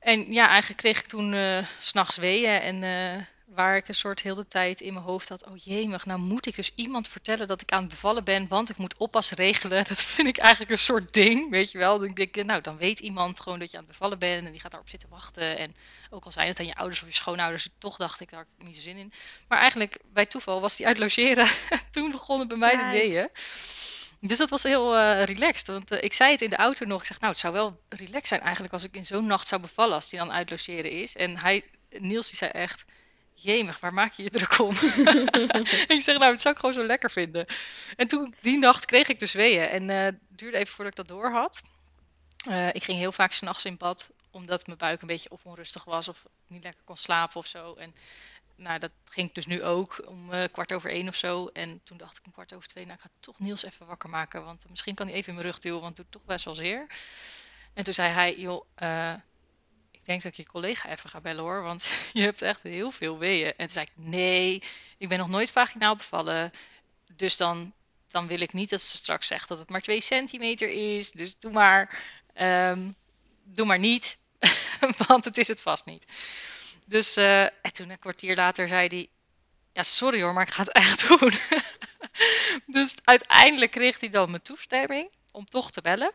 en 0.00 0.32
ja, 0.32 0.48
eigenlijk 0.48 0.80
kreeg 0.80 0.98
ik 0.98 1.06
toen 1.06 1.32
uh, 1.32 1.64
s'nachts 1.80 2.16
weeën 2.16 2.60
en 2.60 2.82
uh, 2.82 3.24
waar 3.54 3.76
ik 3.76 3.88
een 3.88 3.94
soort 3.94 4.20
heel 4.20 4.34
de 4.34 4.46
tijd 4.46 4.80
in 4.80 4.92
mijn 4.92 5.04
hoofd 5.04 5.28
had, 5.28 5.46
oh 5.46 5.56
jemig, 5.56 6.06
nou 6.06 6.20
moet 6.20 6.46
ik 6.46 6.54
dus 6.54 6.72
iemand 6.74 7.08
vertellen 7.08 7.46
dat 7.46 7.60
ik 7.60 7.72
aan 7.72 7.80
het 7.80 7.90
bevallen 7.90 8.24
ben, 8.24 8.48
want 8.48 8.70
ik 8.70 8.76
moet 8.76 8.96
oppas 8.96 9.30
regelen. 9.30 9.84
Dat 9.88 10.00
vind 10.00 10.28
ik 10.28 10.38
eigenlijk 10.38 10.70
een 10.70 10.78
soort 10.78 11.12
ding, 11.12 11.50
weet 11.50 11.72
je 11.72 11.78
wel. 11.78 11.98
Dan 11.98 12.08
denk 12.08 12.36
ik, 12.36 12.44
nou 12.44 12.60
dan 12.60 12.76
weet 12.76 13.00
iemand 13.00 13.40
gewoon 13.40 13.58
dat 13.58 13.70
je 13.70 13.76
aan 13.76 13.82
het 13.82 13.92
bevallen 13.92 14.18
bent 14.18 14.46
en 14.46 14.50
die 14.50 14.60
gaat 14.60 14.70
daarop 14.70 14.90
zitten 14.90 15.08
wachten. 15.08 15.58
En 15.58 15.74
ook 16.10 16.24
al 16.24 16.30
zijn 16.30 16.48
het 16.48 16.60
aan 16.60 16.66
je 16.66 16.74
ouders 16.74 17.02
of 17.02 17.08
je 17.08 17.14
schoonouders, 17.14 17.68
toch 17.78 17.96
dacht 17.96 18.20
ik 18.20 18.30
daar 18.30 18.46
niet 18.58 18.76
zo 18.76 18.82
zin 18.82 18.96
in. 18.96 19.12
Maar 19.48 19.58
eigenlijk 19.58 19.98
bij 20.12 20.26
toeval 20.26 20.60
was 20.60 20.76
die 20.76 20.86
uit 20.86 20.98
logeren. 20.98 21.46
toen 21.90 22.10
begonnen 22.10 22.48
bij 22.48 22.56
mij 22.56 22.84
de 22.84 22.90
weeën. 22.90 23.28
Dus 24.20 24.38
dat 24.38 24.50
was 24.50 24.62
heel 24.62 24.96
uh, 24.96 25.22
relaxed. 25.22 25.66
Want 25.66 25.90
ik 25.90 26.12
zei 26.12 26.32
het 26.32 26.42
in 26.42 26.50
de 26.50 26.56
auto 26.56 26.86
nog. 26.86 27.00
Ik 27.00 27.06
zeg, 27.06 27.20
nou, 27.20 27.32
het 27.32 27.40
zou 27.40 27.52
wel 27.52 27.80
relaxed 27.88 28.26
zijn 28.26 28.40
eigenlijk 28.40 28.72
als 28.72 28.84
ik 28.84 28.94
in 28.94 29.06
zo'n 29.06 29.26
nacht 29.26 29.46
zou 29.46 29.60
bevallen 29.60 29.94
als 29.94 30.08
die 30.08 30.18
dan 30.18 30.32
uitlogeren 30.32 30.90
is. 30.90 31.16
En 31.16 31.36
hij, 31.36 31.64
Niels, 31.88 32.28
die 32.28 32.36
zei 32.36 32.50
echt, 32.50 32.84
jemig, 33.34 33.80
waar 33.80 33.94
maak 33.94 34.12
je 34.12 34.22
je 34.22 34.30
druk 34.30 34.58
om? 34.58 34.74
ik 35.94 36.00
zeg, 36.00 36.18
nou, 36.18 36.32
het 36.32 36.40
zou 36.40 36.54
ik 36.54 36.60
gewoon 36.60 36.74
zo 36.74 36.84
lekker 36.84 37.10
vinden. 37.10 37.46
En 37.96 38.06
toen, 38.06 38.34
die 38.40 38.58
nacht, 38.58 38.84
kreeg 38.84 39.08
ik 39.08 39.18
dus 39.18 39.32
weeën. 39.32 39.68
En 39.68 39.88
het 39.88 40.18
duurde 40.28 40.56
even 40.56 40.74
voordat 40.74 40.98
ik 40.98 41.06
dat 41.06 41.16
door 41.16 41.30
had. 41.30 41.62
ik 42.72 42.84
ging 42.84 42.98
heel 42.98 43.12
vaak 43.12 43.32
s'nachts 43.32 43.64
in 43.64 43.76
bad, 43.76 44.10
omdat 44.30 44.66
mijn 44.66 44.78
buik 44.78 45.00
een 45.00 45.06
beetje 45.06 45.30
of 45.30 45.44
onrustig 45.44 45.84
was 45.84 46.08
of 46.08 46.24
niet 46.46 46.64
lekker 46.64 46.82
kon 46.84 46.96
slapen 46.96 47.36
of 47.36 47.46
zo. 47.46 47.74
En 47.74 47.94
nou, 48.60 48.78
dat 48.78 48.90
ging 49.04 49.32
dus 49.32 49.46
nu 49.46 49.62
ook 49.62 50.02
om 50.06 50.32
uh, 50.32 50.44
kwart 50.52 50.72
over 50.72 50.90
één 50.90 51.08
of 51.08 51.14
zo. 51.14 51.46
En 51.46 51.80
toen 51.84 51.96
dacht 51.96 52.18
ik 52.18 52.24
om 52.26 52.32
kwart 52.32 52.52
over 52.52 52.68
twee, 52.68 52.84
nou, 52.84 52.96
ik 52.96 53.02
ga 53.02 53.10
toch 53.20 53.38
Niels 53.38 53.62
even 53.62 53.86
wakker 53.86 54.08
maken. 54.08 54.44
Want 54.44 54.66
misschien 54.68 54.94
kan 54.94 55.06
hij 55.06 55.16
even 55.16 55.28
in 55.28 55.34
mijn 55.34 55.46
rug 55.46 55.58
duwen, 55.58 55.80
want 55.80 55.96
het 55.96 56.06
doet 56.06 56.20
toch 56.20 56.24
best 56.24 56.44
wel 56.44 56.54
zeer. 56.54 56.86
En 57.74 57.84
toen 57.84 57.94
zei 57.94 58.12
hij, 58.12 58.36
joh, 58.36 58.64
uh, 58.78 59.14
ik 59.90 60.04
denk 60.04 60.22
dat 60.22 60.32
ik 60.32 60.38
je 60.38 60.46
collega 60.46 60.90
even 60.90 61.10
ga 61.10 61.20
bellen 61.20 61.42
hoor, 61.42 61.62
want 61.62 61.90
je 62.12 62.22
hebt 62.22 62.42
echt 62.42 62.62
heel 62.62 62.90
veel 62.90 63.18
weeën. 63.18 63.46
En 63.46 63.56
toen 63.56 63.70
zei 63.70 63.86
ik, 63.86 64.04
nee, 64.04 64.62
ik 64.98 65.08
ben 65.08 65.18
nog 65.18 65.28
nooit 65.28 65.50
vaginaal 65.50 65.96
bevallen. 65.96 66.50
Dus 67.16 67.36
dan, 67.36 67.72
dan 68.06 68.26
wil 68.26 68.40
ik 68.40 68.52
niet 68.52 68.70
dat 68.70 68.80
ze 68.80 68.96
straks 68.96 69.26
zegt 69.26 69.48
dat 69.48 69.58
het 69.58 69.68
maar 69.68 69.80
twee 69.80 70.00
centimeter 70.00 70.68
is. 70.68 71.10
Dus 71.10 71.38
doe 71.38 71.52
maar, 71.52 72.02
um, 72.40 72.96
doe 73.44 73.66
maar 73.66 73.78
niet, 73.78 74.18
want 75.06 75.24
het 75.24 75.38
is 75.38 75.48
het 75.48 75.60
vast 75.60 75.84
niet. 75.84 76.06
Dus 76.90 77.16
uh, 77.16 77.42
en 77.42 77.72
toen 77.72 77.90
een 77.90 77.98
kwartier 77.98 78.36
later 78.36 78.68
zei 78.68 78.88
hij: 78.88 79.08
Ja, 79.72 79.82
sorry 79.82 80.22
hoor, 80.22 80.32
maar 80.32 80.46
ik 80.46 80.52
ga 80.52 80.62
het 80.62 80.72
echt 80.72 81.08
doen. 81.08 81.32
dus 82.66 82.94
uiteindelijk 83.04 83.70
kreeg 83.70 84.00
hij 84.00 84.10
dan 84.10 84.30
mijn 84.30 84.42
toestemming 84.42 85.10
om 85.32 85.44
toch 85.44 85.70
te 85.70 85.80
bellen. 85.80 86.12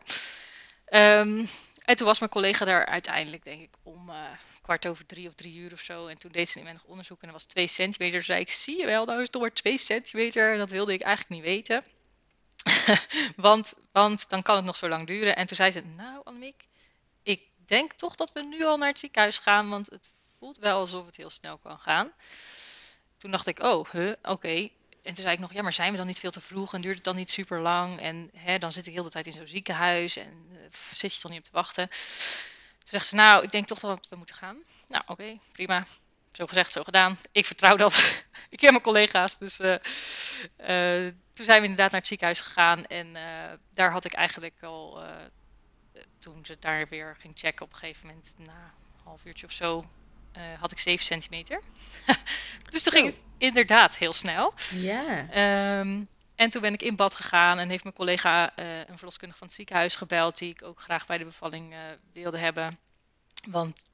Um, 0.88 1.48
en 1.84 1.96
toen 1.96 2.06
was 2.06 2.18
mijn 2.18 2.30
collega 2.30 2.64
daar 2.64 2.86
uiteindelijk, 2.86 3.44
denk 3.44 3.62
ik, 3.62 3.74
om 3.82 4.10
uh, 4.10 4.30
kwart 4.62 4.86
over 4.86 5.06
drie 5.06 5.28
of 5.28 5.34
drie 5.34 5.56
uur 5.56 5.72
of 5.72 5.80
zo. 5.80 6.06
En 6.06 6.18
toen 6.18 6.32
deed 6.32 6.48
ze 6.48 6.60
nog 6.60 6.84
onderzoek 6.84 7.20
en 7.20 7.28
dat 7.28 7.36
was 7.36 7.44
twee 7.44 7.66
centimeter. 7.66 8.22
Zei 8.22 8.40
ik, 8.40 8.50
zie 8.50 8.78
je 8.78 8.86
wel, 8.86 9.04
nou 9.04 9.20
is 9.20 9.28
het 9.32 9.40
maar 9.40 9.52
twee 9.52 9.78
centimeter. 9.78 10.52
En 10.52 10.58
dat 10.58 10.70
wilde 10.70 10.92
ik 10.92 11.00
eigenlijk 11.00 11.34
niet 11.34 11.50
weten. 11.50 11.84
want, 13.46 13.74
want 13.92 14.28
dan 14.28 14.42
kan 14.42 14.56
het 14.56 14.64
nog 14.64 14.76
zo 14.76 14.88
lang 14.88 15.06
duren. 15.06 15.36
En 15.36 15.46
toen 15.46 15.56
zei 15.56 15.70
ze, 15.70 15.80
nou 15.80 16.20
Annemiek, 16.24 16.64
ik 17.22 17.42
denk 17.66 17.92
toch 17.92 18.14
dat 18.14 18.32
we 18.32 18.42
nu 18.42 18.64
al 18.64 18.76
naar 18.76 18.88
het 18.88 18.98
ziekenhuis 18.98 19.38
gaan. 19.38 19.68
Want 19.68 19.90
het 19.90 20.14
wel 20.54 20.78
alsof 20.78 21.06
het 21.06 21.16
heel 21.16 21.30
snel 21.30 21.58
kan 21.58 21.78
gaan. 21.78 22.12
Toen 23.18 23.30
dacht 23.30 23.46
ik, 23.46 23.58
oh, 23.58 23.86
oké. 24.22 24.68
En 25.02 25.14
toen 25.14 25.24
zei 25.24 25.34
ik 25.34 25.38
nog, 25.38 25.52
ja, 25.52 25.62
maar 25.62 25.72
zijn 25.72 25.90
we 25.90 25.96
dan 25.96 26.06
niet 26.06 26.18
veel 26.18 26.30
te 26.30 26.40
vroeg 26.40 26.74
en 26.74 26.80
duurt 26.80 26.94
het 26.94 27.04
dan 27.04 27.16
niet 27.16 27.30
super 27.30 27.60
lang? 27.60 28.00
En 28.00 28.30
hè, 28.36 28.58
dan 28.58 28.72
zit 28.72 28.86
ik 28.86 28.92
heel 28.92 29.02
de 29.02 29.10
tijd 29.10 29.26
in 29.26 29.32
zo'n 29.32 29.46
ziekenhuis 29.46 30.16
en 30.16 30.48
uh, 30.52 30.58
zit 30.94 31.14
je 31.14 31.20
toch 31.20 31.30
niet 31.30 31.40
op 31.40 31.46
te 31.46 31.52
wachten? 31.52 31.88
Toen 32.78 32.88
zegt 32.88 33.06
ze, 33.06 33.14
nou, 33.14 33.44
ik 33.44 33.52
denk 33.52 33.66
toch 33.66 33.78
dat 33.78 34.08
we 34.08 34.16
moeten 34.16 34.34
gaan. 34.34 34.56
Nou, 34.88 35.04
oké, 35.06 35.32
prima. 35.52 35.86
Zo 36.32 36.46
gezegd, 36.46 36.72
zo 36.72 36.82
gedaan. 36.82 37.18
Ik 37.32 37.46
vertrouw 37.46 37.76
dat. 37.76 38.24
ik 38.50 38.58
ken 38.58 38.70
mijn 38.70 38.82
collega's. 38.82 39.38
Dus 39.38 39.60
uh, 39.60 39.76
uh, 40.58 41.12
toen 41.32 41.44
zijn 41.44 41.60
we 41.60 41.66
inderdaad 41.68 41.90
naar 41.90 42.00
het 42.00 42.08
ziekenhuis 42.08 42.40
gegaan. 42.40 42.86
En 42.86 43.12
daar 43.74 43.90
had 43.90 44.04
ik 44.04 44.12
eigenlijk 44.12 44.62
al, 44.62 45.02
toen 46.18 46.44
ze 46.44 46.56
daar 46.60 46.88
weer 46.88 47.16
ging 47.18 47.38
checken 47.38 47.64
op 47.64 47.72
een 47.72 47.78
gegeven 47.78 48.06
moment, 48.06 48.34
na 48.38 48.72
een 48.96 49.02
half 49.04 49.24
uurtje 49.24 49.46
of 49.46 49.52
zo, 49.52 49.84
uh, 50.36 50.60
had 50.60 50.72
ik 50.72 50.78
7 50.78 51.04
centimeter. 51.04 51.62
dus 52.70 52.82
toen 52.82 52.92
ging 52.92 53.06
het 53.06 53.20
inderdaad 53.38 53.96
heel 53.96 54.12
snel. 54.12 54.52
Ja. 54.70 55.20
Um, 55.80 56.08
en 56.34 56.50
toen 56.50 56.62
ben 56.62 56.72
ik 56.72 56.82
in 56.82 56.96
bad 56.96 57.14
gegaan 57.14 57.58
en 57.58 57.68
heeft 57.68 57.82
mijn 57.82 57.94
collega 57.94 58.58
uh, 58.58 58.78
een 58.78 58.96
verloskundige 58.96 59.38
van 59.38 59.46
het 59.46 59.56
ziekenhuis 59.56 59.96
gebeld, 59.96 60.38
die 60.38 60.50
ik 60.50 60.62
ook 60.62 60.80
graag 60.80 61.06
bij 61.06 61.18
de 61.18 61.24
bevalling 61.24 61.72
uh, 61.72 61.78
wilde 62.12 62.38
hebben. 62.38 62.78
Want 63.48 63.84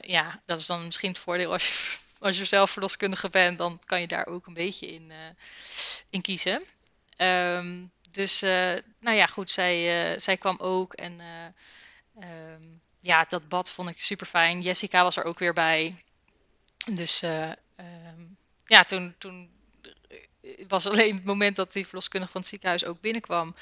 ja, 0.00 0.42
dat 0.46 0.58
is 0.58 0.66
dan 0.66 0.84
misschien 0.84 1.08
het 1.08 1.18
voordeel 1.18 1.52
als 1.52 1.68
je, 1.68 1.98
als 2.26 2.38
je 2.38 2.44
zelf 2.44 2.70
verloskundige 2.70 3.28
bent, 3.28 3.58
dan 3.58 3.80
kan 3.84 4.00
je 4.00 4.06
daar 4.06 4.26
ook 4.26 4.46
een 4.46 4.54
beetje 4.54 4.86
in, 4.86 5.12
in 6.10 6.20
kiezen. 6.20 6.62
Um, 7.16 7.90
dus 8.10 8.40
nou 9.00 9.16
ja, 9.16 9.26
goed, 9.26 9.50
zij, 9.50 10.18
zij 10.18 10.36
kwam 10.36 10.58
ook 10.58 10.92
en 10.92 11.20
um, 12.20 12.80
ja, 13.02 13.24
dat 13.28 13.48
bad 13.48 13.70
vond 13.70 13.88
ik 13.88 14.00
super 14.00 14.26
fijn. 14.26 14.60
Jessica 14.60 15.02
was 15.02 15.16
er 15.16 15.24
ook 15.24 15.38
weer 15.38 15.52
bij. 15.52 16.04
Dus 16.94 17.22
uh, 17.22 17.52
um, 17.76 18.36
ja, 18.64 18.82
toen, 18.82 19.14
toen 19.18 19.50
was 20.68 20.86
alleen 20.86 21.14
het 21.14 21.24
moment 21.24 21.56
dat 21.56 21.72
die 21.72 21.86
verloskundige 21.86 22.32
van 22.32 22.40
het 22.40 22.50
ziekenhuis 22.50 22.84
ook 22.84 23.00
binnenkwam. 23.00 23.54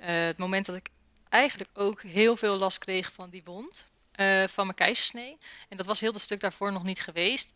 Uh, 0.00 0.06
het 0.06 0.38
moment 0.38 0.66
dat 0.66 0.76
ik 0.76 0.88
eigenlijk 1.28 1.70
ook 1.74 2.02
heel 2.02 2.36
veel 2.36 2.56
last 2.56 2.78
kreeg 2.78 3.12
van 3.12 3.30
die 3.30 3.42
wond. 3.44 3.90
Van 4.46 4.64
mijn 4.66 4.74
keizersnee. 4.74 5.38
En 5.68 5.76
dat 5.76 5.86
was 5.86 6.00
heel 6.00 6.12
dat 6.12 6.20
stuk 6.20 6.40
daarvoor 6.40 6.72
nog 6.72 6.82
niet 6.82 7.00
geweest. 7.00 7.52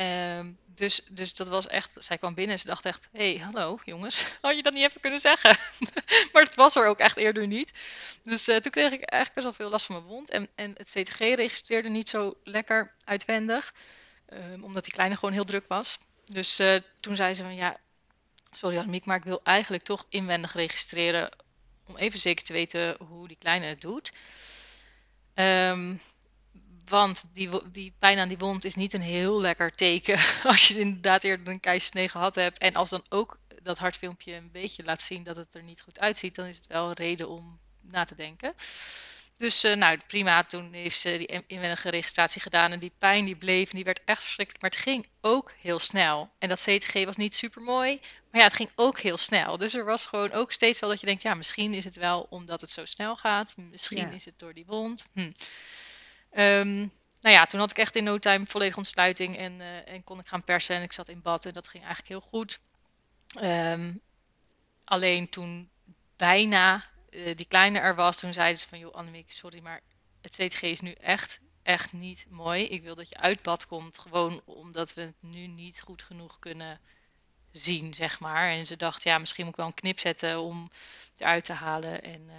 Um, 0.00 0.58
dus, 0.74 1.00
dus 1.10 1.34
dat 1.34 1.48
was 1.48 1.66
echt, 1.66 1.96
zij 1.98 2.18
kwam 2.18 2.34
binnen 2.34 2.54
en 2.54 2.60
ze 2.60 2.66
dacht 2.66 2.84
echt, 2.84 3.08
hé, 3.12 3.34
hey, 3.34 3.44
hallo 3.44 3.78
jongens, 3.84 4.26
had 4.40 4.56
je 4.56 4.62
dat 4.62 4.72
niet 4.72 4.84
even 4.84 5.00
kunnen 5.00 5.20
zeggen? 5.20 5.56
maar 6.32 6.42
het 6.42 6.54
was 6.54 6.76
er 6.76 6.86
ook 6.86 6.98
echt 6.98 7.16
eerder 7.16 7.46
niet. 7.46 7.72
Dus 8.24 8.48
uh, 8.48 8.56
toen 8.56 8.72
kreeg 8.72 8.92
ik 8.92 9.02
eigenlijk 9.02 9.34
best 9.34 9.44
wel 9.46 9.52
veel 9.52 9.70
last 9.70 9.86
van 9.86 9.94
mijn 9.94 10.06
wond. 10.06 10.30
En, 10.30 10.48
en 10.54 10.74
het 10.76 10.90
CTG 10.90 11.18
registreerde 11.18 11.88
niet 11.88 12.08
zo 12.08 12.36
lekker 12.44 12.94
uitwendig, 13.04 13.74
um, 14.32 14.64
omdat 14.64 14.84
die 14.84 14.92
kleine 14.92 15.14
gewoon 15.14 15.34
heel 15.34 15.44
druk 15.44 15.68
was. 15.68 15.98
Dus 16.24 16.60
uh, 16.60 16.76
toen 17.00 17.16
zei 17.16 17.34
ze 17.34 17.42
van, 17.42 17.54
ja, 17.54 17.76
sorry 18.54 18.78
Annemiek, 18.78 19.06
maar 19.06 19.16
ik 19.16 19.24
wil 19.24 19.40
eigenlijk 19.42 19.82
toch 19.82 20.06
inwendig 20.08 20.52
registreren, 20.52 21.30
om 21.86 21.96
even 21.96 22.18
zeker 22.18 22.44
te 22.44 22.52
weten 22.52 22.96
hoe 23.08 23.28
die 23.28 23.38
kleine 23.40 23.66
het 23.66 23.80
doet. 23.80 24.12
Um, 25.34 26.00
want 26.90 27.24
die, 27.32 27.70
die 27.70 27.94
pijn 27.98 28.18
aan 28.18 28.28
die 28.28 28.38
wond 28.38 28.64
is 28.64 28.74
niet 28.74 28.92
een 28.92 29.00
heel 29.00 29.40
lekker 29.40 29.70
teken 29.70 30.18
als 30.52 30.68
je 30.68 30.78
inderdaad 30.78 31.24
eerder 31.24 31.48
een 31.48 31.60
keizersnee 31.60 32.08
gehad 32.08 32.34
hebt. 32.34 32.58
En 32.58 32.74
als 32.74 32.90
dan 32.90 33.04
ook 33.08 33.38
dat 33.62 33.78
hartfilmpje 33.78 34.34
een 34.34 34.50
beetje 34.50 34.84
laat 34.84 35.02
zien 35.02 35.22
dat 35.22 35.36
het 35.36 35.54
er 35.54 35.62
niet 35.62 35.80
goed 35.80 35.98
uitziet, 35.98 36.34
dan 36.34 36.46
is 36.46 36.56
het 36.56 36.66
wel 36.66 36.88
een 36.88 36.94
reden 36.94 37.28
om 37.28 37.58
na 37.80 38.04
te 38.04 38.14
denken. 38.14 38.54
Dus 39.36 39.64
uh, 39.64 39.76
nou, 39.76 39.98
prima, 40.06 40.42
toen 40.42 40.72
heeft 40.72 41.00
ze 41.00 41.18
die 41.18 41.42
inwendige 41.46 41.90
registratie 41.90 42.40
gedaan 42.40 42.72
en 42.72 42.78
die 42.78 42.92
pijn 42.98 43.24
die 43.24 43.36
bleef 43.36 43.70
en 43.70 43.76
die 43.76 43.84
werd 43.84 44.00
echt 44.04 44.22
verschrikkelijk. 44.22 44.62
Maar 44.62 44.70
het 44.70 44.80
ging 44.80 45.06
ook 45.20 45.52
heel 45.60 45.78
snel. 45.78 46.30
En 46.38 46.48
dat 46.48 46.60
CTG 46.60 47.04
was 47.04 47.16
niet 47.16 47.34
super 47.34 47.62
mooi, 47.62 48.00
maar 48.30 48.40
ja, 48.40 48.46
het 48.46 48.56
ging 48.56 48.70
ook 48.74 48.98
heel 48.98 49.16
snel. 49.16 49.58
Dus 49.58 49.74
er 49.74 49.84
was 49.84 50.06
gewoon 50.06 50.32
ook 50.32 50.52
steeds 50.52 50.80
wel 50.80 50.90
dat 50.90 51.00
je 51.00 51.06
denkt, 51.06 51.22
ja, 51.22 51.34
misschien 51.34 51.74
is 51.74 51.84
het 51.84 51.96
wel 51.96 52.26
omdat 52.30 52.60
het 52.60 52.70
zo 52.70 52.84
snel 52.84 53.16
gaat. 53.16 53.54
Misschien 53.56 54.12
is 54.12 54.24
het 54.24 54.38
door 54.38 54.54
die 54.54 54.66
wond. 54.66 55.06
Hm. 55.12 55.30
Um, 56.32 56.92
nou 57.20 57.34
ja, 57.34 57.46
toen 57.46 57.60
had 57.60 57.70
ik 57.70 57.78
echt 57.78 57.96
in 57.96 58.04
no 58.04 58.18
time 58.18 58.46
volledige 58.46 58.78
ontsluiting 58.78 59.36
en, 59.36 59.52
uh, 59.52 59.88
en 59.88 60.04
kon 60.04 60.18
ik 60.18 60.26
gaan 60.26 60.44
persen 60.44 60.76
en 60.76 60.82
ik 60.82 60.92
zat 60.92 61.08
in 61.08 61.22
bad 61.22 61.44
en 61.44 61.52
dat 61.52 61.68
ging 61.68 61.84
eigenlijk 61.84 62.12
heel 62.12 62.28
goed. 62.30 62.60
Um, 63.42 64.00
alleen 64.84 65.28
toen 65.28 65.70
bijna 66.16 66.84
uh, 67.10 67.36
die 67.36 67.46
kleine 67.46 67.78
er 67.78 67.94
was, 67.94 68.18
toen 68.18 68.32
zeiden 68.32 68.60
ze 68.60 68.68
van 68.68 68.78
joh 68.78 68.94
Annemiek, 68.94 69.30
sorry 69.30 69.60
maar 69.60 69.80
het 70.20 70.32
CTG 70.32 70.62
is 70.62 70.80
nu 70.80 70.92
echt, 70.92 71.40
echt 71.62 71.92
niet 71.92 72.26
mooi. 72.28 72.64
Ik 72.64 72.82
wil 72.82 72.94
dat 72.94 73.08
je 73.08 73.16
uit 73.16 73.42
bad 73.42 73.66
komt, 73.66 73.98
gewoon 73.98 74.42
omdat 74.44 74.94
we 74.94 75.00
het 75.00 75.14
nu 75.20 75.46
niet 75.46 75.80
goed 75.80 76.02
genoeg 76.02 76.38
kunnen 76.38 76.80
zien, 77.52 77.94
zeg 77.94 78.20
maar. 78.20 78.50
En 78.50 78.66
ze 78.66 78.76
dacht, 78.76 79.02
ja, 79.02 79.18
misschien 79.18 79.44
moet 79.44 79.52
ik 79.52 79.58
wel 79.58 79.68
een 79.68 79.74
knip 79.74 79.98
zetten 79.98 80.40
om 80.40 80.70
eruit 81.16 81.44
te 81.44 81.52
halen. 81.52 82.02
En 82.02 82.20
uh, 82.26 82.34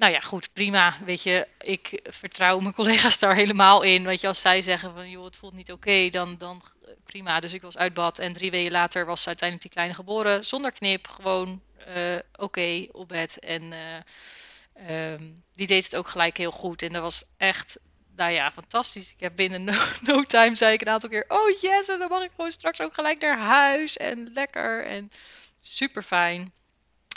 nou 0.00 0.12
ja, 0.12 0.20
goed, 0.20 0.52
prima. 0.52 0.94
Weet 1.04 1.22
je, 1.22 1.46
ik 1.58 2.00
vertrouw 2.02 2.58
mijn 2.58 2.74
collega's 2.74 3.18
daar 3.18 3.34
helemaal 3.34 3.82
in. 3.82 4.04
Weet 4.04 4.20
je, 4.20 4.26
als 4.26 4.40
zij 4.40 4.62
zeggen 4.62 4.92
van, 4.94 5.10
joh, 5.10 5.24
het 5.24 5.36
voelt 5.36 5.54
niet 5.54 5.72
oké, 5.72 6.10
dan, 6.10 6.36
dan 6.38 6.62
prima. 7.04 7.40
Dus 7.40 7.52
ik 7.52 7.62
was 7.62 7.76
uit 7.76 7.94
bad 7.94 8.18
en 8.18 8.32
drie 8.32 8.50
weken 8.50 8.72
later 8.72 9.06
was 9.06 9.26
uiteindelijk 9.26 9.68
die 9.68 9.76
kleine 9.76 9.94
geboren. 9.94 10.44
Zonder 10.44 10.72
knip, 10.72 11.08
gewoon 11.08 11.62
uh, 11.96 12.18
oké 12.36 12.86
op 12.92 13.08
bed. 13.08 13.38
En 13.38 13.62
uh, 13.62 15.12
um, 15.12 15.42
die 15.54 15.66
deed 15.66 15.84
het 15.84 15.96
ook 15.96 16.08
gelijk 16.08 16.36
heel 16.36 16.50
goed. 16.50 16.82
En 16.82 16.92
dat 16.92 17.02
was 17.02 17.24
echt, 17.36 17.78
nou 18.16 18.32
ja, 18.32 18.52
fantastisch. 18.52 19.12
Ik 19.12 19.20
heb 19.20 19.36
binnen 19.36 19.64
no, 19.64 19.72
no 20.06 20.22
time, 20.22 20.56
zei 20.56 20.72
ik 20.72 20.80
een 20.80 20.88
aantal 20.88 21.10
keer, 21.10 21.24
oh 21.28 21.60
yes, 21.60 21.88
en 21.88 21.98
dan 21.98 22.08
mag 22.08 22.22
ik 22.22 22.30
gewoon 22.34 22.50
straks 22.50 22.80
ook 22.80 22.94
gelijk 22.94 23.20
naar 23.20 23.38
huis. 23.38 23.96
En 23.96 24.30
lekker 24.32 24.84
en 24.84 25.10
super 25.58 26.02
fijn. 26.02 26.52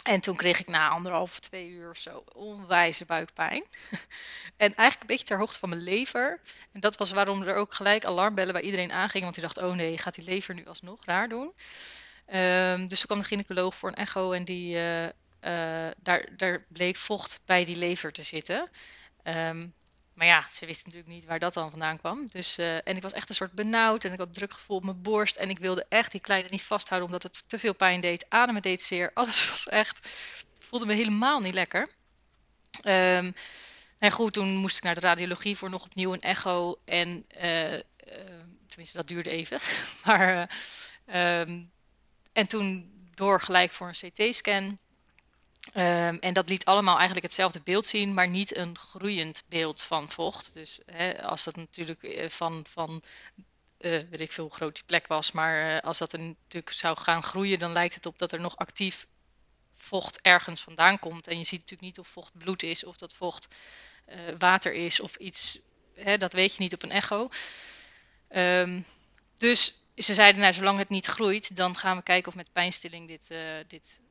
En 0.04 0.20
toen 0.20 0.36
kreeg 0.36 0.60
ik 0.60 0.68
na 0.68 0.90
anderhalf, 0.90 1.40
twee 1.40 1.70
uur 1.70 1.90
of 1.90 1.98
zo 1.98 2.24
onwijze 2.34 3.06
buikpijn. 3.06 3.64
en 4.58 4.76
eigenlijk 4.76 5.02
een 5.02 5.08
beetje 5.08 5.26
ter 5.26 5.38
hoogte 5.38 5.60
van 5.60 5.70
mijn 5.70 5.82
lever. 5.82 6.40
En 6.72 6.80
dat 6.80 6.98
was 6.98 7.12
waarom 7.12 7.42
er 7.42 7.56
ook 7.56 7.74
gelijk 7.74 8.06
alarmbellen 8.06 8.54
bij 8.54 8.62
iedereen 8.62 8.92
aangingen. 8.92 9.24
Want 9.24 9.36
die 9.36 9.44
dacht, 9.44 9.58
oh 9.58 9.76
nee, 9.76 9.98
gaat 9.98 10.16
die 10.16 10.26
lever 10.26 10.54
nu 10.56 10.66
alsnog 10.66 11.06
raar 11.06 11.30
doen? 11.30 11.54
Um, 12.34 12.88
dus 12.88 12.98
toen 12.98 13.08
kwam 13.08 13.20
de 13.20 13.26
gynaecoloog 13.26 13.76
voor 13.76 13.90
een 13.90 13.96
echo 13.96 14.32
en 14.32 14.46
die, 14.46 14.76
uh, 14.76 15.04
uh, 15.04 15.12
daar, 16.02 16.28
daar 16.38 16.66
bleek 16.68 16.96
vocht 16.96 17.42
bij 17.46 17.66
die 17.66 17.76
lever 17.76 18.12
te 18.12 18.24
zitten. 18.24 18.70
Um, 19.24 19.74
maar 20.14 20.28
ja, 20.28 20.46
ze 20.52 20.66
wist 20.66 20.86
natuurlijk 20.86 21.14
niet 21.14 21.26
waar 21.26 21.40
dat 21.40 21.54
dan 21.54 21.70
vandaan 21.70 21.98
kwam. 21.98 22.26
Dus, 22.26 22.60
uh, 22.60 22.76
en 22.76 22.96
ik 22.96 23.02
was 23.02 23.14
echt 23.14 23.30
een 23.30 23.36
soort 23.36 23.52
benauwd 23.52 24.06
en 24.06 24.14
ik 24.14 24.20
had 24.20 24.34
druk 24.34 24.54
gevoel 24.54 24.78
op 24.78 24.84
mijn 24.84 25.02
borst. 25.02 25.36
En 25.36 25.50
ik 25.50 25.60
wilde 25.60 25.86
echt 25.90 26.12
die 26.12 26.22
kleine 26.22 26.48
niet 26.52 26.64
vasthouden 26.64 27.10
omdat 27.10 27.24
het 27.24 27.50
te 27.50 27.60
veel 27.60 27.74
pijn 27.74 28.02
deed. 28.02 28.26
Ademen 28.30 28.62
deed 28.62 28.84
zeer. 28.84 29.12
Alles 29.14 29.50
was 29.50 29.68
echt, 29.68 30.10
voelde 30.60 30.86
me 30.86 30.94
helemaal 30.94 31.40
niet 31.40 31.54
lekker. 31.54 31.90
Um, 32.86 33.34
en 34.00 34.12
goed, 34.12 34.34
toen 34.34 34.56
moest 34.56 34.78
ik 34.78 34.84
naar 34.84 34.96
de 34.96 35.02
radiologie 35.02 35.58
voor 35.58 35.70
nog 35.70 35.84
opnieuw 35.84 36.14
een 36.14 36.22
echo. 36.22 36.80
En 36.86 37.26
uh, 37.42 37.74
uh, 37.74 37.80
tenminste, 38.68 38.98
dat 38.98 39.08
duurde 39.08 39.30
even. 39.30 39.60
maar, 40.06 40.58
um, 41.08 41.72
en 42.34 42.48
toen 42.48 42.92
door 43.16 43.42
gelijk 43.42 43.72
voor 43.72 43.88
een 43.88 44.12
CT-scan. 44.12 44.80
Um, 45.68 46.20
en 46.20 46.34
dat 46.34 46.50
liet 46.50 46.66
allemaal 46.66 46.96
eigenlijk 46.96 47.26
hetzelfde 47.26 47.62
beeld 47.64 47.88
zien, 47.88 48.14
maar 48.14 48.30
niet 48.30 48.56
een 48.56 48.78
groeiend 48.78 49.44
beeld 49.48 49.82
van 49.82 50.10
vocht. 50.10 50.54
Dus 50.54 50.80
hè, 50.86 51.24
als 51.24 51.44
dat 51.44 51.56
natuurlijk 51.56 52.04
eh, 52.04 52.30
van, 52.30 52.66
van 52.68 53.04
uh, 53.80 53.92
weet 54.10 54.20
ik 54.20 54.32
veel 54.32 54.44
hoe 54.44 54.54
groot 54.54 54.76
die 54.76 54.84
plek 54.84 55.08
was, 55.08 55.32
maar 55.32 55.76
uh, 55.76 55.80
als 55.80 55.98
dat 55.98 56.14
er 56.14 56.20
natuurlijk 56.20 56.72
zou 56.72 56.98
gaan 56.98 57.24
groeien, 57.24 57.60
dan 57.60 57.72
lijkt 57.72 57.96
het 57.96 58.06
op 58.06 58.18
dat 58.18 58.32
er 58.32 58.40
nog 58.40 58.58
actief 58.58 59.08
vocht 59.76 60.22
ergens 60.22 60.62
vandaan 60.62 61.00
komt. 61.00 61.28
En 61.28 61.38
je 61.38 61.44
ziet 61.44 61.60
natuurlijk 61.60 61.82
niet 61.82 62.00
of 62.00 62.08
vocht 62.08 62.38
bloed 62.38 62.64
is, 62.64 62.84
of 62.84 62.98
dat 62.98 63.14
vocht 63.14 63.48
water 64.38 64.74
is, 64.74 65.00
of 65.00 65.16
iets. 65.16 65.60
Hè, 65.96 66.18
dat 66.18 66.34
weet 66.34 66.56
je 66.56 66.62
niet 66.62 66.74
op 66.74 66.84
een 66.84 66.92
echo. 66.92 67.30
Um, 68.30 68.86
dus 69.36 69.74
ze 69.96 70.14
zeiden, 70.14 70.42
nou, 70.42 70.54
zolang 70.54 70.78
het 70.80 70.90
niet 70.90 71.06
groeit, 71.06 71.56
dan 71.56 71.76
gaan 71.76 71.98
we 71.98 72.04
kijken 72.04 72.28
of 72.28 72.36
met 72.36 72.52
pijnstilling 72.52 73.08
dit, 73.08 73.28
dit 73.68 74.02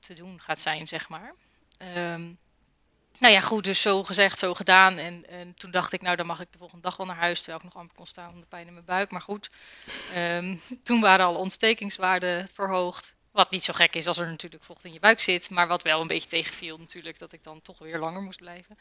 te 0.00 0.14
doen 0.14 0.40
gaat 0.40 0.58
zijn, 0.58 0.88
zeg 0.88 1.08
maar. 1.08 1.34
Um, 1.78 2.38
nou 3.18 3.32
ja, 3.32 3.40
goed, 3.40 3.64
dus 3.64 3.80
zo 3.80 4.02
gezegd, 4.02 4.38
zo 4.38 4.54
gedaan. 4.54 4.98
En, 4.98 5.28
en, 5.28 5.54
toen 5.54 5.70
dacht 5.70 5.92
ik, 5.92 6.02
nou, 6.02 6.16
dan 6.16 6.26
mag 6.26 6.40
ik 6.40 6.52
de 6.52 6.58
volgende 6.58 6.82
dag 6.82 6.96
wel 6.96 7.06
naar 7.06 7.16
huis, 7.16 7.38
terwijl 7.38 7.58
ik 7.58 7.64
nog 7.64 7.76
amper 7.76 7.96
kon 7.96 8.06
staan 8.06 8.32
om 8.32 8.40
de 8.40 8.46
pijn 8.46 8.66
in 8.66 8.72
mijn 8.72 8.84
buik. 8.84 9.10
Maar 9.10 9.20
goed, 9.20 9.50
um, 10.14 10.60
toen 10.82 11.00
waren 11.00 11.26
alle 11.26 11.38
ontstekingswaarden 11.38 12.48
verhoogd. 12.48 13.14
Wat 13.30 13.50
niet 13.50 13.64
zo 13.64 13.72
gek 13.72 13.94
is 13.94 14.06
als 14.06 14.18
er 14.18 14.26
natuurlijk 14.26 14.64
vocht 14.64 14.84
in 14.84 14.92
je 14.92 15.00
buik 15.00 15.20
zit, 15.20 15.50
maar 15.50 15.66
wat 15.66 15.82
wel 15.82 16.00
een 16.00 16.06
beetje 16.06 16.28
tegenviel 16.28 16.78
natuurlijk, 16.78 17.18
dat 17.18 17.32
ik 17.32 17.44
dan 17.44 17.60
toch 17.60 17.78
weer 17.78 17.98
langer 17.98 18.22
moest 18.22 18.38
blijven. 18.38 18.78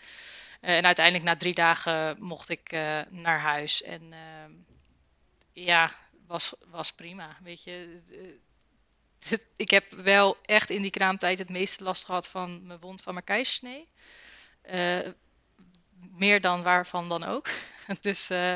Uh, 0.62 0.78
en 0.78 0.86
uiteindelijk 0.86 1.26
na 1.26 1.36
drie 1.36 1.54
dagen 1.54 2.16
mocht 2.20 2.50
ik 2.50 2.74
uh, 2.74 3.02
naar 3.10 3.40
huis. 3.40 3.84
En 3.84 4.02
uh, 4.12 4.56
ja, 5.52 5.92
was, 6.28 6.54
was 6.66 6.94
prima, 6.94 7.38
weet 7.44 7.64
je 7.64 8.02
ik 9.56 9.70
heb 9.70 9.92
wel 9.92 10.38
echt 10.42 10.70
in 10.70 10.82
die 10.82 10.92
kraamtijd 10.92 11.40
het 11.40 11.50
meeste 11.50 11.84
last 11.84 12.06
gehad 12.06 12.30
van 12.30 12.66
mijn 12.68 12.80
wond 12.80 13.02
van 13.02 13.14
mijn 13.14 13.26
keizersnee. 13.26 13.88
Uh, 14.72 15.00
meer 15.96 16.42
dan 16.42 16.64
waarvan 16.64 17.10
dan 17.10 17.24
ook. 17.24 17.48
dus 18.02 18.32
uh, 18.32 18.56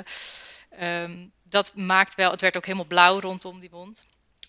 um, 0.81 1.31
dat 1.43 1.75
maakt 1.75 2.15
wel, 2.15 2.31
het 2.31 2.41
werd 2.41 2.57
ook 2.57 2.65
helemaal 2.65 2.87
blauw 2.87 3.19
rondom 3.19 3.59
die 3.59 3.69
wond. 3.69 4.05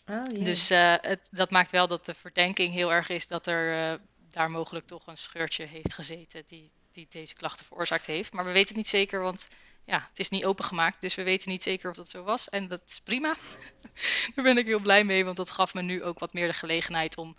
Oh, 0.06 0.22
yeah. 0.28 0.44
Dus 0.44 0.70
uh, 0.70 0.94
het, 1.00 1.28
dat 1.30 1.50
maakt 1.50 1.70
wel 1.70 1.88
dat 1.88 2.06
de 2.06 2.14
verdenking 2.14 2.72
heel 2.72 2.92
erg 2.92 3.08
is 3.08 3.26
dat 3.26 3.46
er 3.46 4.00
daar 4.30 4.50
mogelijk 4.50 4.86
toch 4.86 5.06
een 5.06 5.16
scheurtje 5.16 5.64
heeft 5.64 5.94
gezeten 5.94 6.44
die, 6.46 6.70
die 6.92 7.06
deze 7.10 7.34
klachten 7.34 7.66
veroorzaakt 7.66 8.06
heeft. 8.06 8.32
Maar 8.32 8.44
we 8.44 8.52
weten 8.52 8.68
het 8.68 8.76
niet 8.76 8.88
zeker, 8.88 9.20
want 9.20 9.48
ja, 9.84 9.98
het 9.98 10.18
is 10.18 10.28
niet 10.28 10.44
opengemaakt, 10.44 11.00
dus 11.00 11.14
we 11.14 11.22
weten 11.22 11.50
niet 11.50 11.62
zeker 11.62 11.90
of 11.90 11.96
dat 11.96 12.08
zo 12.08 12.22
was. 12.22 12.48
En 12.48 12.68
dat 12.68 12.80
is 12.86 13.00
prima. 13.00 13.36
Daar 14.34 14.44
ben 14.44 14.58
ik 14.58 14.66
heel 14.66 14.80
blij 14.80 15.04
mee, 15.04 15.24
want 15.24 15.36
dat 15.36 15.50
gaf 15.50 15.74
me 15.74 15.82
nu 15.82 16.02
ook 16.02 16.18
wat 16.18 16.32
meer 16.32 16.46
de 16.46 16.52
gelegenheid 16.52 17.18
om 17.18 17.36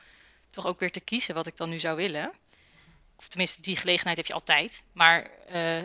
toch 0.50 0.66
ook 0.68 0.80
weer 0.80 0.92
te 0.92 1.00
kiezen 1.02 1.36
wat 1.36 1.48
ik 1.48 1.58
dan 1.58 1.70
nu 1.70 1.80
zou 1.80 1.96
willen. 1.96 2.34
Of 3.16 3.28
tenminste, 3.28 3.62
die 3.62 3.78
gelegenheid 3.78 4.18
heb 4.18 4.26
je 4.26 4.34
altijd. 4.34 4.84
Maar 4.92 5.32
uh, 5.52 5.84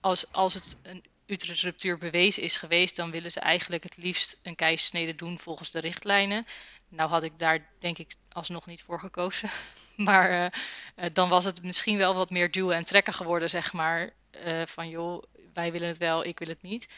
als, 0.00 0.32
als 0.32 0.54
het 0.54 0.76
een 0.82 1.04
uterusruptuur 1.26 1.98
bewezen 1.98 2.42
is 2.42 2.56
geweest, 2.56 2.96
dan 2.96 3.10
willen 3.10 3.32
ze 3.32 3.40
eigenlijk 3.40 3.82
het 3.82 3.96
liefst 3.96 4.38
een 4.42 4.56
keizersnede 4.56 5.14
doen 5.14 5.38
volgens 5.38 5.70
de 5.70 5.78
richtlijnen. 5.78 6.46
Nou 6.88 7.10
had 7.10 7.22
ik 7.22 7.38
daar 7.38 7.68
denk 7.78 7.98
ik 7.98 8.14
alsnog 8.32 8.66
niet 8.66 8.82
voor 8.82 9.00
gekozen. 9.00 9.50
Maar 9.96 10.30
uh, 10.30 10.44
uh, 10.44 11.10
dan 11.12 11.28
was 11.28 11.44
het 11.44 11.62
misschien 11.62 11.98
wel 11.98 12.14
wat 12.14 12.30
meer 12.30 12.50
duwen 12.50 12.76
en 12.76 12.84
trekken 12.84 13.12
geworden, 13.12 13.50
zeg 13.50 13.72
maar. 13.72 14.10
Uh, 14.46 14.66
van 14.66 14.88
joh, 14.88 15.22
wij 15.52 15.72
willen 15.72 15.88
het 15.88 15.98
wel, 15.98 16.24
ik 16.24 16.38
wil 16.38 16.48
het 16.48 16.62
niet. 16.62 16.88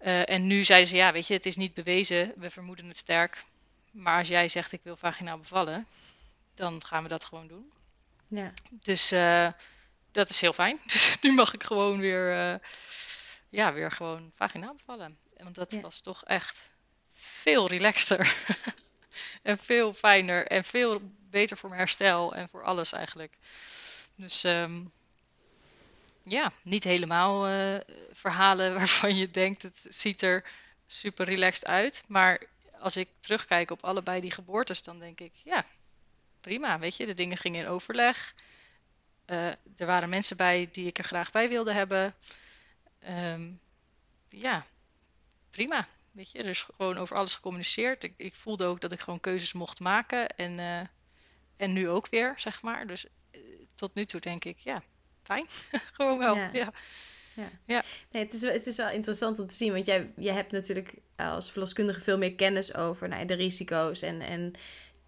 Uh, 0.00 0.28
en 0.28 0.46
nu 0.46 0.64
zeiden 0.64 0.88
ze, 0.88 0.96
ja, 0.96 1.12
weet 1.12 1.26
je, 1.26 1.34
het 1.34 1.46
is 1.46 1.56
niet 1.56 1.74
bewezen, 1.74 2.32
we 2.36 2.50
vermoeden 2.50 2.88
het 2.88 2.96
sterk. 2.96 3.44
Maar 3.90 4.18
als 4.18 4.28
jij 4.28 4.48
zegt, 4.48 4.72
ik 4.72 4.80
wil 4.82 4.96
vaginaal 4.96 5.38
bevallen, 5.38 5.86
dan 6.54 6.84
gaan 6.84 7.02
we 7.02 7.08
dat 7.08 7.24
gewoon 7.24 7.46
doen. 7.46 7.72
Ja. 8.28 8.52
Dus 8.70 9.12
uh, 9.12 9.48
dat 10.12 10.30
is 10.30 10.40
heel 10.40 10.52
fijn. 10.52 10.80
Dus 10.92 11.20
nu 11.20 11.32
mag 11.32 11.54
ik 11.54 11.62
gewoon 11.62 11.98
weer, 11.98 12.60
ja, 13.48 13.72
weer 13.72 13.90
gewoon 13.90 14.30
vaginaal 14.34 14.74
bevallen. 14.74 15.18
Want 15.36 15.54
dat 15.54 15.72
ja. 15.72 15.80
was 15.80 16.00
toch 16.00 16.24
echt 16.24 16.70
veel 17.10 17.68
relaxter. 17.68 18.34
en 19.42 19.58
veel 19.58 19.92
fijner 19.92 20.46
en 20.46 20.64
veel 20.64 21.00
beter 21.30 21.56
voor 21.56 21.68
mijn 21.68 21.80
herstel 21.80 22.34
en 22.34 22.48
voor 22.48 22.62
alles 22.62 22.92
eigenlijk. 22.92 23.36
Dus 24.16 24.44
um, 24.44 24.92
ja, 26.24 26.52
niet 26.62 26.84
helemaal 26.84 27.48
uh, 27.48 27.80
verhalen 28.12 28.74
waarvan 28.78 29.16
je 29.16 29.30
denkt 29.30 29.62
het 29.62 29.86
ziet 29.88 30.22
er 30.22 30.44
super 30.86 31.26
relaxed 31.26 31.66
uit. 31.66 32.04
Maar 32.06 32.42
als 32.78 32.96
ik 32.96 33.08
terugkijk 33.20 33.70
op 33.70 33.84
allebei 33.84 34.20
die 34.20 34.30
geboortes, 34.30 34.82
dan 34.82 34.98
denk 34.98 35.20
ik 35.20 35.32
ja, 35.34 35.66
prima. 36.40 36.78
Weet 36.78 36.96
je, 36.96 37.06
de 37.06 37.14
dingen 37.14 37.36
gingen 37.36 37.60
in 37.60 37.66
overleg. 37.66 38.34
Uh, 39.26 39.46
er 39.76 39.86
waren 39.86 40.08
mensen 40.08 40.36
bij 40.36 40.68
die 40.72 40.86
ik 40.86 40.98
er 40.98 41.04
graag 41.04 41.30
bij 41.30 41.48
wilde 41.48 41.72
hebben. 41.72 42.14
Um, 43.08 43.60
ja, 44.28 44.66
prima. 45.50 45.86
Weet 46.12 46.30
je, 46.30 46.38
er 46.38 46.48
is 46.48 46.62
gewoon 46.62 46.96
over 46.96 47.16
alles 47.16 47.34
gecommuniceerd. 47.34 48.04
Ik, 48.04 48.14
ik 48.16 48.34
voelde 48.34 48.64
ook 48.64 48.80
dat 48.80 48.92
ik 48.92 49.00
gewoon 49.00 49.20
keuzes 49.20 49.52
mocht 49.52 49.80
maken. 49.80 50.28
En, 50.28 50.58
uh, 50.58 50.80
en 51.56 51.72
nu 51.72 51.88
ook 51.88 52.08
weer, 52.08 52.32
zeg 52.36 52.62
maar. 52.62 52.86
Dus 52.86 53.06
tot 53.74 53.94
nu 53.94 54.04
toe 54.04 54.20
denk 54.20 54.44
ik, 54.44 54.58
ja, 54.58 54.82
fijn. 55.24 55.46
Gewoon 55.96 56.18
wel, 56.18 56.36
ja. 56.36 56.50
ja. 56.52 56.72
Ja. 57.34 57.48
ja. 57.66 57.84
Nee, 58.10 58.24
het, 58.24 58.32
is, 58.32 58.42
het 58.42 58.66
is 58.66 58.76
wel 58.76 58.90
interessant 58.90 59.38
om 59.38 59.46
te 59.46 59.54
zien, 59.54 59.72
want 59.72 59.86
jij, 59.86 60.10
jij 60.16 60.34
hebt 60.34 60.52
natuurlijk 60.52 60.94
als 61.16 61.50
verloskundige 61.50 62.00
veel 62.00 62.18
meer 62.18 62.34
kennis 62.34 62.74
over 62.74 63.08
nou, 63.08 63.26
de 63.26 63.34
risico's. 63.34 64.02
En, 64.02 64.20
en 64.20 64.52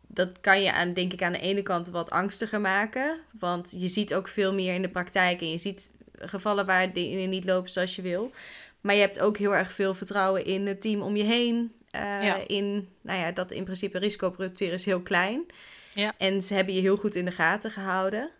dat 0.07 0.41
kan 0.41 0.63
je 0.63 0.73
aan, 0.73 0.93
denk 0.93 1.13
ik, 1.13 1.23
aan 1.23 1.33
de 1.33 1.39
ene 1.39 1.63
kant 1.63 1.89
wat 1.89 2.11
angstiger 2.11 2.61
maken. 2.61 3.21
Want 3.39 3.75
je 3.77 3.89
ziet 3.89 4.15
ook 4.15 4.29
veel 4.29 4.55
meer 4.55 4.75
in 4.75 4.83
de 4.83 4.89
praktijk 4.89 5.41
en 5.41 5.51
je 5.51 5.59
ziet 5.59 5.93
gevallen 6.19 6.67
waar 6.67 6.93
dingen 6.93 7.31
niet 7.31 7.45
lopen 7.45 7.71
zoals 7.71 7.97
je 7.97 8.03
wil. 8.03 8.33
Maar 8.81 8.95
je 8.95 9.01
hebt 9.01 9.21
ook 9.21 9.37
heel 9.37 9.55
erg 9.55 9.73
veel 9.73 9.95
vertrouwen 9.95 10.45
in 10.45 10.67
het 10.67 10.81
team 10.81 11.03
om 11.03 11.17
je 11.17 11.25
heen. 11.25 11.75
Uh, 11.97 12.01
ja. 12.25 12.37
In, 12.47 12.89
nou 13.01 13.19
ja, 13.19 13.33
dat 13.33 13.51
in 13.51 13.65
principe 13.65 13.99
risicoprojecteren 13.99 14.75
is 14.75 14.85
heel 14.85 15.01
klein. 15.01 15.47
Ja. 15.95 16.15
En 16.19 16.43
ze 16.43 16.55
hebben 16.55 16.75
je 16.75 16.81
heel 16.81 16.97
goed 16.97 17.15
in 17.15 17.25
de 17.25 17.31
gaten 17.31 17.71
gehouden. 17.71 18.31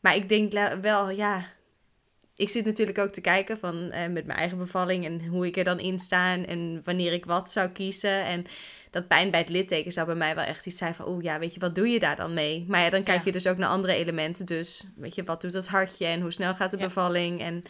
Maar 0.00 0.16
ik 0.16 0.28
denk 0.28 0.52
wel, 0.80 1.10
ja. 1.10 1.56
Ik 2.36 2.48
zit 2.48 2.64
natuurlijk 2.64 2.98
ook 2.98 3.10
te 3.10 3.20
kijken 3.20 3.58
van 3.58 3.90
eh, 3.90 4.08
met 4.08 4.26
mijn 4.26 4.38
eigen 4.38 4.58
bevalling 4.58 5.04
en 5.04 5.26
hoe 5.26 5.46
ik 5.46 5.56
er 5.56 5.64
dan 5.64 5.80
in 5.80 5.98
sta 5.98 6.44
en 6.44 6.80
wanneer 6.84 7.12
ik 7.12 7.24
wat 7.24 7.50
zou 7.50 7.68
kiezen. 7.68 8.24
En 8.24 8.46
dat 8.90 9.08
pijn 9.08 9.30
bij 9.30 9.40
het 9.40 9.48
litteken 9.48 9.92
zou 9.92 10.06
bij 10.06 10.14
mij 10.14 10.34
wel 10.34 10.44
echt 10.44 10.66
iets 10.66 10.76
zijn 10.76 10.94
van, 10.94 11.06
oh 11.06 11.22
ja, 11.22 11.38
weet 11.38 11.54
je, 11.54 11.60
wat 11.60 11.74
doe 11.74 11.88
je 11.88 11.98
daar 11.98 12.16
dan 12.16 12.34
mee? 12.34 12.64
Maar 12.68 12.80
ja, 12.80 12.90
dan 12.90 13.02
kijk 13.02 13.18
ja. 13.18 13.24
je 13.24 13.32
dus 13.32 13.46
ook 13.46 13.56
naar 13.56 13.68
andere 13.68 13.92
elementen. 13.92 14.46
Dus, 14.46 14.84
weet 14.96 15.14
je, 15.14 15.24
wat 15.24 15.40
doet 15.40 15.54
het 15.54 15.68
hartje 15.68 16.06
en 16.06 16.20
hoe 16.20 16.30
snel 16.30 16.54
gaat 16.54 16.70
de 16.70 16.78
ja. 16.78 16.84
bevalling? 16.84 17.40
En 17.40 17.62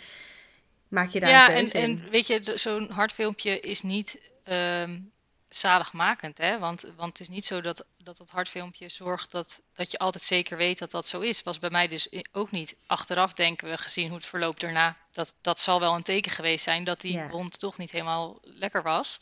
maak 0.88 1.10
je 1.10 1.20
daar 1.20 1.30
ja, 1.30 1.48
een 1.48 1.54
keuze 1.54 1.78
en, 1.78 1.90
in? 1.90 2.02
en 2.04 2.10
weet 2.10 2.26
je, 2.26 2.52
zo'n 2.54 2.90
hartfilmpje 2.90 3.60
is 3.60 3.82
niet 3.82 4.32
um, 4.44 5.10
zaligmakend, 5.48 6.38
hè? 6.38 6.58
Want, 6.58 6.84
want 6.96 7.08
het 7.18 7.20
is 7.20 7.28
niet 7.28 7.46
zo 7.46 7.60
dat, 7.60 7.84
dat 7.96 8.18
het 8.18 8.30
hartfilmpje 8.30 8.88
zorgt 8.88 9.30
dat, 9.30 9.60
dat 9.74 9.90
je 9.90 9.98
altijd 9.98 10.24
zeker 10.24 10.56
weet 10.56 10.78
dat 10.78 10.90
dat 10.90 11.06
zo 11.06 11.20
is. 11.20 11.42
Was 11.42 11.58
bij 11.58 11.70
mij 11.70 11.88
dus 11.88 12.08
ook 12.32 12.50
niet. 12.50 12.76
Achteraf 12.86 13.32
denken 13.32 13.68
we, 13.68 13.78
gezien 13.78 14.06
hoe 14.06 14.16
het 14.16 14.26
verloopt 14.26 14.60
daarna, 14.60 14.96
dat, 15.12 15.34
dat 15.40 15.60
zal 15.60 15.80
wel 15.80 15.94
een 15.94 16.02
teken 16.02 16.30
geweest 16.30 16.64
zijn 16.64 16.84
dat 16.84 17.00
die 17.00 17.12
Ja. 17.12 17.28
wond 17.28 17.58
toch 17.58 17.78
niet 17.78 17.90
helemaal 17.90 18.38
lekker 18.42 18.82
was. 18.82 19.20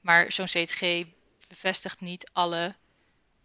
Maar 0.00 0.32
zo'n 0.32 0.46
CTG 0.46 1.04
bevestigt 1.48 2.00
niet 2.00 2.30
alle 2.32 2.74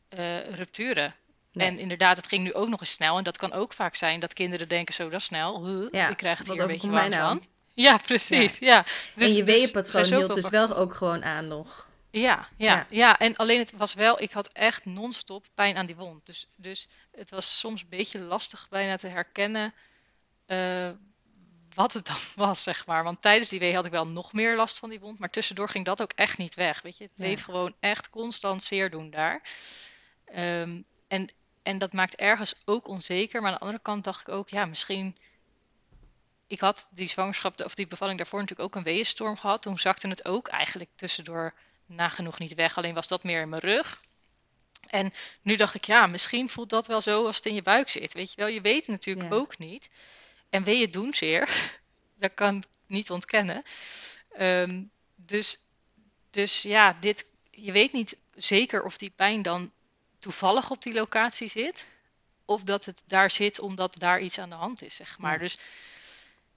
eh, 0.09 0.53
rupturen. 0.53 1.15
Nee. 1.51 1.67
En 1.67 1.79
inderdaad, 1.79 2.17
het 2.17 2.27
ging 2.27 2.43
nu 2.43 2.53
ook 2.53 2.67
nog 2.69 2.79
eens 2.79 2.91
snel. 2.91 3.17
En 3.17 3.23
dat 3.23 3.37
kan 3.37 3.53
ook 3.53 3.73
vaak 3.73 3.95
zijn 3.95 4.19
dat 4.19 4.33
kinderen 4.33 4.67
denken, 4.67 4.93
zo 4.93 5.09
dat 5.09 5.19
is 5.19 5.25
snel. 5.25 5.65
Huh, 5.65 5.87
Ja, 5.91 6.09
ik 6.09 6.17
krijg 6.17 6.37
het 6.37 6.47
hier 6.51 6.59
een 6.59 6.67
beetje 6.67 6.89
warm 6.89 7.09
nou? 7.09 7.37
van. 7.37 7.45
Ja, 7.73 7.97
precies. 7.97 8.57
Ja. 8.59 8.81
Dus, 9.15 9.29
en 9.29 9.35
je 9.35 9.43
dus 9.43 9.55
weeënpatroon 9.55 10.05
hield 10.05 10.33
dus 10.33 10.49
wel 10.49 10.75
ook 10.75 10.93
gewoon 10.93 11.23
aan 11.23 11.47
nog. 11.47 11.87
Ja, 12.11 12.47
ja, 12.57 12.73
Ja. 12.75 12.85
ja, 12.89 13.19
en 13.19 13.35
alleen 13.35 13.59
het 13.59 13.71
was 13.71 13.93
wel, 13.93 14.21
ik 14.21 14.31
had 14.31 14.53
echt 14.53 14.85
non-stop 14.85 15.45
pijn 15.53 15.77
aan 15.77 15.85
die 15.85 15.95
wond. 15.95 16.25
Dus, 16.25 16.47
dus 16.55 16.87
het 17.11 17.29
was 17.29 17.59
soms 17.59 17.81
een 17.81 17.89
beetje 17.89 18.19
lastig 18.19 18.67
bijna 18.69 18.97
te 18.97 19.07
herkennen 19.07 19.73
eh, 20.45 20.89
wat 21.73 21.93
het 21.93 22.05
dan 22.05 22.15
was, 22.47 22.63
zeg 22.63 22.85
maar. 22.85 23.03
Want 23.03 23.21
tijdens 23.21 23.49
die 23.49 23.59
wee 23.59 23.75
had 23.75 23.85
ik 23.85 23.91
wel 23.91 24.07
nog 24.07 24.33
meer 24.33 24.55
last 24.55 24.79
van 24.79 24.89
die 24.89 24.99
wond, 24.99 25.19
maar 25.19 25.29
tussendoor 25.29 25.69
ging 25.69 25.85
dat 25.85 26.01
ook 26.01 26.11
echt 26.11 26.37
niet 26.37 26.55
weg. 26.55 26.81
Weet 26.81 26.97
je, 26.97 27.03
het 27.03 27.13
Ja. 27.15 27.23
bleef 27.23 27.43
gewoon 27.43 27.75
echt 27.79 28.09
constant 28.09 28.63
zeer 28.63 28.89
doen 28.89 29.09
daar. 29.09 29.41
Ehm, 30.25 30.81
en 31.07 31.31
en 31.63 31.77
dat 31.77 31.93
maakt 31.93 32.15
ergens 32.15 32.55
ook 32.65 32.87
onzeker. 32.87 33.41
Maar 33.41 33.49
aan 33.51 33.57
de 33.57 33.63
andere 33.63 33.81
kant 33.83 34.03
dacht 34.03 34.21
ik 34.21 34.29
ook, 34.29 34.49
ja, 34.49 34.65
misschien. 34.65 35.17
Ik 36.47 36.59
had 36.59 36.89
die 36.91 37.07
zwangerschap 37.09 37.61
of 37.61 37.75
die 37.75 37.87
bevalling 37.87 38.17
daarvoor 38.17 38.39
natuurlijk 38.39 38.67
ook 38.69 38.75
een 38.75 38.93
weeënstorm 38.93 39.37
gehad. 39.37 39.61
Toen 39.61 39.77
zakte 39.79 40.07
het 40.07 40.25
ook 40.25 40.47
eigenlijk 40.47 40.89
tussendoor 40.95 41.53
nagenoeg 41.95 42.39
niet 42.39 42.53
weg. 42.53 42.77
Alleen 42.77 42.93
was 42.93 43.07
dat 43.07 43.23
meer 43.23 43.41
in 43.41 43.49
mijn 43.49 43.61
rug. 43.61 44.01
En 44.87 45.13
nu 45.41 45.55
dacht 45.55 45.75
ik, 45.75 45.85
ja, 45.85 46.05
misschien 46.05 46.49
voelt 46.49 46.69
dat 46.69 46.87
wel 46.87 47.01
zo 47.01 47.25
als 47.25 47.35
het 47.35 47.45
in 47.45 47.55
je 47.55 47.61
buik 47.61 47.89
zit. 47.89 48.13
Weet 48.13 48.29
je 48.29 48.35
wel, 48.35 48.47
je 48.47 48.61
weet 48.61 48.85
het 48.85 48.87
natuurlijk 48.87 49.33
ook 49.33 49.57
niet. 49.57 49.89
En 50.49 50.63
weeën 50.63 50.91
doen 50.91 51.13
zeer. 51.13 51.49
dat 52.19 52.33
kan 52.33 52.57
ik 52.57 52.63
niet 52.85 53.11
ontkennen. 53.11 53.63
Um, 54.39 54.91
dus, 55.15 55.57
dus 56.29 56.61
ja, 56.61 56.93
dit, 56.99 57.25
je 57.51 57.71
weet 57.71 57.93
niet 57.93 58.17
zeker 58.35 58.83
of 58.83 58.97
die 58.97 59.13
pijn 59.15 59.41
dan 59.41 59.71
toevallig 60.19 60.69
op 60.69 60.81
die 60.81 60.93
locatie 60.93 61.47
zit. 61.47 61.85
Of 62.45 62.63
dat 62.63 62.85
het 62.85 63.03
daar 63.05 63.31
zit 63.31 63.59
omdat 63.59 63.99
daar 63.99 64.19
iets 64.21 64.39
aan 64.39 64.49
de 64.49 64.55
hand 64.55 64.81
is, 64.81 64.95
zeg 64.95 65.17
maar. 65.17 65.39
Dus 65.39 65.57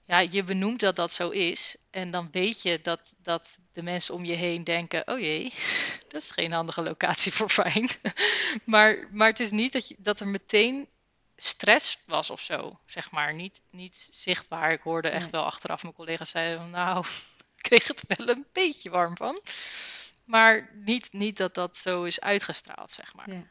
ja, 0.05 0.19
je 0.19 0.43
benoemt 0.43 0.79
dat 0.79 0.95
dat 0.95 1.11
zo 1.11 1.29
is. 1.29 1.75
En 1.89 2.11
dan 2.11 2.27
weet 2.31 2.61
je 2.61 2.79
dat, 2.81 3.13
dat 3.17 3.59
de 3.71 3.83
mensen 3.83 4.13
om 4.13 4.25
je 4.25 4.33
heen 4.33 4.63
denken: 4.63 5.07
oh 5.07 5.19
jee, 5.19 5.53
dat 6.09 6.21
is 6.21 6.31
geen 6.31 6.51
handige 6.51 6.83
locatie 6.83 7.31
voor 7.31 7.53
pijn. 7.55 7.89
maar, 8.63 9.07
maar 9.11 9.27
het 9.27 9.39
is 9.39 9.51
niet 9.51 9.73
dat, 9.73 9.87
je, 9.87 9.95
dat 9.99 10.19
er 10.19 10.27
meteen 10.27 10.87
stress 11.35 11.97
was 12.05 12.29
of 12.29 12.41
zo, 12.41 12.79
zeg 12.85 13.11
maar. 13.11 13.33
Niet, 13.33 13.61
niet 13.69 14.07
zichtbaar. 14.11 14.71
Ik 14.71 14.81
hoorde 14.81 15.09
echt 15.09 15.31
wel 15.31 15.43
achteraf 15.43 15.81
mijn 15.81 15.95
collega's 15.95 16.29
zeiden: 16.29 16.69
nou, 16.69 17.05
ik 17.57 17.61
kreeg 17.61 17.87
het 17.87 18.03
wel 18.07 18.29
een 18.29 18.45
beetje 18.51 18.89
warm 18.89 19.17
van. 19.17 19.41
Maar 20.23 20.69
niet, 20.73 21.13
niet 21.13 21.37
dat 21.37 21.53
dat 21.53 21.77
zo 21.77 22.03
is 22.03 22.21
uitgestraald, 22.21 22.91
zeg 22.91 23.13
maar. 23.13 23.31
Ja. 23.31 23.47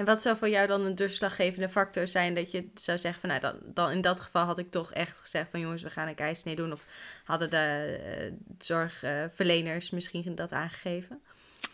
En 0.00 0.06
wat 0.06 0.22
zou 0.22 0.36
voor 0.36 0.48
jou 0.48 0.66
dan 0.66 0.84
een 0.84 0.94
doorslaggevende 0.94 1.68
factor 1.68 2.08
zijn 2.08 2.34
dat 2.34 2.50
je 2.50 2.70
zou 2.74 2.98
zeggen 2.98 3.20
van 3.20 3.28
nou 3.28 3.40
dan, 3.40 3.58
dan 3.74 3.90
in 3.90 4.00
dat 4.00 4.20
geval 4.20 4.44
had 4.44 4.58
ik 4.58 4.70
toch 4.70 4.92
echt 4.92 5.20
gezegd 5.20 5.50
van 5.50 5.60
jongens 5.60 5.82
we 5.82 5.90
gaan 5.90 6.08
een 6.08 6.14
keisnee 6.14 6.56
doen 6.56 6.72
of 6.72 6.84
hadden 7.24 7.50
de 7.50 7.98
uh, 8.30 8.32
zorgverleners 8.58 9.90
misschien 9.90 10.34
dat 10.34 10.52
aangegeven? 10.52 11.22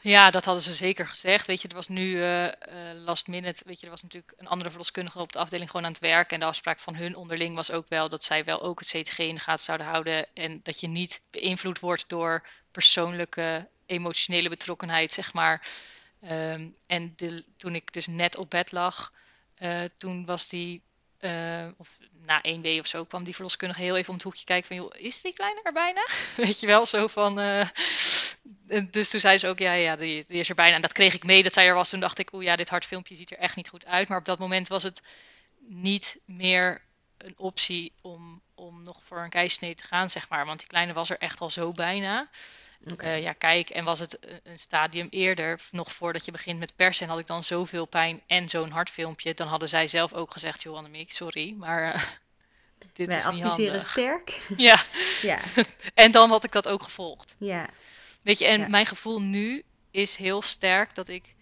Ja, 0.01 0.31
dat 0.31 0.45
hadden 0.45 0.63
ze 0.63 0.73
zeker 0.73 1.07
gezegd. 1.07 1.47
Weet 1.47 1.63
je, 1.63 1.69
er 1.69 1.75
was 1.75 1.89
nu 1.89 2.17
uh, 2.17 2.49
last 2.95 3.29
minute. 3.29 3.63
Weet 3.67 3.81
je, 3.81 3.85
er 3.85 3.93
was 3.93 4.03
natuurlijk 4.03 4.33
een 4.37 4.49
andere 4.49 4.71
verloskundige 4.71 5.19
op 5.19 5.33
de 5.33 5.39
afdeling 5.39 5.71
gewoon 5.71 5.87
aan 5.87 5.93
het 5.93 6.01
werk. 6.01 6.33
En 6.33 6.41
de 6.41 6.47
afspraak 6.47 6.79
van 6.81 6.95
hun 6.95 7.17
onderling 7.17 7.55
was 7.55 7.71
ook 7.71 7.89
wel 7.89 8.09
dat 8.09 8.25
zij 8.25 8.45
wel 8.45 8.63
ook 8.63 8.79
het 8.79 8.89
CTG 8.89 9.19
in 9.19 9.35
de 9.35 9.41
gaten 9.41 9.65
zouden 9.65 9.87
houden. 9.87 10.27
En 10.35 10.61
dat 10.63 10.81
je 10.81 10.89
niet 10.89 11.21
beïnvloed 11.31 11.81
wordt 11.81 12.09
door 12.09 12.47
persoonlijke 12.71 13.69
emotionele 13.87 14.49
betrokkenheid, 14.49 15.13
zeg 15.13 15.33
maar. 15.33 15.67
Um, 16.31 16.77
en 16.87 17.15
toen 17.57 17.75
ik 17.75 17.93
dus 17.93 18.07
net 18.07 18.37
op 18.37 18.51
bed 18.51 18.73
lag, 18.73 19.13
uh, 19.59 19.83
toen 19.83 20.25
was 20.25 20.49
die, 20.49 20.83
uh, 21.21 21.67
of 21.77 21.99
na 22.25 22.43
één 22.43 22.61
week 22.61 22.81
of 22.81 22.87
zo, 22.87 23.05
kwam 23.05 23.25
die 23.25 23.35
verloskundige 23.35 23.83
heel 23.83 23.97
even 23.97 24.09
om 24.09 24.15
het 24.15 24.25
hoekje 24.25 24.45
kijken 24.45 24.77
van, 24.77 24.93
is 24.99 25.21
die 25.21 25.33
kleine 25.33 25.61
er 25.63 25.73
bijna? 25.73 26.07
Weet 26.37 26.61
je 26.61 26.67
wel, 26.67 26.87
zo 26.87 27.07
van, 27.07 27.41
uh, 27.41 27.67
dus 28.91 29.11
toen 29.11 29.21
zei 29.21 29.39
ze 29.39 29.49
ook, 29.49 29.59
ja, 29.59 29.73
ja, 29.73 29.97
die, 29.97 30.25
die, 30.27 30.39
is 30.39 30.49
er 30.49 30.55
bijna. 30.55 30.75
En 30.75 30.83
dat 30.83 30.93
kreeg 30.93 31.15
ik 31.15 31.25
mee 31.25 31.43
dat 31.43 31.53
zij 31.53 31.67
er 31.67 31.75
was. 31.75 31.91
Toen 31.91 32.01
dacht 32.01 32.19
ik, 32.19 32.33
oeh 32.33 32.45
ja, 32.45 32.57
dit 32.57 32.69
hartfilmpje 32.69 33.15
ziet 33.15 33.31
er 33.31 33.39
echt 33.39 33.57
niet 33.57 33.69
goed 33.69 33.87
uit. 33.87 34.09
Maar 34.09 34.19
op 34.19 34.25
dat 34.25 34.39
moment 34.39 34.69
was 34.69 34.83
het 34.83 35.03
niet 35.59 36.19
meer 36.25 36.83
een 37.19 37.35
optie 37.37 37.93
om, 38.03 38.43
om 38.55 38.83
nog 38.83 39.01
voor 39.05 39.19
een 39.19 39.31
keisnee 39.31 39.75
te 39.75 39.85
gaan, 39.85 40.11
zeg 40.11 40.29
maar. 40.29 40.47
Want 40.47 40.59
die 40.59 40.69
kleine 40.69 40.93
was 40.93 41.11
er 41.11 41.19
echt 41.19 41.41
al 41.41 41.51
zo 41.51 41.73
bijna. 41.73 42.29
Okay. 42.93 43.17
Uh, 43.17 43.23
ja, 43.23 43.33
kijk, 43.33 43.71
en 43.71 43.85
was 43.85 43.99
het 43.99 44.41
een 44.43 44.59
stadium 44.59 45.07
eerder, 45.11 45.61
nog 45.71 45.93
voordat 45.93 46.25
je 46.25 46.33
begint 46.33 46.59
met 46.59 46.77
persen, 46.77 47.05
en 47.05 47.11
had 47.11 47.21
ik 47.21 47.27
dan 47.27 47.43
zoveel 47.43 47.87
pijn 47.87 48.23
en 48.27 48.49
zo'n 48.49 48.71
hartfilmpje, 48.71 49.35
dan 49.35 49.49
hadden 49.49 49.69
zij 49.69 49.87
zelf 49.87 50.13
ook 50.13 50.33
gezegd, 50.33 50.63
joh 50.63 50.77
Annemiek, 50.77 51.13
sorry, 51.13 51.55
maar 51.59 51.95
uh, 51.95 52.03
dit 52.93 53.07
Wij 53.07 53.17
is 53.17 53.29
niet 53.29 53.45
adviseren 53.45 53.83
sterk. 53.83 54.41
Ja. 54.57 54.83
ja. 55.23 55.39
en 55.95 56.11
dan 56.11 56.31
had 56.31 56.45
ik 56.45 56.53
dat 56.53 56.69
ook 56.69 56.83
gevolgd. 56.83 57.37
Ja. 57.39 57.69
Weet 58.23 58.39
je, 58.39 58.47
en 58.47 58.71
mijn 58.71 58.87
gevoel 58.87 59.21
nu 59.21 59.65
is 59.91 60.17
heel 60.17 60.43
sterk 60.43 60.95
dat 60.95 61.09
ik 61.09 61.35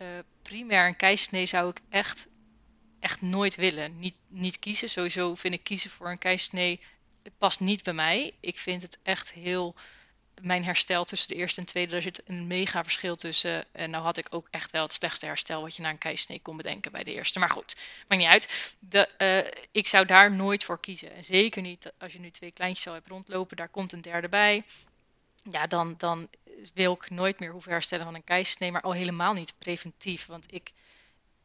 uh, 0.00 0.06
primair 0.42 0.86
een 0.86 0.96
keisnee 0.96 1.46
zou 1.46 1.68
ik 1.68 1.80
echt, 1.88 2.26
echt 3.00 3.20
nooit 3.22 3.54
willen. 3.54 3.98
Niet, 3.98 4.14
niet 4.28 4.58
kiezen. 4.58 4.90
Sowieso 4.90 5.34
vind 5.34 5.54
ik 5.54 5.64
kiezen 5.64 5.90
voor 5.90 6.10
een 6.10 6.18
keisnee, 6.18 6.80
het 7.22 7.38
past 7.38 7.60
niet 7.60 7.82
bij 7.82 7.92
mij. 7.92 8.34
Ik 8.40 8.58
vind 8.58 8.82
het 8.82 8.98
echt 9.02 9.32
heel 9.32 9.74
mijn 10.42 10.64
herstel 10.64 11.04
tussen 11.04 11.28
de 11.28 11.34
eerste 11.34 11.60
en 11.60 11.66
tweede, 11.66 11.92
daar 11.92 12.02
zit 12.02 12.22
een 12.26 12.46
mega 12.46 12.82
verschil 12.82 13.16
tussen. 13.16 13.64
En 13.72 13.90
nou 13.90 14.02
had 14.04 14.16
ik 14.16 14.26
ook 14.30 14.48
echt 14.50 14.70
wel 14.70 14.82
het 14.82 14.92
slechtste 14.92 15.26
herstel 15.26 15.62
wat 15.62 15.76
je 15.76 15.82
na 15.82 15.90
een 15.90 15.98
keisnee 15.98 16.40
kon 16.42 16.56
bedenken 16.56 16.92
bij 16.92 17.04
de 17.04 17.14
eerste. 17.14 17.38
Maar 17.38 17.50
goed, 17.50 17.76
maakt 18.08 18.22
niet 18.22 18.30
uit. 18.30 18.74
De, 18.78 19.08
uh, 19.18 19.64
ik 19.70 19.86
zou 19.86 20.06
daar 20.06 20.32
nooit 20.32 20.64
voor 20.64 20.80
kiezen. 20.80 21.14
En 21.14 21.24
zeker 21.24 21.62
niet 21.62 21.92
als 21.98 22.12
je 22.12 22.20
nu 22.20 22.30
twee 22.30 22.50
kleintjes 22.50 22.86
al 22.86 22.94
hebt 22.94 23.08
rondlopen, 23.08 23.56
daar 23.56 23.68
komt 23.68 23.92
een 23.92 24.00
derde 24.00 24.28
bij. 24.28 24.64
Ja, 25.50 25.66
dan, 25.66 25.94
dan 25.96 26.28
wil 26.74 26.92
ik 26.92 27.10
nooit 27.10 27.40
meer 27.40 27.50
hoeven 27.50 27.72
herstellen 27.72 28.04
van 28.04 28.14
een 28.14 28.24
keisnee, 28.24 28.72
maar 28.72 28.82
al 28.82 28.92
helemaal 28.92 29.32
niet 29.32 29.54
preventief. 29.58 30.26
Want 30.26 30.52
ik, 30.52 30.70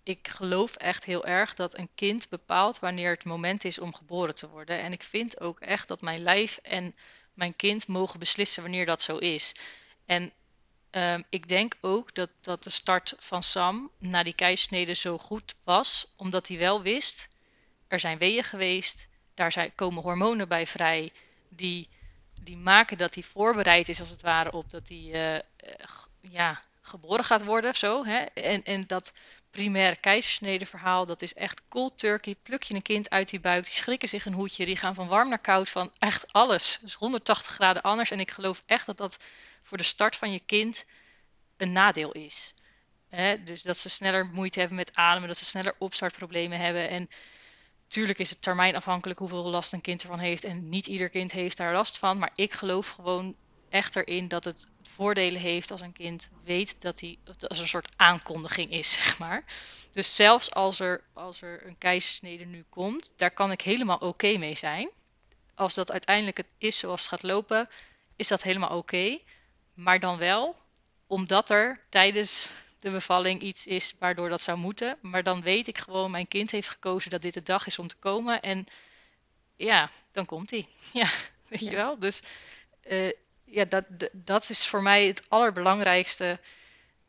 ik 0.04 0.28
geloof 0.28 0.76
echt 0.76 1.04
heel 1.04 1.26
erg 1.26 1.56
dat 1.56 1.78
een 1.78 1.90
kind 1.96 2.30
bepaalt 2.30 2.80
wanneer 2.80 3.12
het 3.12 3.26
moment 3.26 3.66
is 3.66 3.80
om 3.80 3.94
geboren 3.94 4.36
te 4.36 4.50
worden. 4.50 4.80
En 4.80 4.92
ik 4.92 5.04
vind 5.04 5.40
ook 5.40 5.60
echt 5.60 5.88
dat 5.88 6.02
mijn 6.02 6.20
lijf 6.20 6.58
en 6.58 6.96
mijn 7.36 7.56
kind 7.56 7.88
mogen 7.88 8.20
beslissen 8.20 8.62
wanneer 8.62 8.86
dat 8.86 9.02
zo 9.02 9.18
is. 9.18 9.56
En 10.06 10.32
um, 10.92 11.24
ik 11.30 11.48
denk 11.48 11.76
ook 11.82 12.16
dat, 12.16 12.30
dat 12.42 12.64
de 12.64 12.70
start 12.70 13.14
van 13.18 13.44
Sam 13.44 13.92
na 14.00 14.24
die 14.24 14.36
keisnede 14.36 14.94
zo 14.94 15.18
goed 15.18 15.56
was, 15.64 16.14
omdat 16.16 16.48
hij 16.48 16.58
wel 16.58 16.82
wist, 16.82 17.28
er 17.88 18.00
zijn 18.00 18.18
weeën 18.18 18.44
geweest, 18.44 19.08
daar 19.34 19.52
zijn, 19.52 19.76
komen 19.76 20.04
hormonen 20.04 20.48
bij 20.48 20.68
vrij, 20.68 21.12
die, 21.50 21.90
die 22.40 22.58
maken 22.58 22.98
dat 22.98 23.14
hij 23.14 23.24
voorbereid 23.24 23.90
is 23.90 24.00
als 24.00 24.10
het 24.10 24.22
ware 24.22 24.52
op 24.52 24.70
dat 24.70 24.88
hij 24.88 25.36
uh, 25.36 25.40
ja, 26.22 26.62
geboren 26.82 27.24
gaat 27.24 27.44
worden 27.44 27.70
of 27.70 27.78
zo. 27.78 28.06
Hè? 28.06 28.18
En, 28.24 28.64
en 28.64 28.88
dat 28.88 29.14
primaire 29.56 29.96
keizersnede 29.96 30.66
verhaal. 30.66 31.06
Dat 31.06 31.22
is 31.22 31.34
echt 31.34 31.62
cold 31.70 31.98
turkey. 31.98 32.36
Pluk 32.44 32.64
je 32.64 32.74
een 32.74 32.82
kind 32.82 33.10
uit 33.10 33.30
die 33.30 33.40
buik. 33.40 33.64
Die 33.64 33.74
schrikken 33.74 34.10
zich 34.10 34.26
een 34.26 34.34
hoedje. 34.34 34.66
Die 34.66 34.76
gaan 34.76 34.96
van 34.96 35.08
warm 35.08 35.30
naar 35.30 35.40
koud. 35.40 35.70
Van 35.70 35.92
echt 36.00 36.34
alles. 36.34 36.78
Dus 36.82 36.94
180 36.94 37.54
graden 37.54 37.82
anders. 37.82 38.12
En 38.12 38.20
ik 38.20 38.32
geloof 38.32 38.64
echt 38.66 38.86
dat 38.86 38.98
dat 38.98 39.18
voor 39.62 39.78
de 39.78 39.84
start 39.84 40.16
van 40.16 40.32
je 40.32 40.40
kind 40.40 40.86
een 41.58 41.72
nadeel 41.72 42.12
is. 42.12 42.54
dus 43.46 43.62
dat 43.62 43.78
ze 43.78 43.90
sneller 43.90 44.26
moeite 44.26 44.60
hebben 44.60 44.78
met 44.78 44.96
ademen. 44.96 45.28
Dat 45.28 45.38
ze 45.38 45.46
sneller 45.46 45.76
opstartproblemen 45.78 46.60
hebben. 46.60 46.90
En 46.90 47.10
tuurlijk 47.88 48.20
is 48.20 48.30
het 48.30 48.42
termijnafhankelijk 48.42 49.20
hoeveel 49.20 49.50
last 49.50 49.74
een 49.74 49.82
kind 49.82 50.02
ervan 50.02 50.20
heeft. 50.20 50.44
En 50.44 50.70
niet 50.70 50.88
ieder 50.88 51.10
kind 51.10 51.32
heeft 51.32 51.58
daar 51.58 51.74
last 51.74 51.98
van. 51.98 52.18
Maar 52.18 52.32
ik 52.36 52.54
geloof 52.54 52.90
gewoon 52.90 53.36
echt 53.76 53.96
erin 53.96 54.28
dat 54.28 54.44
het 54.44 54.68
voordelen 54.82 55.42
heeft 55.42 55.72
als 55.72 55.82
een 55.82 55.94
kind 55.94 56.30
weet 56.44 56.82
dat 56.82 57.00
hij 57.00 57.18
als 57.48 57.60
een 57.60 57.68
soort 57.68 57.92
aankondiging 57.96 58.72
is, 58.72 58.92
zeg 59.04 59.20
maar. 59.20 59.44
Dus 59.92 60.16
zelfs 60.16 60.54
als 60.54 60.80
er, 60.80 61.04
als 61.14 61.42
er 61.42 61.68
een 61.68 61.78
keizersnede 61.78 62.46
nu 62.46 62.66
komt, 62.70 63.14
daar 63.18 63.32
kan 63.32 63.52
ik 63.52 63.62
helemaal 63.62 63.98
oké 63.98 64.38
mee 64.38 64.56
zijn. 64.56 64.92
Als 65.56 65.74
dat 65.74 65.92
uiteindelijk 65.92 66.38
het 66.38 66.48
is 66.58 66.78
zoals 66.78 67.00
het 67.02 67.10
gaat 67.10 67.24
lopen, 67.24 67.70
is 68.16 68.28
dat 68.28 68.44
helemaal 68.44 68.78
oké. 68.78 69.20
Maar 69.74 70.00
dan 70.00 70.18
wel 70.18 70.56
omdat 71.08 71.50
er 71.50 71.80
tijdens 71.90 72.52
de 72.80 72.90
bevalling 72.90 73.42
iets 73.42 73.68
is 73.68 73.94
waardoor 74.00 74.30
dat 74.30 74.42
zou 74.42 74.58
moeten. 74.58 74.98
Maar 75.02 75.24
dan 75.24 75.42
weet 75.42 75.68
ik 75.68 75.78
gewoon, 75.78 76.12
mijn 76.12 76.28
kind 76.28 76.52
heeft 76.52 76.70
gekozen 76.70 77.12
dat 77.12 77.22
dit 77.22 77.34
de 77.34 77.44
dag 77.44 77.68
is 77.68 77.80
om 77.80 77.88
te 77.88 77.96
komen. 77.96 78.42
En 78.42 78.68
ja, 79.56 79.90
dan 80.12 80.26
komt 80.26 80.50
hij. 80.50 80.68
Ja, 81.02 81.10
weet 81.48 81.68
je 81.68 81.76
wel. 81.76 82.00
Dus 82.00 82.22
uh, 82.88 83.12
ja, 83.56 83.66
dat, 83.66 83.86
dat 84.12 84.50
is 84.50 84.68
voor 84.68 84.82
mij 84.82 85.08
het 85.08 85.30
allerbelangrijkste 85.30 86.40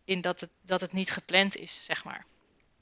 in 0.05 0.20
dat 0.20 0.40
het, 0.40 0.51
dat 0.62 0.80
het 0.80 0.92
niet 0.92 1.11
gepland 1.11 1.57
is, 1.57 1.84
zeg 1.84 2.05
maar. 2.05 2.26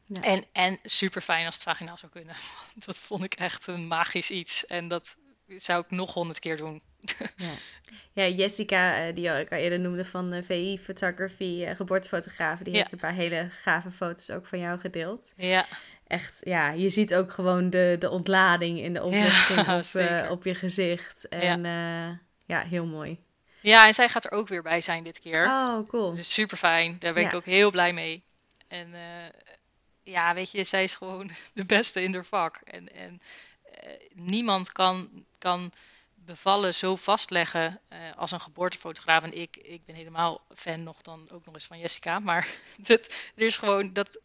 Ja. 0.07 0.23
En, 0.23 0.45
en 0.53 0.79
super 0.83 1.21
fijn 1.21 1.47
als 1.47 1.55
het 1.55 1.65
vaginaal 1.65 1.99
zou 1.99 2.13
kunnen. 2.13 2.35
Dat 2.87 2.99
vond 2.99 3.25
ik 3.25 3.35
echt 3.35 3.67
een 3.67 3.87
magisch 3.87 4.31
iets. 4.31 4.67
En 4.67 4.89
dat 4.89 5.17
zou 5.47 5.85
ik 5.85 5.91
nog 5.91 6.15
honderd 6.15 6.39
keer 6.39 6.57
doen. 6.57 6.83
Ja, 7.37 7.53
ja 8.13 8.29
Jessica, 8.29 9.07
eh, 9.07 9.15
die 9.15 9.29
ik 9.29 9.53
al 9.53 9.59
eerder 9.59 9.81
noemde 9.81 10.05
van 10.05 10.33
eh, 10.33 10.43
VI 10.43 10.79
Photography, 10.79 11.65
uh, 11.69 11.75
geboortefotografen, 11.75 12.65
die 12.65 12.77
heeft 12.77 12.93
een 12.93 12.99
paar 12.99 13.13
hele 13.15 13.49
gave 13.51 13.91
foto's 13.91 14.31
ook 14.31 14.47
van 14.47 14.59
jou 14.59 14.79
gedeeld. 14.79 15.33
Ja. 15.37 15.67
Echt, 16.07 16.41
ja, 16.41 16.71
je 16.71 16.91
ziet 16.91 17.15
ook 17.15 17.33
gewoon 17.33 17.71
de, 17.71 17.97
de 17.99 18.11
ontlading 18.11 18.79
in 18.79 18.93
de 18.93 19.03
opluchting 19.09 19.69
op, 19.69 20.31
op 20.31 20.45
je 20.45 20.55
gezicht. 20.55 21.29
En 21.29 21.63
ja. 21.63 22.21
ja, 22.47 22.63
heel 22.63 22.87
mooi. 22.87 23.24
Ja, 23.65 23.87
en 23.87 23.95
zij 23.95 24.09
gaat 24.09 24.25
er 24.25 24.31
ook 24.31 24.49
weer 24.49 24.63
bij 24.63 24.81
zijn 24.81 25.05
dit 25.05 25.19
keer. 25.19 25.47
Oh, 25.47 25.89
cool. 25.89 26.15
Dus 26.15 26.33
super 26.33 26.57
fijn. 26.57 26.97
Daar 26.99 27.13
ben 27.13 27.25
ik 27.25 27.35
ook 27.35 27.45
heel 27.45 27.71
blij 27.71 27.93
mee. 27.93 28.23
En 28.69 28.89
uh, 28.89 29.01
ja, 30.03 30.35
weet 30.35 30.51
je, 30.51 30.65
zij 30.65 30.83
is 30.83 30.95
gewoon 30.95 31.31
de 31.55 31.65
beste 31.65 32.03
in 32.03 32.15
haar 32.15 32.25
vak. 32.25 32.57
En, 32.65 32.93
en 32.95 33.23
uh, 33.85 33.91
niemand 34.13 34.73
kan, 34.73 35.25
kan 35.39 35.73
bevallen 36.15 36.75
zo 36.75 36.97
vastleggen 36.97 37.81
uh, 37.93 37.99
als 38.17 38.31
een 38.31 38.41
geboortefotograaf. 38.41 39.23
En 39.23 39.41
ik, 39.41 39.57
ik 39.57 39.85
ben 39.85 39.95
helemaal 39.95 40.41
fan 40.55 40.83
nog 40.83 41.03
dan 41.03 41.29
ook 41.33 41.45
nog 41.45 41.55
eens 41.55 41.67
van 41.67 41.79
Jessica. 41.79 42.19
Maar 42.19 42.49
dat, 42.89 43.31
er 43.35 43.47
is 43.47 43.57
gewoon 43.57 43.93
dat 43.93 44.19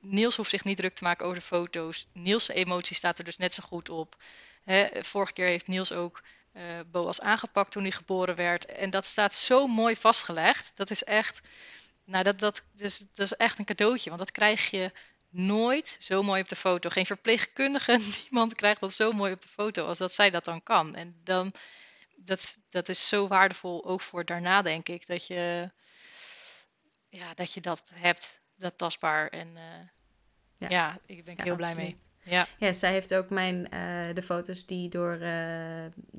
Niels 0.00 0.36
hoeft 0.36 0.50
zich 0.50 0.64
niet 0.64 0.76
druk 0.76 0.94
te 0.94 1.04
maken 1.04 1.24
over 1.24 1.38
de 1.38 1.44
foto's. 1.44 2.06
Niels' 2.12 2.48
emotie 2.48 2.96
staat 2.96 3.18
er 3.18 3.24
dus 3.24 3.36
net 3.36 3.54
zo 3.54 3.62
goed 3.66 3.88
op. 3.88 4.16
Hè, 4.64 5.04
vorige 5.04 5.32
keer 5.32 5.46
heeft 5.46 5.66
Niels 5.66 5.92
ook 5.92 6.22
uh, 6.56 6.80
Boas 6.86 7.20
aangepakt 7.20 7.70
toen 7.70 7.82
hij 7.82 7.90
geboren 7.90 8.36
werd. 8.36 8.66
En 8.66 8.90
dat 8.90 9.06
staat 9.06 9.34
zo 9.34 9.66
mooi 9.66 9.96
vastgelegd. 9.96 10.72
Dat 10.74 10.90
is 10.90 11.04
echt, 11.04 11.48
nou, 12.04 12.24
dat, 12.24 12.38
dat, 12.38 12.62
dus, 12.72 12.98
dat 12.98 13.26
is 13.26 13.32
echt 13.32 13.58
een 13.58 13.64
cadeautje. 13.64 14.08
Want 14.10 14.22
dat 14.22 14.32
krijg 14.32 14.70
je 14.70 14.92
nooit 15.28 15.96
zo 16.00 16.22
mooi 16.22 16.40
op 16.40 16.48
de 16.48 16.56
foto. 16.56 16.90
Geen 16.90 17.06
verpleegkundige, 17.06 18.00
niemand 18.22 18.54
krijgt 18.54 18.80
dat 18.80 18.92
zo 18.92 19.12
mooi 19.12 19.32
op 19.32 19.40
de 19.40 19.48
foto 19.48 19.86
als 19.86 19.98
dat 19.98 20.12
zij 20.12 20.30
dat 20.30 20.44
dan 20.44 20.62
kan. 20.62 20.94
En 20.94 21.20
dan, 21.24 21.52
dat, 22.16 22.58
dat 22.68 22.88
is 22.88 23.08
zo 23.08 23.26
waardevol 23.26 23.84
ook 23.84 24.00
voor 24.00 24.24
daarna, 24.24 24.62
denk 24.62 24.88
ik, 24.88 25.06
dat 25.06 25.26
je, 25.26 25.70
ja, 27.08 27.34
dat, 27.34 27.52
je 27.52 27.60
dat 27.60 27.90
hebt, 27.94 28.40
dat 28.56 28.78
tastbaar. 28.78 29.28
En 29.28 29.56
uh, 29.56 29.88
ja. 30.58 30.68
ja. 30.68 30.98
ik 31.06 31.24
ben 31.24 31.34
heel 31.42 31.56
blij 31.56 31.74
mee. 31.74 31.96
Ja. 32.28 32.46
ja, 32.58 32.72
zij 32.72 32.92
heeft 32.92 33.14
ook 33.14 33.30
mijn, 33.30 33.68
uh, 33.74 34.14
de 34.14 34.22
foto's 34.22 34.66
die 34.66 34.88
door 34.88 35.18
uh, 35.20 35.28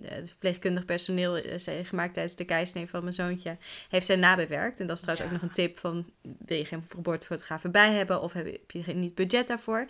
het 0.01 0.27
verpleegkundig 0.27 0.85
personeel 0.85 1.59
zijn 1.59 1.85
gemaakt 1.85 2.13
tijdens 2.13 2.35
de 2.35 2.45
keisnee 2.45 2.89
van 2.89 3.01
mijn 3.01 3.13
zoontje, 3.13 3.57
heeft 3.89 4.05
zij 4.05 4.15
nabewerkt. 4.15 4.79
En 4.79 4.87
dat 4.87 4.97
is 4.97 5.03
trouwens 5.03 5.27
ook 5.27 5.33
nog 5.33 5.49
een 5.49 5.55
tip 5.55 5.79
van, 5.79 6.11
wil 6.21 6.57
je 6.57 6.65
geen 6.65 6.85
geboortefotograaf 6.89 7.63
erbij 7.63 7.93
hebben 7.93 8.21
of 8.21 8.33
heb 8.33 8.71
je 8.71 8.93
niet 8.93 9.15
budget 9.15 9.47
daarvoor? 9.47 9.87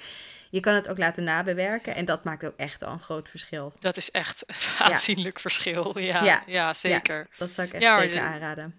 Je 0.50 0.60
kan 0.60 0.74
het 0.74 0.90
ook 0.90 0.98
laten 0.98 1.24
nabewerken 1.24 1.96
en 1.96 2.06
dat 2.06 2.24
maakt 2.24 2.46
ook 2.46 2.58
echt 2.58 2.84
al 2.84 2.92
een 2.92 3.02
groot 3.02 3.30
verschil. 3.30 3.74
Dat 3.80 3.98
is 3.98 4.12
echt 4.12 4.44
een 4.48 4.86
aanzienlijk 4.86 5.40
verschil, 5.40 6.00
ja. 6.00 6.44
Ja, 6.46 6.74
zeker. 6.74 7.28
dat 7.38 7.54
zou 7.54 7.68
ik 7.68 7.74
echt 7.74 7.94
zeker 7.94 8.20
aanraden. 8.22 8.76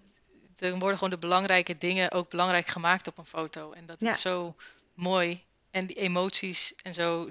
Er 0.57 0.77
worden 0.77 0.97
gewoon 0.97 1.09
de 1.09 1.17
belangrijke 1.17 1.77
dingen 1.77 2.11
ook 2.11 2.29
belangrijk 2.29 2.67
gemaakt 2.67 3.07
op 3.07 3.17
een 3.17 3.25
foto. 3.25 3.71
En 3.71 3.85
dat 3.85 4.01
is 4.01 4.21
zo 4.21 4.55
mooi 4.93 5.47
en 5.71 5.85
die 5.85 5.95
emoties 5.95 6.73
en 6.83 6.93
zo, 6.93 7.29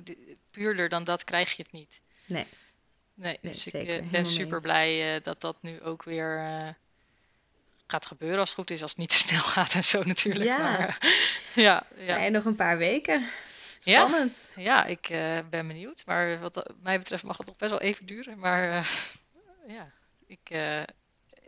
puurder 0.50 0.88
dan 0.88 1.04
dat 1.04 1.24
krijg 1.24 1.56
je 1.56 1.62
het 1.62 1.72
niet. 1.72 2.00
Nee. 2.26 2.46
Nee, 3.18 3.38
dus 3.42 3.66
ik 3.66 3.88
eh, 3.88 4.10
ben 4.10 4.26
super 4.26 4.60
blij 4.60 5.14
uh, 5.14 5.22
dat 5.22 5.40
dat 5.40 5.56
nu 5.60 5.82
ook 5.82 6.02
weer 6.02 6.38
uh, 6.38 6.68
gaat 7.86 8.06
gebeuren 8.06 8.38
als 8.38 8.48
het 8.48 8.58
goed 8.58 8.70
is. 8.70 8.82
Als 8.82 8.90
het 8.90 9.00
niet 9.00 9.08
te 9.08 9.16
snel 9.16 9.40
gaat 9.56 9.74
en 9.74 9.84
zo 9.84 10.02
natuurlijk. 10.04 10.44
Ja, 10.44 10.58
maar, 10.58 10.98
ja, 11.54 11.86
ja. 11.96 12.24
En 12.24 12.32
nog 12.32 12.44
een 12.44 12.56
paar 12.56 12.78
weken. 12.78 13.28
Spannend. 13.78 14.52
Ja, 14.56 14.62
ja 14.62 14.84
ik 14.84 15.08
ben 15.50 15.66
benieuwd. 15.68 16.02
Maar 16.06 16.40
wat 16.40 16.72
mij 16.82 16.98
betreft 16.98 17.22
mag 17.22 17.36
het 17.38 17.46
nog 17.46 17.56
best 17.56 17.70
wel 17.70 17.80
even 17.80 18.06
duren. 18.06 18.38
Maar 18.38 18.90
ja, 19.76 19.92
ik 20.26 20.50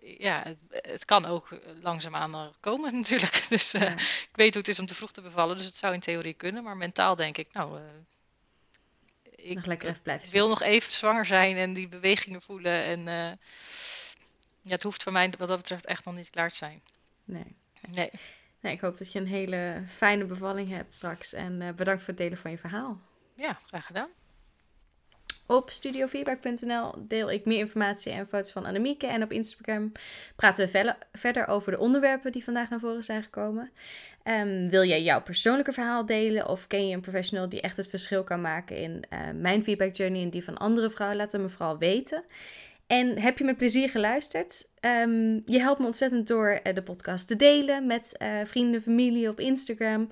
ja, 0.00 0.42
het, 0.42 0.62
het, 0.70 1.04
kan 1.04 1.26
ook 1.26 1.48
langzaamaan 1.80 2.54
komen 2.60 2.94
natuurlijk. 3.00 3.46
Dus 3.48 3.74
uh, 3.74 3.90
ik 3.92 4.30
weet 4.32 4.54
hoe 4.54 4.62
het 4.62 4.68
is 4.68 4.78
om 4.78 4.86
te 4.86 4.94
vroeg 4.94 5.12
te 5.12 5.22
bevallen, 5.22 5.56
dus 5.56 5.64
het 5.64 5.74
zou 5.74 5.94
in 5.94 6.00
theorie 6.00 6.34
kunnen. 6.34 6.62
Maar 6.62 6.76
mentaal 6.76 7.16
denk 7.16 7.36
ik, 7.36 7.52
nou, 7.52 7.80
uh, 7.80 7.84
ik 9.22 9.54
nog 9.54 9.66
lekker 9.66 9.88
even 9.88 10.02
blijven 10.02 10.30
wil 10.30 10.48
nog 10.48 10.62
even 10.62 10.92
zwanger 10.92 11.26
zijn 11.26 11.56
en 11.56 11.72
die 11.72 11.88
bewegingen 11.88 12.42
voelen. 12.42 12.82
En 12.82 12.98
uh, 12.98 13.30
ja, 14.62 14.72
het 14.72 14.82
hoeft 14.82 15.02
voor 15.02 15.12
mij 15.12 15.34
wat 15.38 15.48
dat 15.48 15.58
betreft 15.58 15.86
echt 15.86 16.04
nog 16.04 16.14
niet 16.14 16.30
klaar 16.30 16.50
te 16.50 16.56
zijn. 16.56 16.82
Nee. 17.24 17.56
Nee. 17.92 18.10
nee 18.60 18.72
ik 18.72 18.80
hoop 18.80 18.98
dat 18.98 19.12
je 19.12 19.18
een 19.18 19.26
hele 19.26 19.82
fijne 19.88 20.24
bevalling 20.24 20.68
hebt 20.68 20.94
straks. 20.94 21.32
En 21.32 21.74
bedankt 21.76 22.00
voor 22.00 22.08
het 22.08 22.22
delen 22.22 22.38
van 22.38 22.50
je 22.50 22.58
verhaal. 22.58 23.00
Ja, 23.34 23.58
graag 23.66 23.86
gedaan. 23.86 24.08
Op 25.50 25.70
studiofeedback.nl 25.70 26.92
deel 26.98 27.30
ik 27.30 27.44
meer 27.44 27.58
informatie 27.58 28.12
en 28.12 28.26
foto's 28.26 28.52
van 28.52 28.64
Annemieke. 28.64 29.06
En 29.06 29.22
op 29.22 29.32
Instagram 29.32 29.92
praten 30.36 30.72
we 30.72 30.94
verder 31.12 31.46
over 31.46 31.72
de 31.72 31.78
onderwerpen 31.78 32.32
die 32.32 32.44
vandaag 32.44 32.70
naar 32.70 32.80
voren 32.80 33.04
zijn 33.04 33.22
gekomen. 33.22 33.70
Um, 34.24 34.68
wil 34.68 34.84
jij 34.84 35.02
jouw 35.02 35.22
persoonlijke 35.22 35.72
verhaal 35.72 36.06
delen? 36.06 36.48
Of 36.48 36.66
ken 36.66 36.88
je 36.88 36.94
een 36.94 37.00
professional 37.00 37.48
die 37.48 37.60
echt 37.60 37.76
het 37.76 37.88
verschil 37.88 38.24
kan 38.24 38.40
maken 38.40 38.76
in 38.76 39.02
uh, 39.12 39.18
mijn 39.34 39.62
feedback 39.62 39.94
journey 39.94 40.22
en 40.22 40.30
die 40.30 40.44
van 40.44 40.58
andere 40.58 40.90
vrouwen? 40.90 41.18
Laat 41.18 41.32
het 41.32 41.40
me 41.40 41.48
vooral 41.48 41.78
weten. 41.78 42.24
En 42.86 43.18
heb 43.18 43.38
je 43.38 43.44
met 43.44 43.56
plezier 43.56 43.90
geluisterd? 43.90 44.68
Um, 44.80 45.42
je 45.46 45.60
helpt 45.60 45.80
me 45.80 45.86
ontzettend 45.86 46.26
door 46.26 46.60
uh, 46.66 46.74
de 46.74 46.82
podcast 46.82 47.28
te 47.28 47.36
delen 47.36 47.86
met 47.86 48.16
uh, 48.18 48.28
vrienden, 48.44 48.82
familie 48.82 49.28
op 49.28 49.40
Instagram. 49.40 50.08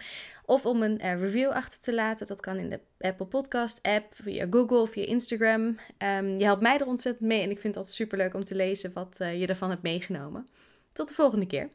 Of 0.49 0.67
om 0.67 0.83
een 0.83 1.05
uh, 1.05 1.21
review 1.21 1.51
achter 1.51 1.81
te 1.81 1.95
laten. 1.95 2.27
Dat 2.27 2.41
kan 2.41 2.57
in 2.57 2.71
de 2.71 2.81
Apple 2.99 3.27
Podcast 3.27 3.83
app, 3.83 4.15
via 4.15 4.47
Google, 4.51 4.87
via 4.87 5.05
Instagram. 5.05 5.63
Um, 5.99 6.39
je 6.39 6.45
helpt 6.45 6.63
mij 6.63 6.79
er 6.79 6.87
ontzettend 6.87 7.29
mee 7.29 7.43
en 7.43 7.51
ik 7.51 7.59
vind 7.59 7.75
het 7.75 7.77
altijd 7.77 7.95
super 7.95 8.19
leuk 8.19 8.35
om 8.35 8.45
te 8.45 8.55
lezen 8.55 8.93
wat 8.93 9.17
je 9.19 9.47
ervan 9.47 9.71
hebt 9.71 9.83
meegenomen. 9.83 10.47
Tot 10.93 11.09
de 11.09 11.15
volgende 11.15 11.47
keer. 11.47 11.69